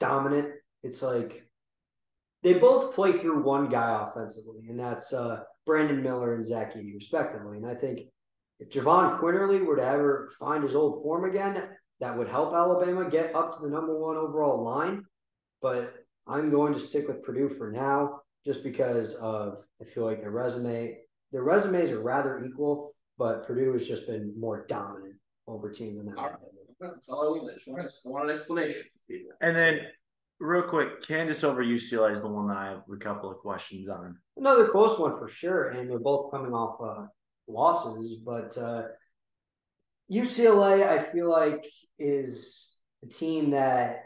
dominant. 0.00 0.48
It's 0.82 1.00
like 1.00 1.46
they 2.42 2.54
both 2.54 2.94
play 2.94 3.12
through 3.12 3.44
one 3.44 3.68
guy 3.68 4.08
offensively, 4.08 4.66
and 4.68 4.78
that's 4.78 5.12
uh, 5.12 5.42
Brandon 5.64 6.02
Miller 6.02 6.34
and 6.34 6.44
Zach 6.44 6.74
Edey, 6.74 6.94
respectively. 6.94 7.56
And 7.56 7.66
I 7.66 7.74
think 7.74 8.00
if 8.60 8.68
Jahvon 8.68 9.18
Quinerly 9.18 9.64
were 9.64 9.76
to 9.76 9.84
ever 9.84 10.30
find 10.38 10.62
his 10.62 10.74
old 10.74 11.02
form 11.02 11.24
again, 11.28 11.70
that 12.00 12.16
would 12.16 12.28
help 12.28 12.52
Alabama 12.52 13.08
get 13.08 13.34
up 13.34 13.52
to 13.56 13.62
the 13.62 13.70
number 13.70 13.98
one 13.98 14.16
overall 14.16 14.62
line. 14.62 15.04
But 15.62 15.94
I'm 16.26 16.50
going 16.50 16.74
to 16.74 16.80
stick 16.80 17.08
with 17.08 17.22
Purdue 17.22 17.48
for 17.48 17.70
now, 17.72 18.20
just 18.44 18.62
because 18.62 19.14
of 19.14 19.64
I 19.80 19.84
feel 19.86 20.04
like 20.04 20.20
their 20.20 20.30
resume, 20.30 20.98
their 21.32 21.42
resumes 21.42 21.90
are 21.90 22.02
rather 22.02 22.38
equal, 22.44 22.94
but 23.18 23.46
Purdue 23.46 23.72
has 23.72 23.88
just 23.88 24.06
been 24.06 24.32
more 24.38 24.66
dominant 24.68 25.14
over 25.46 25.70
team 25.70 25.96
than 25.96 26.08
All 26.16 26.24
right. 26.24 26.32
Alabama. 26.32 26.94
That's 26.94 27.08
all 27.08 27.26
I 27.26 27.38
wanted. 27.38 27.52
I 27.52 27.54
just 27.54 27.68
wanted- 27.68 27.92
I 28.06 28.08
want 28.08 28.24
an 28.24 28.30
explanation 28.30 28.82
for 28.82 28.98
people. 29.08 29.32
And 29.40 29.54
then, 29.56 29.86
real 30.38 30.62
quick, 30.62 31.02
Kansas 31.02 31.44
over 31.44 31.62
UCLA 31.62 32.12
is 32.12 32.20
the 32.20 32.28
one 32.28 32.48
that 32.48 32.56
I 32.56 32.66
have 32.70 32.82
a 32.90 32.96
couple 32.96 33.30
of 33.30 33.38
questions 33.38 33.88
on. 33.88 34.18
Another 34.36 34.68
close 34.68 34.98
one 34.98 35.18
for 35.18 35.28
sure, 35.28 35.68
and 35.70 35.90
they're 35.90 35.98
both 35.98 36.30
coming 36.30 36.52
off 36.54 36.80
uh, 36.82 37.06
losses. 37.50 38.16
But 38.24 38.56
uh, 38.58 38.82
UCLA, 40.10 40.86
I 40.86 41.02
feel 41.02 41.30
like 41.30 41.64
is 41.98 42.78
a 43.02 43.06
team 43.06 43.50
that 43.50 44.04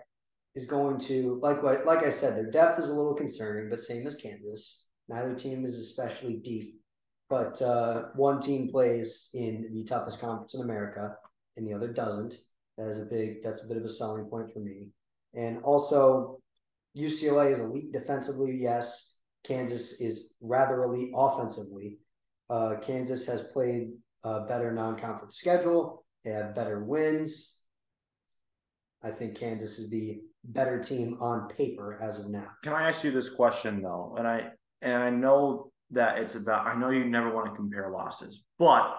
is 0.54 0.66
going 0.66 0.98
to 0.98 1.38
like 1.42 1.62
what 1.62 1.84
like 1.84 2.04
I 2.04 2.10
said, 2.10 2.36
their 2.36 2.50
depth 2.50 2.78
is 2.78 2.88
a 2.88 2.94
little 2.94 3.14
concerning, 3.14 3.70
but 3.70 3.80
same 3.80 4.06
as 4.06 4.14
Kansas. 4.14 4.84
Neither 5.08 5.34
team 5.34 5.64
is 5.64 5.76
especially 5.76 6.36
deep, 6.36 6.80
but 7.28 7.60
uh, 7.60 8.04
one 8.14 8.40
team 8.40 8.70
plays 8.70 9.30
in 9.34 9.70
the 9.72 9.84
toughest 9.84 10.20
conference 10.20 10.54
in 10.54 10.62
America, 10.62 11.16
and 11.56 11.66
the 11.66 11.74
other 11.74 11.92
doesn't. 11.92 12.34
That 12.78 12.88
is 12.88 12.98
a 12.98 13.04
big. 13.04 13.42
That's 13.42 13.64
a 13.64 13.68
bit 13.68 13.76
of 13.76 13.84
a 13.84 13.90
selling 13.90 14.26
point 14.26 14.52
for 14.52 14.60
me. 14.60 14.88
And 15.34 15.62
also, 15.62 16.40
UCLA 16.96 17.52
is 17.52 17.60
elite 17.60 17.92
defensively. 17.92 18.56
Yes, 18.56 19.16
Kansas 19.42 20.00
is 20.00 20.34
rather 20.40 20.84
elite 20.84 21.12
offensively. 21.14 21.98
Uh, 22.50 22.76
Kansas 22.80 23.26
has 23.26 23.42
played 23.52 23.92
a 24.24 24.42
better 24.42 24.72
non-conference 24.72 25.36
schedule. 25.36 26.04
They 26.24 26.30
have 26.30 26.54
better 26.54 26.84
wins. 26.84 27.56
I 29.02 29.10
think 29.10 29.36
Kansas 29.36 29.78
is 29.78 29.90
the 29.90 30.22
better 30.44 30.82
team 30.82 31.18
on 31.20 31.48
paper 31.48 31.98
as 32.00 32.18
of 32.18 32.30
now. 32.30 32.46
Can 32.62 32.72
I 32.72 32.88
ask 32.88 33.04
you 33.04 33.10
this 33.10 33.30
question 33.30 33.82
though? 33.82 34.14
And 34.18 34.26
I 34.26 34.48
and 34.82 35.02
I 35.02 35.10
know 35.10 35.70
that 35.90 36.18
it's 36.18 36.34
about 36.34 36.66
I 36.66 36.74
know 36.74 36.90
you 36.90 37.04
never 37.04 37.34
want 37.34 37.46
to 37.50 37.54
compare 37.54 37.90
losses, 37.90 38.44
but 38.58 38.98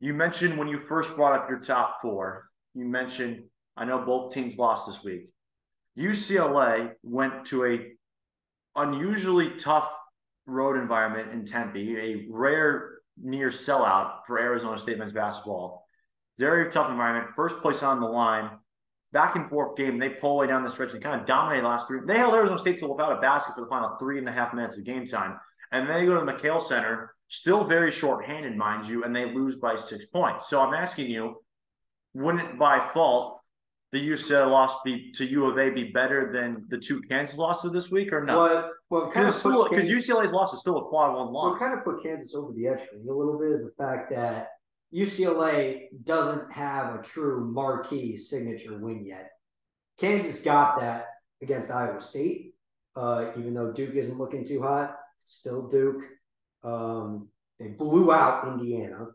you 0.00 0.14
mentioned 0.14 0.58
when 0.58 0.68
you 0.68 0.78
first 0.78 1.14
brought 1.14 1.38
up 1.38 1.48
your 1.48 1.60
top 1.60 2.00
four, 2.00 2.48
you 2.74 2.86
mentioned 2.86 3.44
I 3.76 3.84
know 3.84 4.04
both 4.04 4.32
teams 4.32 4.56
lost 4.56 4.86
this 4.86 5.04
week. 5.04 5.30
UCLA 5.98 6.92
went 7.02 7.44
to 7.46 7.66
a 7.66 7.92
unusually 8.74 9.50
tough 9.56 9.90
road 10.46 10.76
environment 10.76 11.32
in 11.32 11.44
Tempe, 11.44 11.96
a 11.98 12.26
rare 12.30 12.98
near 13.20 13.48
sellout 13.48 14.20
for 14.26 14.38
Arizona 14.38 14.78
State 14.78 14.98
men's 14.98 15.12
basketball. 15.12 15.86
Very 16.38 16.70
tough 16.70 16.90
environment. 16.90 17.34
First 17.36 17.60
place 17.60 17.82
on 17.82 18.00
the 18.00 18.06
line. 18.06 18.50
Back 19.12 19.36
and 19.36 19.48
forth 19.48 19.76
game. 19.76 19.98
They 19.98 20.08
pull 20.08 20.32
away 20.32 20.46
down 20.46 20.64
the 20.64 20.70
stretch 20.70 20.94
and 20.94 21.02
kind 21.02 21.20
of 21.20 21.26
dominated 21.26 21.64
the 21.64 21.68
last 21.68 21.86
three. 21.86 22.00
They 22.06 22.16
held 22.16 22.34
Arizona 22.34 22.58
State 22.58 22.78
to 22.78 22.88
without 22.88 23.16
a 23.16 23.20
basket 23.20 23.54
for 23.54 23.60
the 23.60 23.66
final 23.66 23.96
three 24.00 24.18
and 24.18 24.28
a 24.28 24.32
half 24.32 24.54
minutes 24.54 24.78
of 24.78 24.84
game 24.84 25.06
time. 25.06 25.38
And 25.70 25.88
then 25.88 26.00
they 26.00 26.06
go 26.06 26.18
to 26.18 26.24
the 26.24 26.32
McKale 26.32 26.62
Center, 26.62 27.14
still 27.28 27.64
very 27.64 27.90
short-handed, 27.90 28.56
mind 28.56 28.86
you, 28.86 29.04
and 29.04 29.14
they 29.14 29.32
lose 29.34 29.56
by 29.56 29.74
six 29.74 30.06
points. 30.06 30.48
So 30.48 30.62
I'm 30.62 30.72
asking 30.72 31.10
you, 31.10 31.42
wouldn't 32.14 32.58
by 32.58 32.80
fault 32.80 33.41
the 33.92 34.10
UCLA 34.10 34.50
loss 34.50 34.80
be 34.82 35.12
to 35.12 35.26
U 35.26 35.44
of 35.44 35.58
A 35.58 35.70
be 35.70 35.84
better 35.84 36.32
than 36.32 36.64
the 36.68 36.78
two 36.78 37.02
Kansas 37.02 37.36
losses 37.36 37.72
this 37.72 37.90
week 37.90 38.12
or 38.12 38.24
no? 38.24 38.38
What 38.38 38.70
what 38.88 39.12
kind 39.12 39.28
of 39.28 39.34
Because 39.34 39.88
UCLA's 39.88 40.32
loss 40.32 40.54
is 40.54 40.60
still 40.60 40.78
a 40.78 40.84
quad 40.84 41.14
one 41.14 41.32
loss. 41.32 41.52
what 41.52 41.58
kind 41.60 41.78
of 41.78 41.84
put 41.84 42.02
Kansas 42.02 42.34
over 42.34 42.52
the 42.52 42.66
edge 42.68 42.80
for 42.88 42.96
me 42.96 43.08
a 43.08 43.12
little 43.12 43.38
bit 43.38 43.50
is 43.50 43.60
the 43.60 43.72
fact 43.76 44.10
that 44.10 44.48
UCLA 44.94 45.88
doesn't 46.04 46.50
have 46.52 46.98
a 46.98 47.02
true 47.02 47.44
marquee 47.52 48.16
signature 48.16 48.78
win 48.78 49.04
yet. 49.04 49.30
Kansas 49.98 50.40
got 50.40 50.80
that 50.80 51.06
against 51.42 51.70
Iowa 51.70 52.00
State, 52.00 52.54
uh, 52.96 53.30
even 53.36 53.52
though 53.54 53.72
Duke 53.72 53.94
isn't 53.94 54.18
looking 54.18 54.46
too 54.46 54.62
hot. 54.62 54.96
Still 55.22 55.68
Duke. 55.68 56.02
Um, 56.64 57.28
they 57.58 57.68
blew 57.68 58.12
out 58.12 58.48
Indiana, 58.48 59.08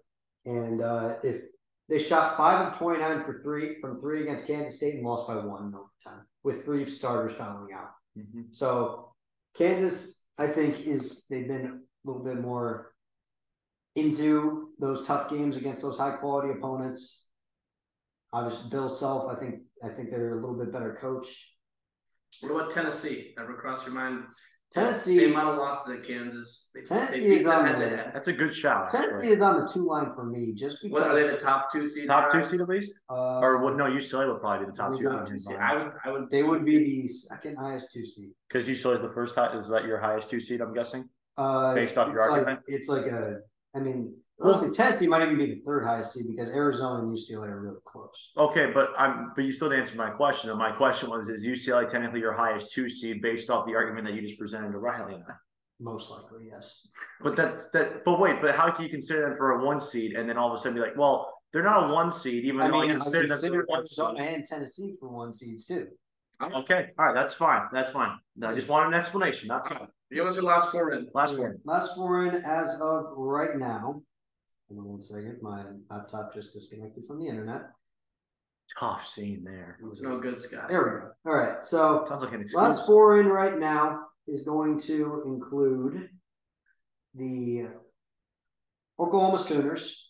and 0.46 0.82
uh, 0.82 1.16
if 1.24 1.42
they 1.89 1.97
shot 1.97 2.38
five 2.38 2.67
of 2.67 2.78
twenty 2.78 3.00
nine 3.00 3.23
for 3.23 3.41
three 3.43 3.80
from 3.80 4.00
three 4.00 4.21
against 4.23 4.47
Kansas 4.47 4.76
State 4.76 4.95
and 4.95 5.06
lost 5.06 5.28
by 5.28 5.36
one 5.36 5.67
in 5.67 5.76
overtime 5.76 6.26
with 6.43 6.65
three 6.65 6.86
starters 6.86 7.34
fouling 7.34 7.73
out. 7.73 7.91
Mhm. 8.17 8.54
So 8.56 9.13
Kansas, 9.56 10.23
I 10.38 10.47
think, 10.47 10.86
is 10.86 11.26
they've 11.30 11.47
been 11.47 11.65
a 11.65 11.80
little 12.08 12.23
bit 12.23 12.39
more 12.39 12.93
into 13.95 14.73
those 14.80 15.06
tough 15.08 15.30
games 15.30 15.58
against 15.58 15.82
those 15.82 15.97
high 15.97 16.17
quality 16.17 16.52
opponents. 16.52 17.26
Obviously, 18.34 18.69
Bill 18.69 18.89
Self, 18.89 19.32
I 19.32 19.39
think, 19.39 19.62
I 19.84 19.89
think 19.89 20.12
they're 20.12 20.38
a 20.38 20.41
little 20.41 20.58
bit 20.58 20.71
better 20.71 20.97
coached. 21.00 21.38
What 22.41 22.52
about 22.52 22.71
Tennessee? 22.71 23.34
Ever 23.39 23.56
cross 23.56 23.86
your 23.86 23.95
mind? 23.95 24.26
Tennessee- 24.72 25.18
Same 25.18 25.32
amount 25.32 25.50
of 25.52 25.58
losses 25.58 25.98
at 25.98 26.04
Kansas. 26.04 26.72
They, 26.76 26.82
Tennessee 26.82 27.20
they 27.22 27.28
beat 27.30 27.38
is 27.38 27.44
them 27.44 27.52
on 27.54 27.66
head 27.66 27.74
to 27.76 27.80
the- 27.80 27.90
head. 27.96 28.12
That's 28.14 28.28
a 28.28 28.34
good 28.34 28.54
shot. 28.54 28.90
Tennessee 28.90 29.14
actually. 29.14 29.30
is 29.34 29.42
on 29.42 29.62
the 29.62 29.72
two 29.72 29.86
line 29.88 30.12
for 30.14 30.26
me, 30.26 30.52
just 30.54 30.82
because. 30.82 30.94
What 30.94 31.04
are 31.10 31.16
they 31.16 31.28
the 31.30 31.38
top 31.38 31.72
two 31.72 31.88
seed? 31.88 32.08
Top 32.08 32.30
two 32.32 32.40
guys? 32.40 32.50
seed 32.50 32.60
at 32.62 32.68
least? 32.68 32.94
Uh, 33.10 33.40
Or 33.40 33.64
what? 33.64 33.78
No, 33.78 33.86
UCLA 33.86 34.28
would 34.32 34.42
probably 34.42 34.66
be 34.66 34.72
the 34.72 34.78
top 34.78 34.92
we 34.92 34.98
two. 34.98 35.04
got 35.06 35.26
Two 35.26 35.40
seed. 35.40 35.56
I 35.56 35.78
would. 35.78 35.92
I 36.04 36.12
would. 36.12 36.30
They 36.30 36.44
would 36.44 36.66
be 36.66 36.84
the 36.84 37.08
second 37.08 37.56
highest 37.56 37.94
two 37.94 38.06
seed. 38.06 38.32
Because 38.50 38.68
UCLA 38.68 38.96
is 38.98 39.02
the 39.02 39.12
first 39.14 39.36
high. 39.36 39.56
Is 39.58 39.70
that 39.70 39.86
your 39.86 40.00
highest 40.02 40.30
two 40.30 40.40
seed? 40.42 40.60
I'm 40.60 40.74
guessing. 40.74 41.08
Uh, 41.38 41.74
Based 41.74 41.98
off 41.98 42.10
your 42.12 42.20
like- 42.22 42.32
argument? 42.32 42.60
it's 42.68 42.90
like 42.90 43.06
a. 43.06 43.38
I 43.76 43.80
mean, 43.80 44.16
Well- 44.38 44.50
oh. 44.50 44.58
honestly, 44.58 44.76
Tennessee 44.76 45.08
might 45.08 45.23
even 45.23 45.38
be 45.38 45.47
the 45.47 45.62
third 45.65 45.84
highest 45.86 46.13
seed 46.13 46.26
because 46.28 46.50
Arizona 46.52 47.04
and 47.04 47.17
UCLA 47.17 47.50
are 47.50 47.60
really 47.60 47.80
close. 47.86 48.32
Okay, 48.38 48.71
but 48.71 48.89
I'm. 48.97 49.32
But 49.36 49.45
you 49.45 49.52
still 49.52 49.69
didn't 49.69 49.82
answer 49.82 49.97
my 49.97 50.10
question. 50.12 50.50
And 50.50 50.60
my 50.60 50.71
question 50.71 51.10
was: 51.10 51.30
Is 51.30 51.45
UCLA 51.45 51.88
technically 51.88 52.19
your 52.19 52.34
highest 52.34 52.71
two 52.71 52.89
seed 52.89 53.21
based 53.21 53.50
off 53.50 53.65
the 53.65 53.76
argument 53.76 54.06
that 54.08 54.13
you 54.13 54.21
just 54.21 54.39
presented 54.39 54.71
to 54.71 54.78
Riley 54.78 55.15
and 55.15 55.23
I? 55.28 55.34
Most 55.80 56.10
likely, 56.10 56.47
yes. 56.52 56.88
But 57.21 57.36
that's 57.36 57.69
that. 57.71 58.04
But 58.06 58.19
wait. 58.19 58.41
But 58.41 58.56
how 58.56 58.71
can 58.71 58.84
you 58.84 58.89
consider 58.89 59.21
them 59.21 59.38
for 59.38 59.60
a 59.60 59.65
one 59.65 59.80
seed 59.80 60.13
and 60.13 60.28
then 60.30 60.38
all 60.38 60.47
of 60.47 60.54
a 60.54 60.58
sudden 60.58 60.73
be 60.76 60.82
like, 60.82 60.97
well, 60.97 61.32
they're 61.54 61.63
not 61.63 61.89
a 61.89 61.93
one 61.93 62.12
seed, 62.12 62.45
even 62.45 62.62
I 62.62 62.67
though 62.67 62.82
mean, 62.82 62.91
I 62.91 62.95
I 62.95 62.97
consider 62.97 63.28
them 63.28 63.38
for 63.38 63.41
consider 63.41 63.62
a 63.62 63.65
one 63.65 63.86
seed. 63.86 64.06
Arizona 64.06 64.23
and 64.23 64.45
Tennessee 64.45 64.95
for 65.00 65.10
one 65.10 65.34
seeds 65.34 65.65
too. 65.65 65.88
Okay, 66.41 66.89
all 67.00 67.06
right, 67.06 67.15
that's 67.15 67.34
fine. 67.34 67.63
That's 67.71 67.91
fine. 67.91 68.12
I 68.43 68.54
just 68.54 68.67
wanted 68.69 68.88
an 68.89 68.93
explanation. 68.93 69.47
That's 69.47 69.71
all. 69.71 69.88
Give 70.12 70.26
us 70.26 70.36
your 70.36 70.43
last 70.45 70.71
four 70.71 70.93
in. 70.93 71.08
Last 71.13 71.38
one. 71.38 71.58
Last 71.65 71.95
four 71.95 72.26
in 72.28 72.43
as 72.45 72.80
of 72.80 73.06
right 73.17 73.58
now. 73.58 74.02
Hold 74.70 74.80
on 74.82 74.86
one 74.92 75.02
second. 75.02 75.38
My 75.42 75.64
laptop 75.90 76.34
just 76.34 76.54
disconnected 76.54 77.06
from 77.06 77.20
the 77.20 77.28
internet. 77.28 77.64
Tough 78.78 79.06
scene 79.08 79.44
there. 79.46 79.78
It's 79.88 80.02
no 80.02 80.20
good, 80.20 80.40
Scott. 80.42 80.68
There 80.70 80.84
we 80.84 80.90
go. 81.00 81.32
All 81.32 81.38
right. 81.38 81.64
So 81.64 82.04
Sounds 82.08 82.22
like 82.22 82.34
an 82.34 82.42
excuse. 82.42 82.58
last 82.58 82.86
four 82.86 83.20
in 83.20 83.28
right 83.28 83.58
now 83.58 84.02
is 84.28 84.42
going 84.42 84.78
to 84.82 85.24
include 85.26 86.10
the 87.16 87.68
Oklahoma 89.00 89.40
Sooners. 89.40 90.04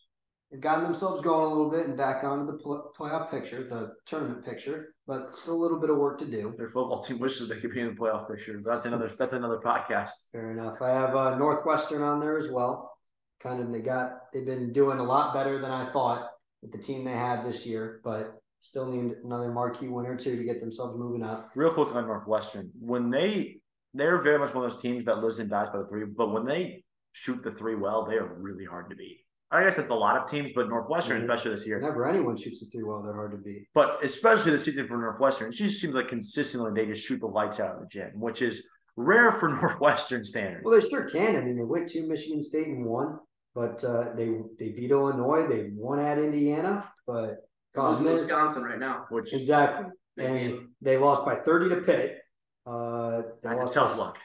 They've 0.52 0.62
gotten 0.62 0.86
themselves 0.86 1.22
going 1.22 1.46
a 1.46 1.50
little 1.50 1.70
bit 1.70 1.88
and 1.88 1.98
back 1.98 2.24
onto 2.24 2.46
the 2.52 2.58
pl- 2.58 2.92
playoff 2.98 3.30
picture, 3.30 3.64
the 3.68 3.92
tournament 4.06 4.44
picture, 4.46 4.96
but 5.06 5.36
still 5.36 5.54
a 5.56 5.62
little 5.62 5.80
bit 5.80 5.90
of 5.90 5.98
work 5.98 6.18
to 6.20 6.26
do. 6.26 6.56
Their 6.58 6.70
football 6.70 7.04
team 7.04 7.20
wishes 7.20 7.50
they 7.50 7.60
could 7.60 7.74
be 7.74 7.82
in 7.82 7.88
the 7.88 7.94
playoff 7.94 8.28
picture. 8.30 8.60
That's 8.66 8.86
another. 8.86 9.12
That's 9.20 9.34
another 9.34 9.60
podcast. 9.64 10.32
Fair 10.32 10.52
enough. 10.52 10.82
I 10.82 10.90
have 10.90 11.16
uh, 11.16 11.38
Northwestern 11.38 12.02
on 12.02 12.20
there 12.22 12.38
as 12.38 12.50
well. 12.50 12.97
Kind 13.40 13.62
of, 13.62 13.72
they 13.72 13.82
got 13.82 14.32
they've 14.34 14.46
been 14.46 14.74
doing 14.74 15.00
a 15.00 15.04
lot 15.04 15.34
better 15.34 15.62
than 15.62 15.70
I 15.72 15.92
thought 15.92 16.30
with 16.62 16.72
the 16.72 16.78
team 16.80 17.06
they 17.06 17.12
had 17.12 17.46
this 17.46 17.66
year, 17.68 18.02
but 18.04 18.42
still 18.62 18.92
need 18.92 19.14
another 19.24 19.52
marquee 19.52 19.88
win 19.88 20.08
or 20.08 20.16
two 20.16 20.36
to 20.36 20.44
get 20.44 20.60
themselves 20.60 20.98
moving 20.98 21.24
up. 21.24 21.52
Real 21.56 21.72
quick 21.74 21.94
on 21.94 22.08
Northwestern, 22.08 22.72
when 22.80 23.12
they 23.12 23.62
they're 23.94 24.22
very 24.22 24.40
much 24.40 24.54
one 24.54 24.66
of 24.66 24.72
those 24.72 24.82
teams 24.82 25.06
that 25.06 25.20
lives 25.20 25.40
and 25.40 25.50
dies 25.50 25.70
by 25.72 25.80
the 25.80 25.88
three. 25.88 26.04
But 26.06 26.32
when 26.32 26.46
they 26.46 26.84
shoot 27.12 27.44
the 27.44 27.52
three 27.52 27.76
well, 27.76 28.06
they 28.06 28.16
are 28.16 28.26
really 28.40 28.66
hard 28.66 28.90
to 28.90 28.96
beat. 28.96 29.20
I 29.50 29.64
guess 29.64 29.78
that's 29.78 29.90
a 29.90 29.96
lot 29.96 30.18
of 30.18 30.30
teams, 30.30 30.52
but 30.54 30.68
Northwestern, 30.68 31.20
Mhm. 31.22 31.24
especially 31.24 31.52
this 31.52 31.66
year. 31.66 31.80
Never 31.80 32.06
anyone 32.06 32.36
shoots 32.36 32.60
the 32.60 32.66
three 32.66 32.84
well, 32.84 33.02
they're 33.02 33.14
hard 33.14 33.32
to 33.32 33.38
beat. 33.38 33.68
But 33.74 34.04
especially 34.04 34.52
this 34.52 34.66
season 34.66 34.88
for 34.88 34.98
Northwestern, 34.98 35.50
it 35.50 35.54
just 35.54 35.80
seems 35.80 35.94
like 35.96 36.10
consistently 36.10 36.72
they 36.74 36.86
just 36.92 37.06
shoot 37.08 37.20
the 37.22 37.28
lights 37.28 37.60
out 37.60 37.76
of 37.76 37.82
the 37.82 37.88
gym, 37.88 38.20
which 38.20 38.42
is 38.42 38.68
rare 38.98 39.32
for 39.32 39.48
Northwestern 39.62 40.26
standards. 40.26 40.64
Well, 40.66 40.78
they 40.80 40.88
sure 40.90 41.04
can. 41.08 41.38
I 41.38 41.42
mean, 41.42 41.56
they 41.56 41.64
went 41.64 41.88
to 41.90 42.06
Michigan 42.06 42.44
State 42.44 42.68
and 42.68 42.86
won, 42.86 43.20
but 43.56 43.82
uh, 43.86 44.14
they 44.16 44.42
they 44.60 44.72
beat 44.72 44.92
Illinois. 44.92 45.48
They 45.48 45.72
won 45.74 46.00
at 46.00 46.18
Indiana, 46.18 46.92
but 47.06 47.22
Losing 47.24 47.38
problem 47.74 48.04
to 48.06 48.10
is 48.16 48.22
Wisconsin 48.24 48.64
right 48.64 48.80
now. 48.80 49.06
which 49.10 49.34
exactly, 49.34 49.86
and 50.18 50.34
game. 50.38 50.70
they 50.82 50.98
lost 50.98 51.26
by 51.26 51.36
thirty 51.36 51.70
to 51.70 51.78
Pitt. 51.78 52.18
Uh, 52.66 53.22
they 53.42 53.50
that's 53.50 53.60
lost 53.60 53.74
tough 53.74 53.92
by- 53.94 53.98
luck. 54.04 54.20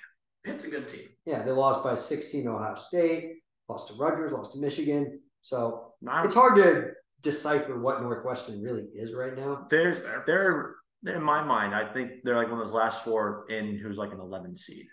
Pitt's 0.45 0.65
a 0.65 0.69
good 0.71 0.89
team. 0.89 1.07
Yeah, 1.25 1.43
they 1.43 1.53
lost 1.53 1.85
by 1.85 1.95
16 1.95 2.43
to 2.47 2.51
Ohio 2.51 2.75
State, 2.75 3.43
lost 3.69 3.87
to 3.87 3.95
Rutgers, 3.95 4.33
lost 4.33 4.55
to 4.55 4.59
Michigan. 4.59 5.21
So 5.43 5.93
Not- 6.03 6.25
it's 6.25 6.35
hard 6.35 6.57
to 6.57 6.89
decipher 7.21 7.79
what 7.79 8.03
Northwestern 8.03 8.61
really 8.61 8.83
is 8.93 9.15
right 9.15 9.37
now. 9.37 9.65
They're 9.71 9.93
they're 9.95 10.25
they're 10.27 10.75
in 11.07 11.23
my 11.23 11.43
mind. 11.43 11.75
I 11.75 11.93
think 11.93 12.23
they're 12.25 12.37
like 12.37 12.51
one 12.51 12.61
of 12.61 12.67
those 12.67 12.75
last 12.75 13.05
four 13.05 13.47
in 13.51 13.79
who's 13.79 13.97
like 13.97 14.13
an 14.13 14.21
11 14.21 14.57
seed. 14.57 14.87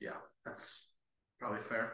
Yeah, 0.00 0.18
that's 0.44 0.90
probably 1.38 1.62
fair. 1.62 1.92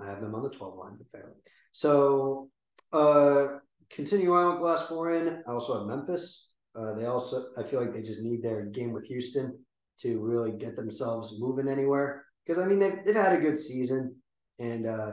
I 0.00 0.08
have 0.08 0.20
them 0.20 0.34
on 0.34 0.42
the 0.42 0.50
12 0.50 0.78
line, 0.78 0.96
but 0.96 1.10
fair. 1.10 1.32
So 1.72 2.50
uh 2.92 3.58
continue 3.90 4.34
on 4.34 4.54
with 4.54 4.62
last 4.62 4.88
four 4.88 5.12
in. 5.12 5.42
I 5.46 5.50
also 5.50 5.78
have 5.78 5.86
Memphis. 5.86 6.48
Uh 6.74 6.94
they 6.94 7.06
also 7.06 7.46
I 7.58 7.62
feel 7.62 7.80
like 7.80 7.92
they 7.92 8.02
just 8.02 8.20
need 8.20 8.42
their 8.42 8.64
game 8.66 8.92
with 8.92 9.04
Houston 9.06 9.58
to 10.00 10.20
really 10.20 10.52
get 10.52 10.76
themselves 10.76 11.36
moving 11.38 11.68
anywhere. 11.68 12.24
Because 12.46 12.62
I 12.62 12.66
mean 12.66 12.78
they've 12.78 13.04
they've 13.04 13.14
had 13.14 13.32
a 13.32 13.40
good 13.40 13.58
season. 13.58 14.16
And 14.58 14.86
uh 14.86 15.12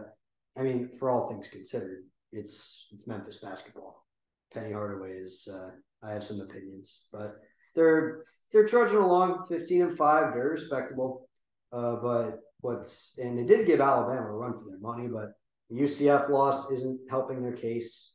I 0.58 0.64
mean, 0.64 0.89
for 0.97 1.12
all 1.12 1.30
things 1.30 1.47
considered, 1.47 2.03
it's 2.32 2.88
it's 2.91 3.08
Memphis 3.08 3.38
basketball. 3.38 4.05
Penny 4.53 4.72
Hardaway 4.72 5.12
is 5.12 5.47
uh 5.51 5.72
I 6.04 6.12
have 6.14 6.24
some 6.24 6.39
opinions, 6.41 7.06
but 7.12 7.36
they're 7.76 8.24
they're 8.52 8.68
trudging 8.68 8.98
along 8.98 9.45
15 9.48 9.82
and 9.82 9.98
5, 9.98 10.34
very 10.34 10.52
respectable. 10.52 11.28
Uh 11.72 11.95
but 11.98 12.39
what's 12.62 13.18
and 13.22 13.38
they 13.38 13.43
did 13.45 13.68
give 13.68 13.82
Alabama 13.82 14.28
a 14.28 14.32
run 14.32 14.54
for 14.60 14.66
their 14.70 14.80
money, 14.80 15.08
but 15.08 15.30
the 15.70 15.82
UCF 15.82 16.30
loss 16.30 16.72
isn't 16.72 17.02
helping 17.10 17.41
their 17.41 17.54
case. 17.54 18.14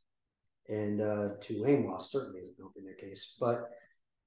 and 0.69 1.01
uh, 1.01 1.29
Tulane 1.41 1.87
loss 1.87 2.11
certainly 2.11 2.41
isn't 2.41 2.57
helping 2.59 2.85
their 2.85 2.95
case. 2.95 3.37
But 3.41 3.65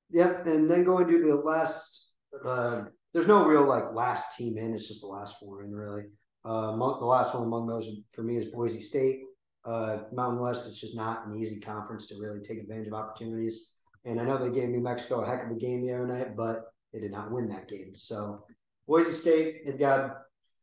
yep, 0.10 0.46
and 0.46 0.70
then 0.70 0.84
going 0.84 1.08
to 1.08 1.20
the 1.20 1.36
last. 1.36 2.14
Uh, 2.44 2.84
there's 3.14 3.28
no 3.28 3.46
real 3.46 3.66
like 3.68 3.94
last 3.94 4.38
team 4.38 4.58
in. 4.58 4.74
It's 4.74 4.88
just 4.88 5.02
the 5.02 5.08
last 5.08 5.36
four 5.40 5.64
in 5.64 5.72
really. 5.72 6.04
Uh, 6.46 6.74
among, 6.74 7.00
the 7.00 7.06
last 7.06 7.34
one 7.34 7.44
among 7.44 7.66
those 7.66 7.90
for 8.14 8.22
me 8.22 8.38
is 8.38 8.46
Boise 8.46 8.82
State. 8.82 9.22
Uh, 9.66 10.00
Mountain 10.12 10.40
West 10.40 10.68
is 10.68 10.80
just 10.80 10.96
not 10.96 11.26
an 11.26 11.40
easy 11.40 11.60
conference 11.60 12.08
to 12.08 12.20
really 12.20 12.40
take 12.40 12.60
advantage 12.60 12.88
of 12.88 12.94
opportunities. 12.94 13.72
And 14.06 14.22
I 14.22 14.24
know 14.24 14.38
they 14.38 14.54
gave 14.54 14.70
New 14.70 14.82
Mexico 14.82 15.22
a 15.22 15.26
heck 15.26 15.44
of 15.44 15.52
a 15.52 15.56
game 15.60 15.86
the 15.86 15.94
other 15.94 16.06
night, 16.06 16.36
but 16.36 16.66
they 16.94 17.00
did 17.00 17.12
not 17.12 17.32
win 17.32 17.50
that 17.50 17.68
game. 17.68 17.94
So 17.96 18.46
Boise 18.88 19.12
State 19.12 19.66
had 19.66 19.80
got 19.80 20.18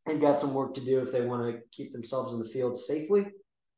had 0.05 0.19
got 0.19 0.39
some 0.39 0.53
work 0.53 0.73
to 0.73 0.81
do 0.81 0.99
if 0.99 1.11
they 1.11 1.21
want 1.21 1.49
to 1.49 1.61
keep 1.71 1.91
themselves 1.91 2.33
in 2.33 2.39
the 2.39 2.49
field 2.49 2.77
safely. 2.77 3.25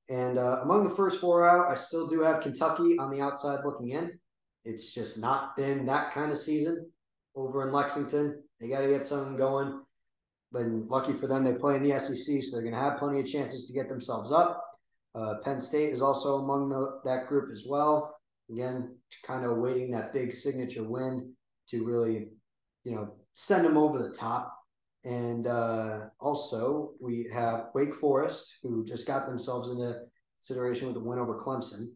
And 0.09 0.37
uh, 0.37 0.59
among 0.63 0.83
the 0.83 0.95
first 0.95 1.19
four 1.19 1.47
out, 1.47 1.67
I 1.67 1.75
still 1.75 2.07
do 2.07 2.21
have 2.21 2.41
Kentucky 2.41 2.97
on 2.99 3.11
the 3.11 3.21
outside 3.21 3.59
looking 3.63 3.89
in. 3.89 4.19
It's 4.63 4.91
just 4.91 5.19
not 5.19 5.55
been 5.55 5.85
that 5.85 6.11
kind 6.11 6.31
of 6.31 6.39
season 6.39 6.89
over 7.35 7.67
in 7.67 7.73
Lexington. 7.73 8.41
They 8.59 8.69
got 8.69 8.81
to 8.81 8.87
get 8.87 9.05
something 9.05 9.35
going. 9.35 9.81
But 10.51 10.67
lucky 10.67 11.13
for 11.13 11.27
them, 11.27 11.43
they 11.43 11.53
play 11.53 11.75
in 11.75 11.83
the 11.83 11.99
SEC, 11.99 12.43
so 12.43 12.51
they're 12.51 12.61
going 12.61 12.73
to 12.73 12.79
have 12.79 12.97
plenty 12.97 13.19
of 13.19 13.27
chances 13.27 13.67
to 13.67 13.73
get 13.73 13.89
themselves 13.89 14.31
up. 14.31 14.64
Uh, 15.15 15.35
Penn 15.43 15.61
State 15.61 15.91
is 15.91 16.01
also 16.01 16.39
among 16.39 16.69
the, 16.69 16.99
that 17.05 17.27
group 17.27 17.51
as 17.51 17.63
well. 17.67 18.17
Again, 18.51 18.97
kind 19.23 19.45
of 19.45 19.57
waiting 19.57 19.91
that 19.91 20.13
big 20.13 20.33
signature 20.33 20.83
win 20.83 21.33
to 21.69 21.85
really, 21.85 22.27
you 22.83 22.91
know, 22.93 23.15
send 23.33 23.65
them 23.65 23.77
over 23.77 23.97
the 23.97 24.11
top. 24.11 24.53
And 25.05 25.47
uh, 25.47 26.07
also, 26.19 26.91
we 26.99 27.29
have 27.31 27.67
Wake 27.73 27.95
Forest, 27.95 28.55
who 28.61 28.83
just 28.83 29.07
got 29.07 29.27
themselves 29.27 29.69
into 29.69 29.99
consideration 30.39 30.87
with 30.87 30.97
a 30.97 30.99
win 30.99 31.19
over 31.19 31.39
Clemson. 31.39 31.87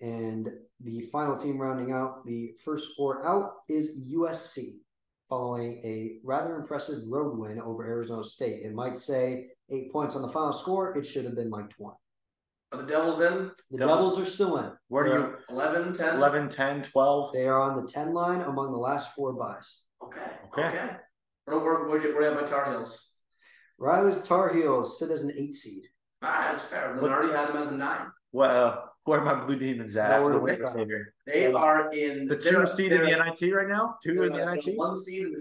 And 0.00 0.48
the 0.80 1.02
final 1.12 1.36
team 1.36 1.58
rounding 1.58 1.92
out 1.92 2.24
the 2.26 2.52
first 2.64 2.88
four 2.96 3.26
out 3.26 3.52
is 3.68 4.12
USC, 4.14 4.80
following 5.28 5.80
a 5.84 6.18
rather 6.24 6.56
impressive 6.56 6.98
road 7.08 7.38
win 7.38 7.60
over 7.60 7.84
Arizona 7.84 8.24
State. 8.24 8.64
It 8.64 8.74
might 8.74 8.98
say 8.98 9.46
eight 9.70 9.92
points 9.92 10.14
on 10.14 10.22
the 10.22 10.28
final 10.28 10.52
score. 10.52 10.96
It 10.96 11.06
should 11.06 11.24
have 11.24 11.36
been 11.36 11.50
like 11.50 11.70
20. 11.70 11.96
Are 12.72 12.78
the 12.80 12.84
Devils 12.88 13.20
in? 13.20 13.50
The 13.70 13.78
Devils- 13.78 13.98
Devils 13.98 14.18
are 14.20 14.24
still 14.24 14.56
in. 14.58 14.72
Where 14.88 15.04
are 15.04 15.18
you 15.18 15.34
11, 15.50 15.92
10? 15.92 16.16
11, 16.16 16.48
10, 16.48 16.82
12? 16.82 17.32
They 17.34 17.46
are 17.46 17.60
on 17.60 17.76
the 17.76 17.86
10 17.86 18.14
line 18.14 18.40
among 18.40 18.72
the 18.72 18.78
last 18.78 19.14
four 19.14 19.34
buys. 19.34 19.80
Okay. 20.02 20.20
Okay. 20.46 20.68
Okay. 20.68 20.90
Where, 21.44 21.58
where, 21.58 21.84
where, 21.88 22.00
you- 22.02 22.14
where 22.14 22.22
you 22.22 22.28
at 22.30 22.40
my 22.40 22.46
Tar 22.46 22.70
Heels? 22.70 23.10
Riley's 23.78 24.18
Tar 24.20 24.54
Heels 24.54 24.98
sit 24.98 25.10
as 25.10 25.22
an 25.22 25.32
eight 25.36 25.54
seed. 25.54 25.84
Ah, 26.22 26.46
that's 26.48 26.64
fair. 26.66 26.92
Then 26.94 27.02
What- 27.02 27.10
I 27.10 27.14
already 27.14 27.32
had 27.32 27.48
them 27.48 27.56
as 27.58 27.70
a 27.70 27.76
nine. 27.76 28.06
Well, 28.32 28.90
where 29.04 29.20
are 29.20 29.24
my 29.24 29.44
Blue 29.44 29.56
Demons 29.58 29.94
at? 29.96 30.20
No, 30.20 30.30
the 30.30 30.38
win 30.38 30.66
Xavier? 30.66 31.12
They 31.26 31.52
are 31.52 31.90
in 31.90 32.26
The 32.26 32.36
they're- 32.36 32.60
two 32.60 32.66
seed 32.66 32.92
in 32.92 33.02
the 33.02 33.10
NIT 33.10 33.52
right 33.52 33.68
now? 33.68 33.96
Two 34.02 34.22
in 34.22 34.32
the 34.32 34.38
the 34.38 34.44
NIT? 34.54 34.76
One 34.78 34.96
seed 34.98 35.26
in 35.26 35.32
the 35.32 35.38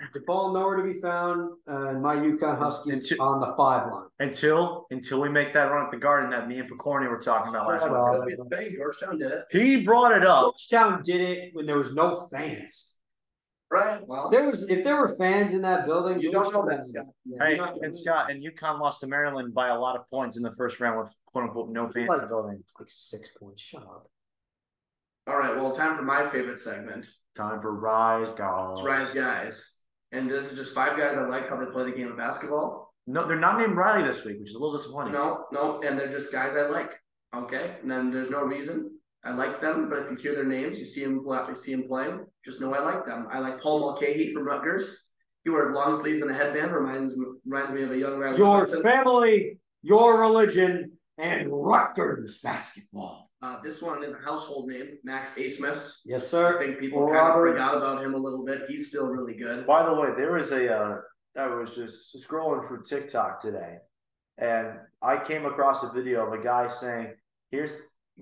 CBI. 0.00 0.12
DePaul 0.12 0.54
nowhere 0.54 0.76
to 0.76 0.82
be 0.82 1.00
found, 1.00 1.50
uh, 1.68 1.88
and 1.88 2.02
my 2.02 2.16
UConn 2.16 2.58
Huskies 2.58 2.96
And 2.98 3.06
two- 3.18 3.22
on 3.22 3.40
the 3.40 3.54
five 3.56 3.90
line. 3.90 4.06
Until 4.20 4.86
until 4.90 5.20
we 5.20 5.28
make 5.28 5.52
that 5.54 5.70
run 5.70 5.84
at 5.86 5.90
the 5.90 5.96
Garden 5.98 6.30
that 6.30 6.48
me 6.48 6.58
and 6.58 6.70
Picorni 6.70 7.08
were 7.08 7.18
talking 7.20 7.50
about 7.50 7.68
last 7.68 7.84
week. 7.84 7.92
up. 7.98 8.14
It'll 8.28 8.44
be 8.44 8.56
the 8.56 8.56
thing. 8.70 8.76
Georgetown 8.76 9.18
did 9.18 9.32
it. 9.32 9.44
He 9.50 9.82
brought 9.84 10.12
it 10.12 10.24
up. 10.24 10.54
Georgetown 10.56 11.02
did 11.02 11.20
it 11.20 11.50
when 11.54 11.66
there 11.66 11.76
was 11.78 11.92
no 11.94 12.26
fans. 12.28 12.90
Right. 13.70 14.06
Well, 14.06 14.30
There 14.30 14.48
was 14.48 14.62
if 14.68 14.84
there 14.84 14.96
were 14.96 15.16
fans 15.16 15.52
in 15.52 15.62
that 15.62 15.84
building. 15.86 16.20
You 16.20 16.30
don't 16.30 16.52
know 16.52 16.64
that, 16.68 16.86
Scott. 16.86 17.06
Yeah. 17.24 17.44
Hey, 17.44 17.58
and 17.58 17.96
Scott 17.96 18.30
and 18.30 18.40
UConn 18.44 18.78
lost 18.78 19.00
to 19.00 19.08
Maryland 19.08 19.52
by 19.52 19.68
a 19.68 19.78
lot 19.78 19.96
of 19.98 20.08
points 20.10 20.36
in 20.36 20.44
the 20.44 20.52
first 20.52 20.78
round 20.78 21.00
with 21.00 21.12
quote 21.26 21.44
unquote 21.44 21.70
no 21.70 21.84
fans 21.88 21.96
in 21.96 22.06
Like- 22.06 22.20
the 22.20 22.26
building. 22.28 22.62
Like 22.78 22.88
six 22.88 23.30
points. 23.38 23.62
Shut 23.62 23.82
up. 23.82 24.08
all 25.26 25.38
right. 25.38 25.56
Well, 25.56 25.72
time 25.72 25.96
for 25.96 26.02
my 26.02 26.28
favorite 26.28 26.58
segment. 26.60 27.08
Time 27.34 27.60
for 27.60 27.72
Rise 27.74 28.32
Guys. 28.34 28.76
It's 28.78 28.86
Rise 28.86 29.12
Guys. 29.12 29.73
And 30.14 30.30
this 30.30 30.50
is 30.52 30.56
just 30.56 30.74
five 30.74 30.96
guys 30.96 31.16
I 31.16 31.26
like 31.26 31.48
how 31.48 31.56
they 31.56 31.70
play 31.70 31.84
the 31.84 31.96
game 31.96 32.08
of 32.08 32.16
basketball. 32.16 32.94
No, 33.06 33.26
they're 33.26 33.36
not 33.36 33.58
named 33.58 33.76
Riley 33.76 34.06
this 34.06 34.24
week, 34.24 34.38
which 34.38 34.50
is 34.50 34.54
a 34.54 34.58
little 34.58 34.76
disappointing. 34.76 35.12
No, 35.12 35.44
no, 35.52 35.82
and 35.82 35.98
they're 35.98 36.10
just 36.10 36.32
guys 36.32 36.56
I 36.56 36.68
like. 36.68 36.92
Okay, 37.36 37.76
and 37.82 37.90
then 37.90 38.12
there's 38.12 38.30
no 38.30 38.42
reason 38.42 38.96
I 39.24 39.32
like 39.34 39.60
them, 39.60 39.90
but 39.90 39.98
if 39.98 40.10
you 40.10 40.16
hear 40.16 40.34
their 40.36 40.44
names, 40.44 40.78
you 40.78 40.84
see 40.84 41.04
them, 41.04 41.24
play, 41.24 41.40
you 41.48 41.56
see 41.56 41.74
them 41.74 41.88
playing, 41.88 42.24
just 42.44 42.60
know 42.60 42.72
I 42.72 42.80
like 42.80 43.04
them. 43.04 43.26
I 43.30 43.40
like 43.40 43.60
Paul 43.60 43.80
Mulcahy 43.80 44.32
from 44.32 44.44
Rutgers. 44.44 45.10
He 45.42 45.50
wears 45.50 45.74
long 45.74 45.94
sleeves 45.94 46.22
and 46.22 46.30
a 46.30 46.34
headband. 46.34 46.72
Reminds 46.72 47.18
reminds 47.44 47.72
me 47.72 47.82
of 47.82 47.90
a 47.90 47.98
young 47.98 48.18
Riley. 48.18 48.38
Your 48.38 48.60
Johnson. 48.60 48.82
family, 48.82 49.58
your 49.82 50.20
religion, 50.20 50.92
and 51.18 51.48
Rutgers 51.50 52.38
basketball. 52.42 53.30
Uh, 53.44 53.60
this 53.62 53.82
one 53.82 54.02
is 54.02 54.12
a 54.12 54.18
household 54.24 54.68
name, 54.68 54.96
Max 55.04 55.34
Abmas. 55.34 56.00
Yes, 56.06 56.26
sir. 56.26 56.56
I 56.56 56.64
think 56.64 56.78
people 56.78 57.00
Oral 57.00 57.14
kind 57.14 57.28
of 57.28 57.34
forgot 57.34 57.76
about 57.76 58.02
him 58.02 58.14
a 58.14 58.16
little 58.16 58.42
bit. 58.42 58.62
He's 58.66 58.88
still 58.88 59.08
really 59.08 59.34
good. 59.34 59.66
By 59.66 59.84
the 59.84 59.92
way, 59.92 60.12
there 60.16 60.32
was 60.32 60.50
a 60.50 60.74
uh, 60.74 60.96
I 61.36 61.48
was 61.48 61.74
just 61.74 62.26
scrolling 62.26 62.66
through 62.66 62.84
TikTok 62.84 63.42
today, 63.42 63.76
and 64.38 64.78
I 65.02 65.18
came 65.18 65.44
across 65.44 65.84
a 65.84 65.92
video 65.92 66.26
of 66.26 66.32
a 66.32 66.42
guy 66.42 66.68
saying, 66.68 67.12
"Here's 67.50 67.76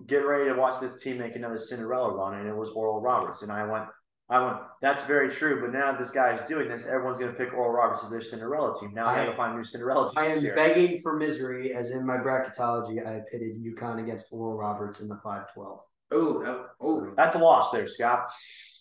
get 0.09 0.27
ready 0.27 0.51
to 0.51 0.57
watch 0.57 0.81
this 0.81 1.01
team 1.01 1.19
make 1.19 1.37
another 1.37 1.59
Cinderella 1.59 2.17
run," 2.17 2.41
and 2.41 2.49
it 2.49 2.57
was 2.57 2.71
Oral 2.71 3.01
Roberts, 3.01 3.43
and 3.43 3.53
I 3.53 3.65
went, 3.65 3.85
I 4.33 4.45
went, 4.45 4.57
that's 4.81 5.05
very 5.05 5.29
true. 5.31 5.61
But 5.61 5.73
now 5.73 5.93
this 5.93 6.11
guy 6.11 6.35
is 6.35 6.41
doing 6.49 6.69
this, 6.69 6.87
everyone's 6.87 7.19
going 7.19 7.33
to 7.33 7.37
pick 7.39 7.53
Oral 7.53 7.71
Roberts 7.73 8.03
as 8.05 8.11
their 8.11 8.23
Cinderella 8.23 8.75
team. 8.79 8.93
Now 8.95 9.07
I, 9.07 9.13
I- 9.21 9.25
got 9.27 9.31
to 9.33 9.37
find 9.37 9.53
a 9.55 9.57
new 9.59 9.65
Cinderella 9.65 10.09
team 10.09 10.19
I 10.19 10.27
am 10.27 10.43
year. 10.43 10.55
begging 10.55 11.01
for 11.03 11.17
misery, 11.17 11.75
as 11.75 11.91
in 11.91 12.07
my 12.07 12.17
bracketology, 12.17 13.07
I 13.07 13.21
pitted 13.31 13.63
UConn 13.63 14.03
against 14.03 14.27
Oral 14.31 14.57
Roberts 14.57 15.01
in 15.01 15.09
the 15.09 15.17
512. 15.17 15.81
Oh, 16.13 16.65
oh, 16.81 17.01
So- 17.01 17.13
That's 17.17 17.37
a 17.37 17.39
loss 17.39 17.71
there, 17.71 17.87
Scott, 17.87 18.31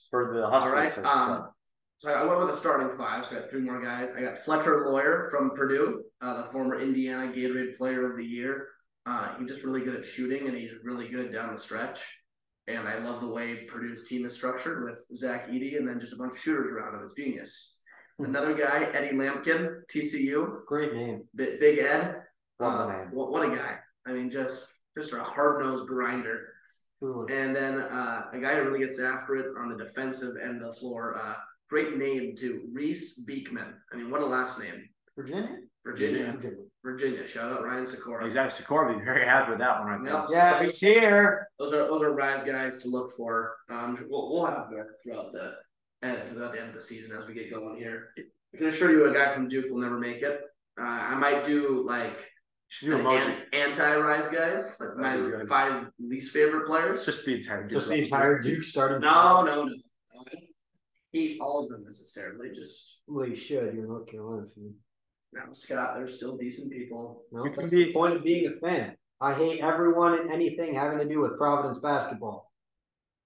for 0.09 0.33
the 0.33 0.45
All 0.45 0.51
Huskies. 0.51 0.73
right. 0.73 0.91
so- 0.91 1.03
Um, 1.05 1.49
so 1.97 2.11
I 2.13 2.23
went 2.25 2.39
with 2.39 2.47
the 2.49 2.57
starting 2.57 2.89
five. 2.97 3.25
So 3.25 3.37
I 3.37 3.41
got 3.41 3.49
three 3.51 3.61
more 3.61 3.79
guys. 3.81 4.15
I 4.15 4.21
got 4.21 4.37
Fletcher 4.37 4.85
Loyer 4.89 5.27
from 5.29 5.51
Purdue, 5.51 6.03
uh, 6.21 6.37
the 6.37 6.45
former 6.45 6.79
Indiana 6.79 7.31
Gatorade 7.31 7.77
Player 7.77 8.09
of 8.09 8.17
the 8.17 8.25
Year. 8.25 8.69
Uh, 9.05 9.35
he's 9.37 9.49
just 9.49 9.63
really 9.63 9.81
good 9.81 9.95
at 9.95 10.05
shooting, 10.05 10.47
and 10.47 10.55
he's 10.57 10.71
really 10.83 11.09
good 11.09 11.31
down 11.33 11.51
the 11.51 11.57
stretch. 11.59 12.20
And 12.67 12.87
I 12.87 12.99
love 12.99 13.21
the 13.21 13.27
way 13.27 13.65
Purdue's 13.67 14.07
team 14.07 14.25
is 14.25 14.33
structured 14.35 14.83
with 14.83 15.05
Zach 15.17 15.49
Edey 15.49 15.77
and 15.77 15.87
then 15.87 15.99
just 15.99 16.13
a 16.13 16.15
bunch 16.15 16.33
of 16.33 16.39
shooters 16.39 16.71
around 16.71 16.95
him. 16.95 17.01
It's 17.05 17.15
genius. 17.15 17.79
Hmm. 18.17 18.25
Another 18.25 18.53
guy, 18.53 18.83
Eddie 18.93 19.15
Lampkin, 19.17 19.81
TCU, 19.91 20.65
Great 20.65 20.93
name. 20.93 21.23
Bi- 21.33 21.57
Big 21.59 21.79
Ed. 21.79 22.21
Love 22.59 22.89
Uh, 22.89 22.93
name. 22.97 23.07
What, 23.11 23.31
what 23.31 23.51
a 23.51 23.55
guy! 23.55 23.77
I 24.05 24.13
mean, 24.13 24.29
just 24.29 24.67
just 24.97 25.13
a 25.13 25.23
hard 25.23 25.63
nosed 25.63 25.87
grinder. 25.87 26.49
Truly. 26.99 27.33
And 27.33 27.55
then 27.55 27.79
uh, 27.79 28.25
a 28.31 28.39
guy 28.39 28.55
who 28.55 28.63
really 28.63 28.79
gets 28.79 28.99
after 28.99 29.35
it 29.37 29.47
on 29.57 29.69
the 29.69 29.77
defensive 29.83 30.35
end 30.41 30.61
of 30.61 30.67
the 30.75 30.79
floor. 30.79 31.17
Uh, 31.17 31.33
great 31.69 31.97
name 31.97 32.35
too, 32.35 32.69
Reece 32.71 33.23
Beekman. 33.25 33.73
I 33.91 33.95
mean, 33.95 34.11
what 34.11 34.21
a 34.21 34.25
last 34.25 34.59
name. 34.59 34.87
Virginia? 35.17 35.57
Virginia, 35.83 36.33
Virginia. 36.33 36.57
Virginia. 36.83 37.25
Shout 37.27 37.51
out 37.51 37.63
Ryan 37.63 37.85
Sikora. 37.85 38.25
Exactly. 38.25 38.57
Sikora 38.57 38.97
be 38.97 39.03
very 39.05 39.23
happy 39.25 39.51
with 39.51 39.59
that 39.59 39.79
one 39.79 39.87
right 39.87 40.01
Yep. 40.03 40.27
there. 40.29 40.37
Yeah, 40.37 40.63
he's 40.63 40.79
here. 40.79 41.47
Those 41.59 41.73
are 41.73 41.85
those 41.87 42.01
are 42.01 42.11
rise 42.11 42.43
guys 42.43 42.79
to 42.79 42.87
look 42.89 43.11
for. 43.15 43.55
Um, 43.69 44.05
we'll, 44.09 44.31
we'll 44.33 44.45
have 44.47 44.69
that 44.71 44.87
throughout 45.03 45.31
the 45.31 45.53
end 46.01 46.27
throughout 46.27 46.53
the 46.53 46.59
end 46.59 46.69
of 46.69 46.75
the 46.75 46.81
season 46.81 47.15
as 47.17 47.27
we 47.27 47.33
get 47.35 47.51
going 47.51 47.77
here. 47.77 48.09
I 48.17 48.57
can 48.57 48.67
assure 48.67 48.91
you, 48.91 49.05
a 49.09 49.13
guy 49.13 49.29
from 49.33 49.47
Duke 49.47 49.69
will 49.69 49.79
never 49.79 49.99
make 49.99 50.21
it. 50.23 50.41
Uh, 50.79 50.83
I 50.83 51.15
might 51.15 51.43
do 51.43 51.83
like 51.87 52.17
Should 52.69 52.87
do 52.87 52.93
an 52.95 52.99
emotion. 53.01 53.31
an- 53.31 53.69
anti-rise 53.69 54.27
guys, 54.27 54.77
like 54.79 54.97
my 54.97 55.11
That'd 55.11 55.25
be 55.31 55.37
good. 55.37 55.47
five 55.49 55.85
least 55.99 56.33
favorite 56.33 56.65
players. 56.65 57.05
Just 57.05 57.25
the 57.25 57.35
entire. 57.35 57.67
Just 57.67 57.89
the 57.89 57.95
entire 57.99 58.39
Duke 58.39 58.63
starting. 58.63 59.01
no, 59.01 59.43
no, 59.43 59.65
no. 59.65 59.73
I 60.19 60.37
hate 61.13 61.39
all 61.41 61.63
of 61.63 61.69
them 61.69 61.83
necessarily. 61.83 62.49
Just 62.55 62.99
Well, 63.07 63.27
you 63.27 63.35
should. 63.35 63.73
You're 63.75 63.85
North 63.87 64.07
Carolina 64.07 64.47
fan. 64.55 64.73
Now, 65.33 65.43
Scott, 65.53 65.95
they're 65.95 66.07
still 66.07 66.35
decent 66.37 66.71
people. 66.71 67.23
No, 67.31 67.45
You 67.45 67.51
can 67.51 67.61
that's 67.61 67.71
be- 67.73 67.85
the 67.85 67.93
point 67.93 68.15
of 68.15 68.23
being 68.23 68.47
a 68.51 68.59
fan. 68.59 68.95
I 69.21 69.33
hate 69.33 69.61
everyone 69.61 70.19
and 70.19 70.31
anything 70.31 70.73
having 70.73 70.97
to 70.97 71.07
do 71.07 71.19
with 71.21 71.37
Providence 71.37 71.77
basketball, 71.77 72.51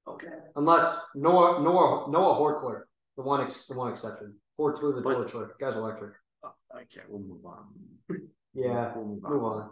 Okay. 0.07 0.27
unless 0.55 0.97
Noah 1.15 1.61
Noah 1.63 2.11
Noah 2.11 2.35
Horchler, 2.35 2.83
the 3.15 3.23
one 3.23 3.41
ex, 3.41 3.65
the 3.65 3.75
one 3.75 3.91
exception. 3.91 4.35
Horchler 4.59 4.93
the 4.95 5.01
But- 5.01 5.13
torture. 5.29 5.55
Guy's 5.59 5.75
electric. 5.77 6.13
Okay, 6.75 7.01
we'll 7.07 7.21
move 7.21 7.45
on. 7.45 7.73
Yeah, 8.53 8.93
we'll 8.95 9.05
move 9.05 9.25
on. 9.25 9.31
move 9.31 9.43
on. 9.43 9.69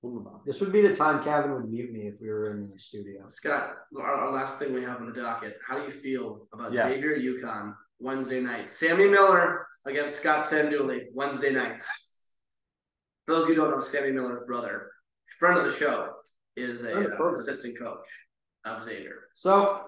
We'll 0.00 0.12
move 0.12 0.26
on. 0.28 0.40
This 0.46 0.60
would 0.60 0.70
be 0.72 0.80
the 0.80 0.94
time 0.94 1.20
Cavan 1.22 1.52
would 1.54 1.68
mute 1.68 1.92
me 1.92 2.06
if 2.06 2.20
we 2.20 2.28
were 2.28 2.50
in 2.50 2.70
the 2.70 2.78
studio. 2.78 3.26
Scott, 3.26 3.74
our, 3.96 4.04
our 4.14 4.32
last 4.32 4.58
thing 4.60 4.72
we 4.72 4.82
have 4.84 5.00
on 5.00 5.06
the 5.12 5.20
docket. 5.20 5.58
How 5.66 5.78
do 5.78 5.84
you 5.84 5.90
feel 5.90 6.46
about 6.52 6.72
Yes. 6.72 6.94
Xavier 6.94 7.16
UConn 7.18 7.74
Wednesday 8.00 8.40
night? 8.40 8.70
Sammy 8.70 9.08
Miller 9.08 9.66
against 9.86 10.16
Scott 10.16 10.40
Sanduli 10.40 11.06
Wednesday 11.12 11.52
night. 11.52 11.82
For 13.26 13.34
those 13.34 13.44
of 13.44 13.50
you 13.50 13.54
who 13.56 13.62
don't 13.62 13.70
know, 13.72 13.80
Sammy 13.80 14.12
Miller's 14.12 14.46
brother, 14.46 14.90
friend 15.38 15.58
of 15.58 15.64
the 15.64 15.72
show, 15.72 16.10
is 16.56 16.82
a 16.84 16.92
Friend 16.92 17.06
of 17.06 17.18
the 17.18 17.24
uh, 17.24 17.32
assistant 17.32 17.78
coach 17.78 18.06
of 18.64 18.84
Xavier. 18.84 19.28
So 19.34 19.82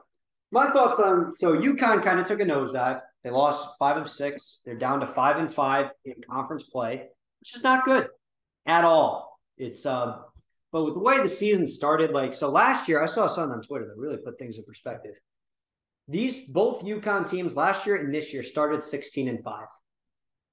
my 0.52 0.70
thoughts 0.70 1.00
on 1.00 1.34
so 1.36 1.56
UConn 1.56 2.02
kind 2.02 2.20
of 2.20 2.26
took 2.26 2.40
a 2.40 2.44
nosedive. 2.44 3.00
They 3.24 3.30
lost 3.30 3.76
five 3.78 3.96
of 3.96 4.08
six. 4.08 4.62
They're 4.64 4.76
down 4.76 5.00
to 5.00 5.06
five 5.06 5.36
and 5.36 5.52
five 5.52 5.90
in 6.04 6.14
conference 6.28 6.64
play, 6.64 7.08
which 7.40 7.54
is 7.54 7.62
not 7.62 7.84
good 7.84 8.08
at 8.66 8.84
all. 8.84 9.38
It's 9.56 9.84
um 9.86 10.24
But 10.72 10.84
with 10.84 10.94
the 10.94 11.00
way 11.00 11.22
the 11.22 11.28
season 11.28 11.66
started, 11.66 12.12
like 12.12 12.32
so 12.32 12.50
last 12.50 12.88
year, 12.88 13.02
I 13.02 13.06
saw 13.06 13.26
something 13.26 13.54
on 13.54 13.62
Twitter 13.62 13.86
that 13.86 14.00
really 14.00 14.18
put 14.18 14.38
things 14.38 14.56
in 14.56 14.64
perspective. 14.64 15.14
These 16.08 16.46
both 16.46 16.82
UConn 16.82 17.28
teams 17.28 17.54
last 17.54 17.86
year 17.86 17.96
and 17.96 18.12
this 18.12 18.32
year 18.32 18.42
started 18.42 18.82
16 18.82 19.28
and 19.28 19.44
5. 19.44 19.66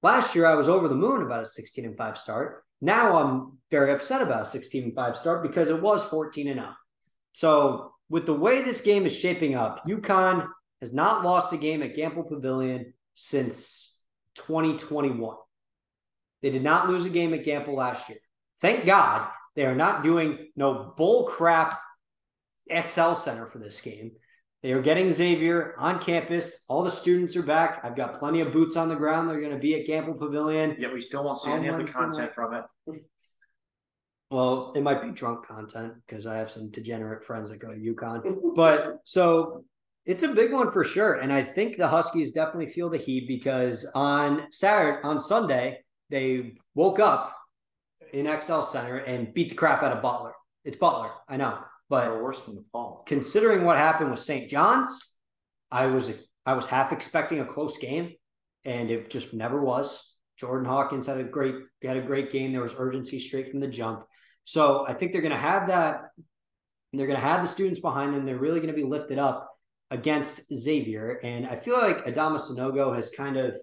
Last 0.02 0.34
year 0.34 0.46
I 0.46 0.54
was 0.54 0.68
over 0.68 0.88
the 0.88 0.94
moon 0.94 1.22
about 1.22 1.42
a 1.42 1.46
16 1.46 1.84
and 1.84 1.96
5 1.96 2.18
start. 2.18 2.64
Now 2.80 3.16
I'm 3.16 3.58
very 3.70 3.92
upset 3.92 4.22
about 4.22 4.42
a 4.42 4.46
16 4.46 4.84
and 4.84 4.94
5 4.94 5.16
start 5.16 5.42
because 5.42 5.68
it 5.68 5.82
was 5.82 6.04
14 6.04 6.48
and 6.48 6.60
0. 6.60 6.74
So 7.32 7.92
with 8.08 8.26
the 8.26 8.34
way 8.34 8.62
this 8.62 8.80
game 8.80 9.04
is 9.04 9.16
shaping 9.16 9.54
up, 9.54 9.86
UConn 9.86 10.48
has 10.80 10.92
not 10.92 11.24
lost 11.24 11.52
a 11.52 11.56
game 11.56 11.82
at 11.82 11.96
Gampel 11.96 12.28
Pavilion 12.28 12.94
since 13.14 14.02
2021. 14.36 15.36
They 16.40 16.50
did 16.50 16.62
not 16.62 16.88
lose 16.88 17.04
a 17.04 17.10
game 17.10 17.34
at 17.34 17.44
Gampel 17.44 17.74
last 17.74 18.08
year. 18.08 18.18
Thank 18.60 18.86
God 18.86 19.28
they 19.56 19.66
are 19.66 19.74
not 19.74 20.04
doing 20.04 20.50
no 20.54 20.94
bull 20.96 21.24
crap 21.24 21.80
XL 22.70 23.14
Center 23.14 23.46
for 23.46 23.58
this 23.58 23.80
game. 23.80 24.12
They 24.62 24.72
are 24.72 24.82
getting 24.82 25.08
Xavier 25.10 25.74
on 25.78 26.00
campus. 26.00 26.64
All 26.68 26.82
the 26.82 26.90
students 26.90 27.36
are 27.36 27.42
back. 27.42 27.80
I've 27.84 27.94
got 27.94 28.18
plenty 28.18 28.40
of 28.40 28.52
boots 28.52 28.76
on 28.76 28.88
the 28.88 28.96
ground. 28.96 29.28
They're 29.28 29.40
going 29.40 29.52
to 29.52 29.58
be 29.58 29.80
at 29.80 29.86
Gampel 29.86 30.18
Pavilion. 30.18 30.76
Yet 30.78 30.92
we 30.92 31.00
still 31.00 31.22
won't 31.22 31.38
see 31.38 31.50
any 31.50 31.68
of 31.68 31.78
the 31.78 31.84
content 31.84 32.34
from 32.34 32.54
it. 32.54 32.64
Well, 34.30 34.72
it 34.74 34.82
might 34.82 35.02
be 35.02 35.10
drunk 35.10 35.46
content 35.46 35.94
because 36.06 36.26
I 36.26 36.36
have 36.36 36.50
some 36.50 36.70
degenerate 36.70 37.24
friends 37.24 37.50
that 37.50 37.60
go 37.60 37.72
to 37.72 37.78
UConn. 37.78 38.54
but 38.56 38.98
so 39.04 39.64
it's 40.04 40.24
a 40.24 40.28
big 40.28 40.52
one 40.52 40.72
for 40.72 40.84
sure. 40.84 41.14
And 41.14 41.32
I 41.32 41.42
think 41.42 41.76
the 41.76 41.88
Huskies 41.88 42.32
definitely 42.32 42.70
feel 42.72 42.90
the 42.90 42.98
heat 42.98 43.28
because 43.28 43.86
on 43.94 44.50
Saturday, 44.50 44.98
on 45.04 45.18
Sunday, 45.18 45.78
they 46.10 46.54
woke 46.74 46.98
up 46.98 47.34
in 48.12 48.26
XL 48.26 48.62
Center 48.62 48.96
and 48.98 49.32
beat 49.32 49.50
the 49.50 49.54
crap 49.54 49.82
out 49.82 49.96
of 49.96 50.02
Butler. 50.02 50.32
It's 50.64 50.76
Butler, 50.76 51.10
I 51.28 51.36
know, 51.36 51.58
but 51.88 52.08
Or 52.08 52.22
worse 52.22 52.40
than 52.44 52.56
the 52.56 52.64
fall. 52.72 53.04
considering 53.06 53.64
what 53.64 53.78
happened 53.78 54.10
with 54.10 54.20
St. 54.20 54.48
John's, 54.50 55.16
I 55.70 55.86
was 55.86 56.12
I 56.46 56.54
was 56.54 56.66
half 56.66 56.92
expecting 56.92 57.40
a 57.40 57.44
close 57.44 57.78
game, 57.78 58.14
and 58.64 58.90
it 58.90 59.10
just 59.10 59.34
never 59.34 59.60
was. 59.60 60.14
Jordan 60.38 60.66
Hawkins 60.66 61.06
had 61.06 61.18
a 61.18 61.24
great 61.24 61.54
had 61.82 61.96
a 61.96 62.02
great 62.02 62.30
game. 62.30 62.52
There 62.52 62.62
was 62.62 62.74
urgency 62.76 63.18
straight 63.20 63.50
from 63.50 63.60
the 63.60 63.68
jump. 63.68 64.04
So 64.44 64.86
I 64.88 64.94
think 64.94 65.12
they're 65.12 65.20
going 65.20 65.32
to 65.32 65.38
have 65.38 65.68
that. 65.68 66.00
They're 66.92 67.06
going 67.06 67.20
to 67.20 67.26
have 67.26 67.42
the 67.42 67.48
students 67.48 67.80
behind 67.80 68.14
them. 68.14 68.24
They're 68.24 68.38
really 68.38 68.60
going 68.60 68.74
to 68.74 68.82
be 68.82 68.84
lifted 68.84 69.18
up 69.18 69.50
against 69.90 70.42
Xavier, 70.54 71.18
and 71.22 71.46
I 71.46 71.56
feel 71.56 71.76
like 71.76 72.04
Adama 72.06 72.38
Sanogo 72.40 72.94
has 72.94 73.10
kind 73.10 73.36
of 73.36 73.56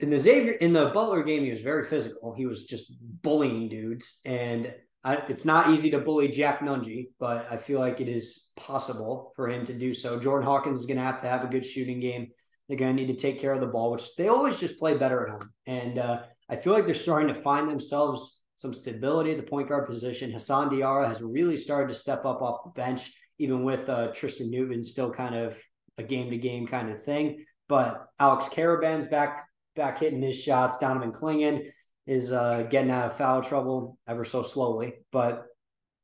in 0.00 0.10
the 0.10 0.18
Xavier 0.18 0.52
in 0.52 0.72
the 0.72 0.90
Butler 0.90 1.22
game. 1.22 1.44
He 1.44 1.50
was 1.50 1.62
very 1.62 1.84
physical. 1.84 2.34
He 2.34 2.44
was 2.44 2.64
just 2.64 2.92
bullying 3.22 3.68
dudes, 3.68 4.20
and 4.24 4.74
I, 5.04 5.16
it's 5.28 5.44
not 5.44 5.70
easy 5.70 5.90
to 5.90 5.98
bully 5.98 6.28
Jack 6.28 6.60
Nunge, 6.60 7.08
but 7.18 7.46
I 7.50 7.56
feel 7.56 7.80
like 7.80 8.00
it 8.00 8.08
is 8.08 8.50
possible 8.56 9.32
for 9.34 9.48
him 9.48 9.64
to 9.66 9.74
do 9.74 9.94
so. 9.94 10.18
Jordan 10.18 10.46
Hawkins 10.46 10.80
is 10.80 10.86
going 10.86 10.98
to 10.98 11.02
have 11.02 11.20
to 11.22 11.28
have 11.28 11.42
a 11.44 11.48
good 11.48 11.64
shooting 11.64 11.98
game. 11.98 12.28
They're 12.68 12.78
going 12.78 12.96
to 12.96 13.02
need 13.02 13.12
to 13.12 13.20
take 13.20 13.40
care 13.40 13.52
of 13.52 13.60
the 13.60 13.66
ball, 13.66 13.90
which 13.90 14.14
they 14.16 14.28
always 14.28 14.58
just 14.58 14.78
play 14.78 14.96
better 14.96 15.26
at 15.26 15.32
home. 15.32 15.50
And 15.66 15.98
uh, 15.98 16.22
I 16.48 16.56
feel 16.56 16.72
like 16.72 16.84
they're 16.84 16.94
starting 16.94 17.34
to 17.34 17.40
find 17.40 17.68
themselves 17.68 18.42
some 18.56 18.72
stability 18.72 19.32
at 19.32 19.38
the 19.38 19.42
point 19.42 19.68
guard 19.68 19.88
position. 19.88 20.30
Hassan 20.30 20.70
Diarra 20.70 21.08
has 21.08 21.20
really 21.20 21.56
started 21.56 21.88
to 21.88 21.98
step 21.98 22.24
up 22.24 22.40
off 22.40 22.64
the 22.64 22.70
bench, 22.70 23.12
even 23.38 23.64
with 23.64 23.88
uh, 23.88 24.12
Tristan 24.12 24.50
Newton 24.50 24.84
still 24.84 25.12
kind 25.12 25.34
of 25.34 25.60
a 25.98 26.04
game 26.04 26.30
to 26.30 26.38
game 26.38 26.66
kind 26.66 26.88
of 26.88 27.02
thing. 27.02 27.44
But 27.68 28.06
Alex 28.20 28.48
Karaban's 28.48 29.06
back 29.06 29.46
back 29.74 29.98
hitting 29.98 30.22
his 30.22 30.40
shots. 30.40 30.78
Donovan 30.78 31.12
Clingan 31.12 31.70
is 32.06 32.32
uh, 32.32 32.66
getting 32.70 32.90
out 32.90 33.06
of 33.06 33.16
foul 33.16 33.42
trouble 33.42 33.98
ever 34.08 34.24
so 34.24 34.42
slowly. 34.42 34.94
But 35.12 35.44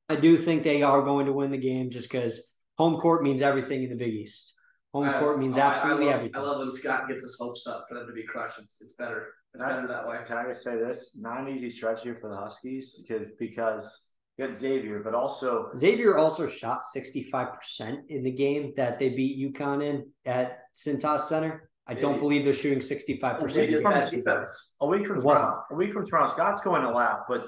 I 0.09 0.17
do 0.17 0.37
think 0.37 0.63
they 0.63 0.83
are 0.83 1.03
going 1.03 1.27
to 1.27 1.33
win 1.33 1.51
the 1.51 1.59
game 1.59 1.91
just 1.91 2.11
because 2.11 2.53
home 2.77 2.99
court 3.01 3.23
means 3.23 3.43
everything 3.43 3.83
in 3.83 3.91
the 3.91 3.97
Big 3.97 4.15
East. 4.15 4.55
Home 4.95 5.09
I- 5.09 5.19
court 5.19 5.39
means 5.39 5.59
oh, 5.59 5.61
I- 5.61 5.65
I 5.65 5.75
absolutely 5.75 6.07
love- 6.07 6.15
everything. 6.15 6.37
I 6.37 6.41
love 6.41 6.59
when 6.61 6.71
Scott 6.71 7.09
gets 7.09 7.23
his 7.23 7.37
hopes 7.39 7.67
up 7.67 7.85
for 7.89 7.95
them 7.97 8.07
to 8.07 8.13
be 8.13 8.23
crushed. 8.25 8.59
It's, 8.59 8.81
it's 8.81 8.95
better. 8.95 9.27
It's 9.55 9.63
Right. 9.63 9.75
better 9.75 9.89
that 9.89 10.07
way. 10.07 10.19
Can 10.27 10.37
I 10.39 10.45
just 10.47 10.63
say 10.63 10.77
this? 10.77 11.17
Not 11.21 11.41
an 11.41 11.49
easy 11.49 11.71
stretch 11.71 12.03
here 12.03 12.15
for 12.15 12.29
the 12.31 12.37
Huskies 12.37 13.05
because 13.07 13.29
because 13.39 14.05
you 14.37 14.47
got 14.47 14.57
Xavier, 14.57 15.01
but 15.03 15.15
also 15.15 15.71
Xavier 15.75 16.17
also 16.17 16.47
shot 16.47 16.81
65% 16.95 18.09
in 18.09 18.23
the 18.23 18.31
game 18.31 18.73
that 18.77 18.99
they 18.99 19.09
beat 19.11 19.39
UConn 19.53 19.85
in 19.85 20.11
at 20.25 20.61
Cintas 20.75 21.21
Center. 21.21 21.68
I 21.91 21.95
don't 21.95 22.13
Maybe. 22.13 22.21
believe 22.21 22.45
they're 22.45 22.53
shooting 22.55 22.81
65%. 22.81 23.57
Maybe 23.57 23.73
it's 23.75 23.83
from 23.83 23.95
defense. 24.21 24.75
a 24.81 24.87
week 24.87 25.07
from 25.07 25.19
It 25.19 25.25
wasn't. 25.25 25.47
tomorrow, 25.49 25.65
a 25.71 25.75
week 25.75 25.93
from 25.95 26.07
Toronto, 26.07 26.31
Scott's 26.33 26.61
going 26.61 26.83
to 26.83 26.91
laugh, 26.91 27.21
but 27.29 27.47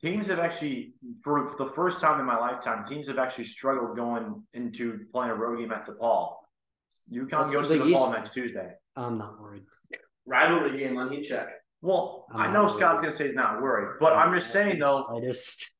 teams 0.00 0.28
have 0.28 0.38
actually, 0.38 0.94
for 1.22 1.54
the 1.58 1.70
first 1.72 2.00
time 2.00 2.18
in 2.18 2.24
my 2.26 2.38
lifetime, 2.38 2.84
teams 2.86 3.08
have 3.08 3.18
actually 3.18 3.44
struggled 3.44 3.94
going 3.96 4.42
into 4.54 5.00
playing 5.12 5.32
a 5.32 5.34
road 5.34 5.58
game 5.58 5.70
at 5.72 5.86
DePaul. 5.86 6.34
UConn 7.12 7.28
That's 7.30 7.50
goes 7.52 7.68
the 7.68 7.78
to 7.78 7.84
Big 7.84 7.94
DePaul 7.94 8.04
East. 8.06 8.10
next 8.12 8.32
Tuesday. 8.34 8.72
I'm 8.96 9.18
not 9.18 9.38
worried. 9.40 9.64
Rivalry 10.26 10.78
game 10.78 10.96
on 10.96 11.12
heat 11.12 11.24
check. 11.24 11.48
Well, 11.82 12.26
I 12.32 12.46
I'm 12.46 12.54
know 12.54 12.62
not 12.62 12.72
Scott's 12.72 12.80
worried. 12.80 13.02
going 13.02 13.10
to 13.12 13.16
say 13.18 13.26
he's 13.26 13.34
not 13.34 13.60
worried, 13.60 13.98
but 14.00 14.14
I'm 14.14 14.34
just 14.34 14.50
saying 14.50 14.78
though, 14.78 15.04
I 15.14 15.20
just 15.20 15.70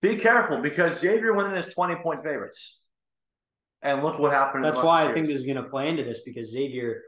be 0.00 0.16
careful 0.16 0.58
because 0.62 0.98
Xavier 1.00 1.34
went 1.34 1.48
in 1.48 1.54
as 1.54 1.66
20 1.74 1.96
point 1.96 2.22
favorites. 2.24 2.82
And 3.82 4.02
look 4.02 4.18
what 4.18 4.32
happened. 4.32 4.64
in 4.64 4.70
the 4.70 4.74
that's 4.74 4.82
why 4.84 5.00
I 5.02 5.12
think 5.12 5.26
Musketeers. 5.26 5.28
this 5.28 5.38
is 5.40 5.46
going 5.46 5.62
to 5.62 5.68
play 5.70 5.88
into 5.90 6.02
this 6.04 6.20
because 6.24 6.50
Xavier, 6.50 7.02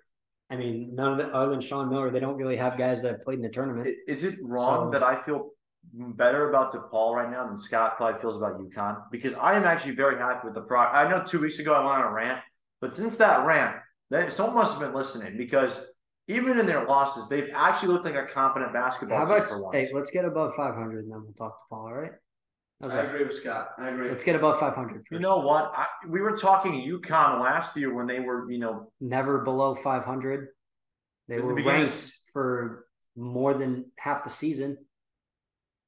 I 0.51 0.57
mean, 0.57 0.94
none 0.94 1.12
of 1.12 1.18
the 1.18 1.28
other 1.28 1.51
than 1.51 1.61
Sean 1.61 1.88
Miller, 1.90 2.11
they 2.11 2.20
don't 2.20 2.36
really 2.36 2.57
have 2.57 2.78
guys 2.78 3.03
that 3.03 3.12
have 3.12 3.22
played 3.22 3.36
in 3.38 3.42
the 3.42 3.51
tournament. 3.51 3.88
Is 4.07 4.24
it 4.24 4.36
wrong 4.42 4.86
So- 4.86 4.90
that 4.99 5.03
I 5.03 5.20
feel 5.22 5.51
better 5.92 6.49
about 6.49 6.72
DePaul 6.72 7.14
right 7.14 7.30
now 7.30 7.46
than 7.46 7.57
Scott 7.59 7.96
probably 7.96 8.20
feels 8.20 8.36
about 8.36 8.59
UConn? 8.59 9.03
Because 9.11 9.34
I 9.34 9.55
am 9.55 9.64
actually 9.64 9.94
very 9.94 10.16
happy 10.18 10.46
with 10.46 10.55
the 10.55 10.62
pro. 10.62 10.80
I 10.80 11.09
know 11.09 11.22
two 11.22 11.40
weeks 11.40 11.59
ago 11.59 11.74
I 11.74 11.78
went 11.80 12.03
on 12.05 12.11
a 12.11 12.12
rant, 12.12 12.40
but 12.80 12.94
since 12.96 13.16
that 13.16 13.44
rant, 13.46 13.76
they, 14.11 14.30
someone 14.30 14.55
must 14.57 14.72
have 14.72 14.80
been 14.80 14.94
listening 14.94 15.36
because 15.36 15.94
even 16.28 16.59
in 16.59 16.66
their 16.66 16.84
losses, 16.86 17.28
they've 17.28 17.51
actually 17.55 17.92
looked 17.92 18.05
like 18.07 18.14
a 18.14 18.24
competent 18.24 18.72
basketball 18.72 19.18
How 19.26 19.34
team 19.38 19.44
for 19.46 19.62
once. 19.62 19.76
hey, 19.76 19.88
let's 19.92 20.11
get 20.11 20.24
above 20.24 20.55
500 20.55 21.05
and 21.05 21.12
then 21.12 21.22
we'll 21.24 21.32
talk 21.34 21.53
to 21.59 21.64
Paul. 21.70 21.86
All 21.86 21.94
right? 21.94 22.12
How's 22.81 22.95
I 22.95 22.99
that? 23.03 23.07
agree 23.07 23.24
with 23.24 23.35
Scott. 23.35 23.70
I 23.79 23.89
agree. 23.89 24.09
Let's 24.09 24.22
get 24.24 24.37
above 24.37 24.61
500. 24.61 24.95
First. 24.99 25.11
you 25.11 25.18
know 25.18 25.39
what? 25.39 25.72
I, 25.74 25.87
we 26.09 26.20
were 26.20 26.37
talking 26.37 26.72
UConn 26.72 27.41
last 27.41 27.76
year 27.76 27.93
when 27.93 28.07
they 28.07 28.20
were, 28.20 28.51
you 28.51 28.59
know, 28.59 28.93
never 29.01 29.39
below 29.41 29.74
500. 29.74 30.49
They 31.26 31.35
At 31.37 31.41
the 31.41 31.47
were 31.47 31.55
ranked 31.55 32.12
for 32.33 32.87
more 33.16 33.55
than 33.55 33.87
half 33.99 34.22
the 34.22 34.31
season. 34.31 34.79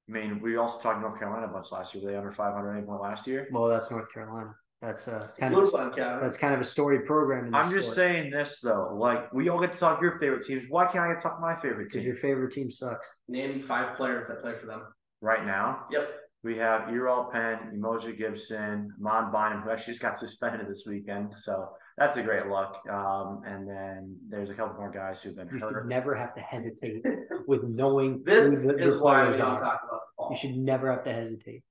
I 0.09 0.12
mean, 0.12 0.41
we 0.41 0.57
also 0.57 0.80
talked 0.82 1.01
North 1.01 1.18
Carolina 1.18 1.47
a 1.47 1.49
bunch 1.49 1.70
last 1.70 1.95
year. 1.95 2.05
Were 2.05 2.11
they 2.11 2.16
under 2.16 2.32
500 2.32 2.72
any 2.76 2.84
point 2.84 3.01
last 3.01 3.26
year? 3.28 3.47
Well, 3.53 3.68
that's 3.68 3.88
North 3.91 4.12
Carolina. 4.12 4.55
That's 4.82 5.07
uh, 5.07 5.28
kind 5.38 5.55
blue 5.55 5.64
of 5.64 5.70
fun, 5.70 5.93
Cavan. 5.93 6.22
that's 6.22 6.38
kind 6.38 6.55
of 6.55 6.61
a 6.61 6.64
storied 6.64 7.05
program. 7.05 7.45
In 7.45 7.51
this 7.53 7.66
I'm 7.66 7.70
just 7.70 7.88
sport. 7.93 7.97
saying 7.97 8.30
this 8.30 8.61
though. 8.61 8.95
Like 8.95 9.30
we 9.32 9.49
all 9.51 9.61
get 9.61 9.74
to 9.74 9.78
talk 9.78 10.01
your 10.01 10.18
favorite 10.18 10.43
teams. 10.43 10.64
Why 10.70 10.86
can't 10.86 11.05
I 11.05 11.09
get 11.09 11.20
to 11.20 11.22
talk 11.28 11.38
my 11.41 11.55
favorite 11.55 11.93
team 11.93 12.03
your 12.03 12.16
favorite 12.16 12.53
team 12.55 12.70
sucks. 12.70 13.07
Name 13.28 13.61
five 13.61 13.95
players 13.97 14.26
that 14.28 14.41
play 14.41 14.55
for 14.57 14.64
them. 14.66 14.82
right 15.20 15.45
now? 15.45 15.84
Yep. 15.93 16.09
We 16.43 16.57
have 16.57 16.82
Eral 16.88 17.30
Penn, 17.30 17.59
Umoja 17.76 18.16
Gibson, 18.16 18.93
Mon 18.99 19.30
Bynum, 19.30 19.61
who 19.62 19.70
actually 19.70 19.93
just 19.93 20.03
got 20.03 20.16
suspended 20.24 20.66
this 20.68 20.84
weekend. 20.86 21.34
So 21.36 21.68
that's 21.99 22.16
a 22.16 22.22
great 22.22 22.47
look. 22.47 22.76
Um, 22.91 23.43
and 23.47 23.68
then 23.68 24.16
there's 24.28 24.49
a 24.51 24.55
couple 24.55 24.76
more 24.78 24.91
guys 24.91 25.20
who've 25.22 25.36
been 25.36 25.49
You 25.53 25.59
should 25.59 25.86
never 25.86 26.14
have 26.14 26.34
to 26.34 26.41
hesitate 26.41 27.05
with 27.47 27.62
knowing 27.64 28.22
This 28.24 28.47
who 28.62 28.68
the, 28.72 28.78
your 28.78 28.95
is 28.97 29.01
why 29.03 29.20
we 29.22 29.26
players 29.34 29.36
don't 29.38 29.51
are. 29.51 29.59
talk 29.59 29.80
about 29.86 30.01
the. 30.18 30.34
You 30.34 30.36
should 30.36 30.57
never 30.57 30.91
have 30.91 31.05
to 31.05 31.12
hesitate. 31.12 31.62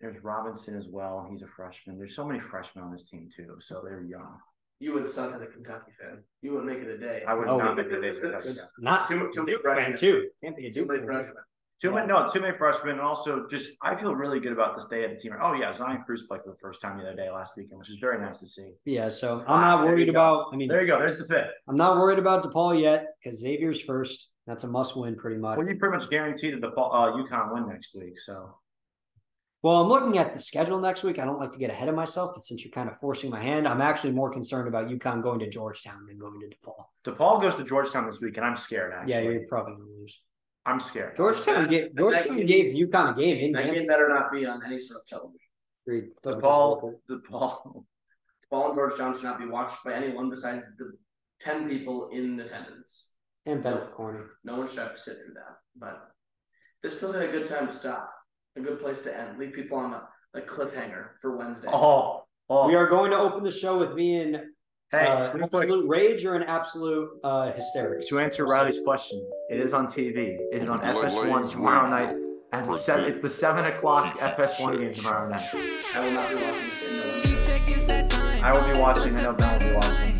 There's 0.00 0.22
Robinson 0.22 0.76
as 0.76 0.88
well. 0.88 1.26
He's 1.30 1.42
a 1.42 1.46
freshman. 1.46 1.98
There's 1.98 2.16
so 2.16 2.26
many 2.26 2.38
freshmen 2.40 2.84
on 2.84 2.92
this 2.92 3.08
team 3.08 3.28
too. 3.34 3.56
So 3.60 3.82
they're 3.84 4.02
young. 4.02 4.38
You 4.80 4.92
would 4.94 5.06
suck 5.06 5.34
as 5.34 5.42
a 5.42 5.46
Kentucky 5.46 5.92
fan. 6.00 6.22
You 6.42 6.52
wouldn't 6.52 6.66
make 6.70 6.82
it 6.82 6.88
a 6.90 6.98
day. 6.98 7.22
I 7.26 7.32
would 7.34 7.46
Oh, 7.48 7.58
not 7.58 7.76
make 7.76 7.90
the 7.90 8.00
days 8.00 8.18
Kentucky. 8.18 8.50
Not 8.78 9.06
Too- 9.08 9.30
too 9.32 9.44
many 9.44 9.52
Duke 9.52 9.64
fan 9.64 9.74
freshmen. 9.76 9.96
too. 9.98 10.28
Can't 10.42 10.56
be 10.56 10.66
a 10.66 10.72
Too 10.72 10.80
Duke 10.86 10.88
many 11.06 11.22
fan. 11.22 11.32
Too 11.80 11.90
many, 11.92 12.06
no, 12.06 12.26
too 12.28 12.40
many 12.40 12.56
freshmen, 12.56 12.92
and 12.92 13.00
also 13.00 13.46
just 13.50 13.72
I 13.82 13.96
feel 13.96 14.14
really 14.14 14.40
good 14.40 14.52
about 14.52 14.74
the 14.76 14.80
state 14.80 15.04
of 15.04 15.10
the 15.10 15.16
team. 15.16 15.32
Oh 15.42 15.52
yeah, 15.54 15.72
Zion 15.72 16.02
Cruz 16.06 16.24
played 16.26 16.40
for 16.42 16.50
the 16.50 16.56
first 16.62 16.80
time 16.80 16.96
the 16.96 17.02
other 17.04 17.16
day 17.16 17.28
last 17.30 17.56
weekend, 17.56 17.78
which 17.78 17.90
is 17.90 17.98
very 18.00 18.18
nice 18.24 18.38
to 18.38 18.46
see. 18.46 18.70
Yeah, 18.84 19.08
so 19.08 19.44
Ah, 19.46 19.54
I'm 19.54 19.60
not 19.60 19.76
there 19.82 19.90
you 19.90 19.96
worried 19.96 20.04
go. 20.06 20.10
about. 20.12 20.46
I 20.52 20.56
mean, 20.56 20.68
There 20.68 20.80
you 20.80 20.86
go. 20.86 20.98
There's 20.98 21.18
the 21.18 21.26
fifth. 21.26 21.50
I'm 21.68 21.76
not 21.76 21.96
worried 21.98 22.18
about 22.18 22.44
DePaul 22.44 22.80
yet 22.80 23.08
because 23.22 23.40
Xavier's 23.40 23.80
first. 23.80 24.30
That's 24.46 24.62
a 24.64 24.68
must 24.68 24.94
win, 24.94 25.16
pretty 25.16 25.36
much. 25.38 25.56
Well, 25.56 25.66
you 25.66 25.76
pretty 25.76 25.96
much 25.96 26.08
guaranteed 26.10 26.52
that 26.54 26.60
the 26.60 26.68
uh, 26.68 27.12
UConn 27.12 27.52
win 27.54 27.66
next 27.68 27.94
week. 27.96 28.20
So 28.20 28.54
Well, 29.62 29.76
I'm 29.82 29.88
looking 29.88 30.18
at 30.18 30.34
the 30.34 30.40
schedule 30.40 30.78
next 30.78 31.02
week. 31.02 31.18
I 31.18 31.24
don't 31.24 31.40
like 31.40 31.52
to 31.52 31.58
get 31.58 31.70
ahead 31.70 31.88
of 31.88 31.94
myself, 31.94 32.32
but 32.34 32.44
since 32.44 32.62
you're 32.62 32.70
kind 32.72 32.88
of 32.90 32.98
forcing 33.00 33.30
my 33.30 33.42
hand, 33.42 33.66
I'm 33.66 33.80
actually 33.80 34.12
more 34.12 34.30
concerned 34.30 34.68
about 34.68 34.88
UConn 34.88 35.22
going 35.22 35.38
to 35.40 35.48
Georgetown 35.48 36.04
than 36.06 36.18
going 36.18 36.38
to 36.40 36.46
DePaul. 36.46 36.84
DePaul 37.06 37.40
goes 37.40 37.56
to 37.56 37.64
Georgetown 37.64 38.04
this 38.06 38.20
week, 38.20 38.36
and 38.36 38.44
I'm 38.44 38.54
scared. 38.56 38.92
Actually, 38.92 39.12
Yeah, 39.12 39.20
you're 39.20 39.46
probably 39.48 39.72
gonna 39.74 39.84
lose. 39.98 40.20
I'm 40.66 40.80
scared. 40.80 41.16
Georgetown 41.16 41.68
gave 41.68 41.94
Georgetown 41.96 42.36
game- 42.38 42.46
gave 42.46 42.74
UConn 42.74 43.12
a 43.12 43.14
game 43.20 43.38
in 43.38 43.52
That 43.52 43.72
game 43.74 43.86
better 43.86 44.08
not 44.08 44.32
be 44.32 44.46
on 44.46 44.64
any 44.64 44.78
sort 44.78 45.02
of 45.02 45.06
television. 45.06 45.38
Agreed. 45.86 46.04
DePaul, 46.24 46.94
DePaul. 47.10 47.28
Ball 47.30 47.86
ball 48.50 48.70
in 48.70 48.76
Georgetown 48.76 49.14
should 49.14 49.24
not 49.24 49.38
be 49.38 49.46
watched 49.46 49.84
by 49.84 49.92
anyone 49.92 50.30
besides 50.30 50.66
the 50.78 50.92
ten 51.40 51.68
people 51.68 52.08
in 52.10 52.40
attendance. 52.40 53.10
and 53.46 53.62
Bennett 53.62 53.92
Corner. 53.92 54.30
No 54.44 54.56
one 54.56 54.68
should 54.68 54.78
have 54.78 54.94
to 54.94 54.98
sit 55.00 55.16
through 55.18 55.34
that. 55.34 55.56
But 55.76 56.08
this 56.82 56.98
feels 56.98 57.14
like 57.14 57.28
a 57.28 57.32
good 57.32 57.46
time 57.46 57.66
to 57.66 57.72
stop. 57.72 58.10
a 58.56 58.60
good 58.60 58.80
place 58.80 59.02
to 59.02 59.14
end. 59.14 59.38
Leave 59.38 59.52
people 59.52 59.76
on 59.76 59.92
a, 59.92 60.08
a 60.34 60.40
cliffhanger 60.40 61.08
for 61.20 61.36
Wednesday. 61.36 61.68
Oh, 61.70 62.22
oh. 62.48 62.68
We 62.68 62.74
are 62.76 62.86
going 62.88 63.10
to 63.10 63.18
open 63.18 63.42
the 63.44 63.50
show 63.50 63.76
with 63.78 63.92
me 63.94 64.20
in 64.20 64.53
Hey, 64.94 65.06
uh, 65.06 65.32
real 65.32 65.48
quick, 65.48 65.64
absolute 65.64 65.88
rage 65.88 66.24
or 66.24 66.36
an 66.36 66.44
absolute 66.44 67.10
uh, 67.24 67.52
hysterics. 67.52 68.08
to 68.08 68.20
answer 68.20 68.46
Riley's 68.46 68.78
question, 68.78 69.26
it 69.50 69.58
is 69.58 69.72
on 69.72 69.86
TV. 69.86 70.36
It 70.52 70.62
is 70.62 70.68
on 70.68 70.78
Blood 70.78 71.10
FS1 71.10 71.50
tomorrow 71.50 71.88
night. 71.88 72.16
And 72.52 72.72
seven, 72.74 73.06
it's 73.06 73.18
the 73.18 73.28
seven 73.28 73.64
o'clock 73.64 74.16
FS1 74.18 74.78
game 74.78 74.94
tomorrow 74.94 75.28
night. 75.28 75.48
I 75.94 76.00
will 76.00 76.12
not 76.12 76.28
be 76.28 76.36
watching 76.36 76.74
this 77.66 78.40
I 78.42 78.52
will 78.52 78.72
be 78.72 78.78
watching. 78.78 79.16
I 79.16 79.22
know 79.22 79.32
Ben 79.32 79.52
will 79.52 79.68
be 79.68 79.74
watching. 79.74 80.13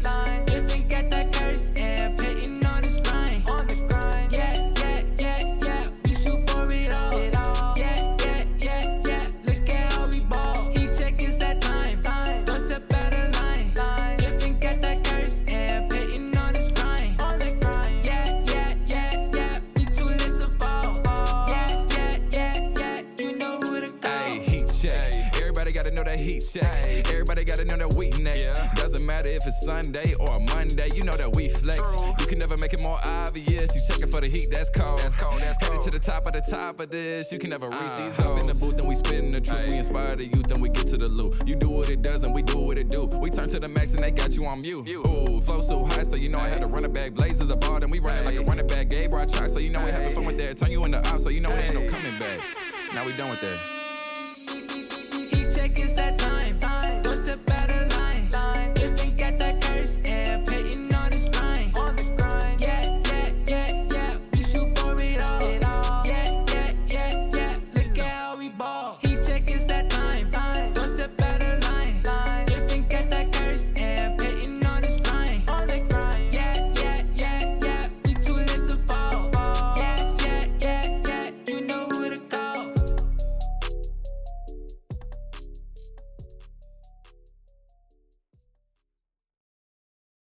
Top 36.55 36.71
of 36.71 36.75
the 36.75 36.75
top 36.75 36.81
of 36.81 36.91
this. 36.91 37.33
You 37.33 37.39
can 37.39 37.51
never 37.51 37.69
reach 37.69 37.79
uh, 37.81 38.05
these 38.05 38.15
Hop 38.15 38.39
in 38.39 38.47
the 38.47 38.55
booth 38.55 38.79
and 38.79 38.89
we 38.89 38.95
spitting 38.95 39.33
the 39.33 39.41
truth. 39.41 39.67
We 39.67 39.77
inspire 39.77 40.17
the 40.17 40.25
youth 40.25 40.51
and 40.51 40.63
we 40.63 40.69
get 40.69 40.87
to 40.89 40.97
the 40.97 41.09
loot. 41.09 41.35
You 41.47 41.57
do 41.57 41.69
what 41.69 41.91
it 41.91 42.03
does 42.03 42.25
and 42.25 42.35
we 42.35 42.43
do 42.43 42.59
what 42.59 42.79
it 42.79 42.91
do. 42.91 43.07
We 43.07 43.31
turn 43.31 43.49
to 43.51 43.61
the 43.61 43.69
max 43.69 43.95
and 43.95 44.03
they 44.03 44.11
got 44.11 44.35
you 44.35 44.47
on 44.47 44.61
mute. 44.61 44.89
Ooh, 44.89 45.41
flow 45.41 45.61
so 45.61 45.85
high, 45.85 46.03
so 46.03 46.17
you 46.17 46.29
know 46.29 46.39
I 46.39 46.49
had 46.49 46.61
to 46.61 46.67
run 46.67 46.85
it 46.85 46.93
back. 46.93 47.13
Blazers 47.13 47.49
the 47.49 47.57
ball, 47.57 47.81
then 47.81 47.91
we 47.91 47.99
running 47.99 48.25
like 48.25 48.37
a 48.37 48.43
running 48.43 48.67
back. 48.67 48.89
Gabe 48.89 49.11
brought 49.11 49.31
shot, 49.31 49.51
so 49.51 49.59
you 49.59 49.71
know 49.71 49.85
we 49.85 49.91
having 49.91 50.13
fun 50.13 50.25
with 50.25 50.39
that. 50.39 50.57
Turn 50.57 50.71
you 50.71 50.85
into 50.85 50.99
op, 50.99 51.21
so 51.21 51.29
you 51.31 51.41
know 51.41 51.51
we 51.51 51.57
ain't 51.57 51.75
no 51.75 51.87
coming 51.87 52.19
back. 52.19 52.41
Now 52.95 53.05
we 53.05 53.13
done 53.13 53.31
with 53.31 53.41
that. 53.41 53.59
He 53.59 53.59
check 53.59 53.63
his 53.63 53.74